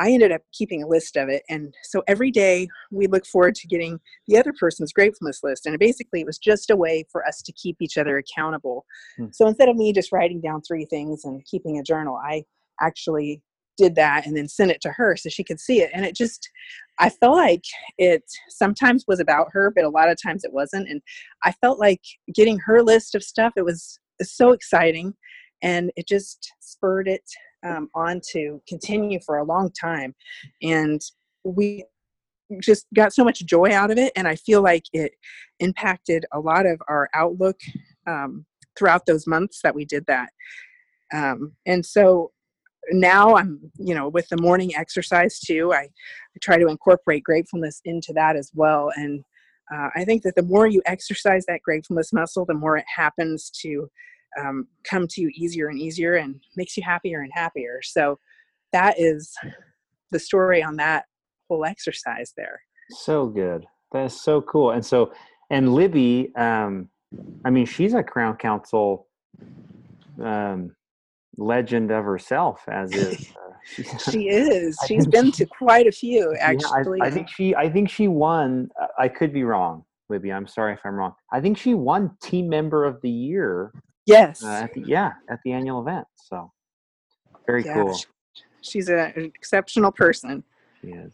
I 0.01 0.13
ended 0.13 0.31
up 0.31 0.43
keeping 0.53 0.83
a 0.83 0.87
list 0.87 1.17
of 1.17 1.29
it. 1.29 1.43
And 1.49 1.75
so 1.83 2.03
every 2.07 2.31
day 2.31 2.69
we 2.93 3.07
look 3.09 3.27
forward 3.27 3.57
to 3.57 3.67
getting 3.67 3.99
the 4.29 4.39
other 4.39 4.53
person's 4.59 4.93
gratefulness 4.93 5.41
list. 5.43 5.67
And 5.67 5.77
basically, 5.79 6.21
it 6.21 6.27
was 6.27 6.39
just 6.39 6.71
a 6.71 6.77
way 6.77 7.05
for 7.11 7.27
us 7.27 7.43
to 7.43 7.53
keep 7.53 7.77
each 7.81 7.99
other 7.99 8.19
accountable. 8.19 8.85
Hmm. 9.17 9.27
So 9.33 9.47
instead 9.47 9.69
of 9.69 9.77
me 9.77 9.93
just 9.93 10.13
writing 10.13 10.41
down 10.41 10.63
three 10.63 10.85
things 10.85 11.25
and 11.25 11.45
keeping 11.45 11.79
a 11.79 11.83
journal, 11.83 12.19
I 12.25 12.45
actually 12.81 13.43
did 13.79 13.95
that 13.95 14.27
and 14.27 14.37
then 14.37 14.49
sent 14.49 14.71
it 14.71 14.81
to 14.83 14.91
her 14.91 15.17
so 15.17 15.29
she 15.29 15.45
could 15.45 15.61
see 15.61 15.81
it. 15.81 15.91
And 15.95 16.05
it 16.05 16.15
just, 16.15 16.51
I 16.99 17.09
felt 17.09 17.37
like 17.37 17.65
it 17.97 18.25
sometimes 18.49 19.05
was 19.07 19.21
about 19.21 19.49
her, 19.53 19.73
but 19.75 19.85
a 19.85 19.89
lot 19.89 20.11
of 20.11 20.19
times 20.21 20.45
it 20.45 20.53
wasn't. 20.53 20.89
And 20.89 21.01
I 21.45 21.53
felt 21.53 21.79
like 21.79 22.03
getting 22.35 22.59
her 22.59 22.83
list 22.83 23.15
of 23.15 23.23
stuff, 23.23 23.53
it 23.57 23.65
was 23.65 23.99
so 24.21 24.53
exciting. 24.53 25.15
And 25.63 25.91
it 25.97 26.07
just 26.07 26.53
spurred 26.61 27.09
it 27.09 27.25
um, 27.67 27.89
on 27.95 28.21
to 28.33 28.61
continue 28.69 29.19
for 29.25 29.39
a 29.39 29.45
long 29.45 29.71
time. 29.81 30.15
And 30.63 31.01
we 31.45 31.85
just 32.63 32.87
got 32.95 33.13
so 33.13 33.25
much 33.25 33.45
joy 33.45 33.73
out 33.73 33.91
of 33.91 33.99
it. 33.99 34.13
And 34.17 34.27
I 34.27 34.37
feel 34.37 34.63
like 34.63 34.85
it 34.93 35.13
impacted 35.61 36.25
a 36.33 36.41
lot 36.41 36.67
of 36.67 36.81
our 36.89 37.09
outlook 37.15 37.59
um, 38.07 38.47
throughout 38.79 39.07
those 39.07 39.27
months 39.27 39.61
that 39.63 39.75
we 39.75 39.85
did 39.85 40.05
that. 40.07 40.31
Um, 41.13 41.53
and 41.67 41.85
so 41.85 42.33
now 42.91 43.37
I'm, 43.37 43.61
you 43.77 43.95
know, 43.95 44.09
with 44.09 44.29
the 44.29 44.37
morning 44.37 44.75
exercise 44.75 45.39
too, 45.41 45.73
I, 45.73 45.83
I 45.83 46.39
try 46.41 46.59
to 46.59 46.69
incorporate 46.69 47.25
gratefulness 47.25 47.81
into 47.85 48.13
that 48.15 48.37
as 48.37 48.51
well. 48.55 48.91
And 48.97 49.25
uh, 49.73 49.89
I 49.95 50.05
think 50.05 50.23
that 50.23 50.35
the 50.35 50.43
more 50.43 50.67
you 50.67 50.83
exercise 50.87 51.45
that 51.47 51.63
gratefulness 51.63 52.13
muscle, 52.13 52.45
the 52.45 52.55
more 52.55 52.77
it 52.77 52.87
happens 52.95 53.51
to 53.63 53.89
um, 54.39 54.67
come 54.85 55.07
to 55.09 55.21
you 55.21 55.31
easier 55.35 55.69
and 55.69 55.79
easier 55.79 56.15
and 56.15 56.41
makes 56.57 56.77
you 56.77 56.83
happier 56.83 57.21
and 57.21 57.33
happier. 57.35 57.81
So 57.83 58.19
that 58.73 58.99
is 58.99 59.35
the 60.11 60.19
story 60.19 60.63
on 60.63 60.77
that 60.77 61.05
whole 61.49 61.65
exercise 61.65 62.33
there. 62.37 62.61
So 62.91 63.27
good. 63.27 63.67
That's 63.93 64.21
so 64.21 64.43
cool. 64.43 64.73
And 64.73 64.85
so, 64.85 65.13
and 65.51 65.75
Libby, 65.75 66.33
um, 66.37 66.89
I 67.45 67.51
mean, 67.51 67.67
she's 67.67 67.95
a 67.95 68.03
Crown 68.03 68.37
Council 68.37 69.07
um, 70.23 70.75
legend 71.39 71.91
of 71.91 72.05
herself, 72.05 72.63
as 72.69 72.93
is. 72.93 73.33
Uh, 73.77 73.99
she 74.11 74.29
is. 74.31 74.79
She's 74.87 75.07
been 75.07 75.31
to 75.33 75.45
quite 75.45 75.87
a 75.87 75.93
few, 75.93 76.35
actually. 76.39 76.99
Yeah, 76.99 77.05
I, 77.05 77.09
I, 77.09 77.11
think 77.11 77.29
she. 77.29 77.55
I 77.55 77.69
think 77.69 77.91
she 77.91 78.09
won. 78.09 78.71
I 78.99 79.09
could 79.09 79.31
be 79.31 79.45
wrong, 79.45 79.85
Libby. 80.09 80.33
I'm 80.33 80.47
sorry 80.47 80.73
if 80.73 80.81
I'm 80.85 80.95
wrong. 80.95 81.13
I 81.33 81.41
think 81.41 81.59
she 81.59 81.75
won 81.75 82.17
Team 82.23 82.49
Member 82.49 82.87
of 82.87 82.99
the 83.03 83.11
Year 83.11 83.73
Yes. 84.09 84.43
Uh, 84.43 84.49
at 84.49 84.73
the, 84.73 84.83
yeah, 84.87 85.13
at 85.29 85.39
the 85.45 85.53
annual 85.53 85.83
event. 85.83 86.07
So 86.17 86.51
very 87.47 87.63
yeah, 87.63 87.75
cool. 87.75 87.99
She's 88.63 88.89
a, 88.89 89.13
an 89.15 89.25
exceptional 89.25 89.93
person. 89.93 90.43
She 90.81 90.89
is. 90.89 91.13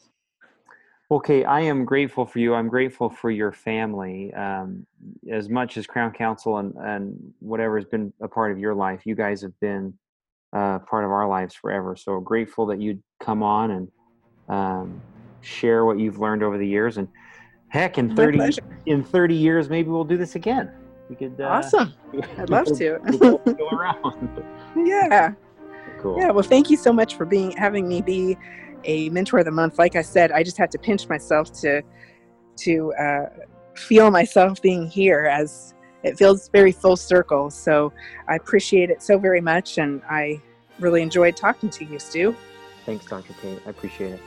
Okay, 1.10 1.44
I 1.44 1.60
am 1.60 1.84
grateful 1.84 2.24
for 2.24 2.38
you. 2.38 2.54
I'm 2.54 2.68
grateful 2.68 3.10
for 3.10 3.30
your 3.30 3.52
family. 3.52 4.32
Um, 4.34 4.86
as 5.30 5.48
much 5.48 5.76
as 5.76 5.86
Crown 5.86 6.12
Council 6.12 6.58
and, 6.58 6.72
and 6.76 7.34
whatever 7.40 7.76
has 7.76 7.84
been 7.84 8.12
a 8.22 8.28
part 8.28 8.52
of 8.52 8.58
your 8.58 8.74
life, 8.74 9.02
you 9.04 9.16
guys 9.16 9.42
have 9.42 9.58
been 9.60 9.92
uh, 10.54 10.78
part 10.80 11.04
of 11.04 11.10
our 11.10 11.28
lives 11.28 11.54
forever. 11.54 11.96
So 11.96 12.20
grateful 12.20 12.66
that 12.66 12.80
you'd 12.80 13.02
come 13.20 13.42
on 13.42 13.70
and 13.72 13.88
um, 14.48 15.02
share 15.40 15.84
what 15.84 15.98
you've 15.98 16.18
learned 16.18 16.42
over 16.42 16.56
the 16.56 16.66
years. 16.66 16.96
And 16.96 17.08
heck, 17.68 17.98
in 17.98 18.14
thirty 18.14 18.40
in 18.86 19.02
thirty 19.02 19.34
years, 19.34 19.68
maybe 19.68 19.88
we'll 19.88 20.04
do 20.04 20.16
this 20.16 20.36
again. 20.36 20.70
We 21.08 21.16
could. 21.16 21.40
Uh, 21.40 21.44
awesome. 21.44 21.94
I'd 22.38 22.50
love 22.50 22.66
to. 22.78 22.98
go 23.18 23.68
around. 23.68 24.42
yeah. 24.86 25.32
Cool. 26.00 26.18
Yeah. 26.18 26.32
Well, 26.32 26.42
thank 26.42 26.68
you 26.68 26.76
so 26.76 26.92
much 26.92 27.14
for 27.14 27.24
being 27.24 27.52
having 27.52 27.88
me 27.88 28.02
be 28.02 28.36
a 28.84 29.08
mentor 29.08 29.38
of 29.38 29.46
the 29.46 29.50
month. 29.50 29.78
Like 29.78 29.96
I 29.96 30.02
said, 30.02 30.32
I 30.32 30.42
just 30.42 30.58
had 30.58 30.70
to 30.72 30.78
pinch 30.78 31.08
myself 31.08 31.50
to 31.60 31.82
to 32.56 32.92
uh, 32.94 33.26
feel 33.74 34.10
myself 34.10 34.60
being 34.60 34.86
here 34.86 35.24
as 35.24 35.72
it 36.04 36.16
feels 36.16 36.48
very 36.48 36.70
full 36.70 36.96
circle. 36.96 37.50
So 37.50 37.92
I 38.28 38.36
appreciate 38.36 38.90
it 38.90 39.02
so 39.02 39.18
very 39.18 39.40
much, 39.40 39.78
and 39.78 40.02
I 40.08 40.40
really 40.78 41.02
enjoyed 41.02 41.36
talking 41.36 41.70
to 41.70 41.84
you, 41.84 41.98
Stu. 41.98 42.36
Thanks, 42.84 43.06
Dr. 43.06 43.32
Kate. 43.40 43.58
I 43.66 43.70
appreciate 43.70 44.12
it. 44.12 44.20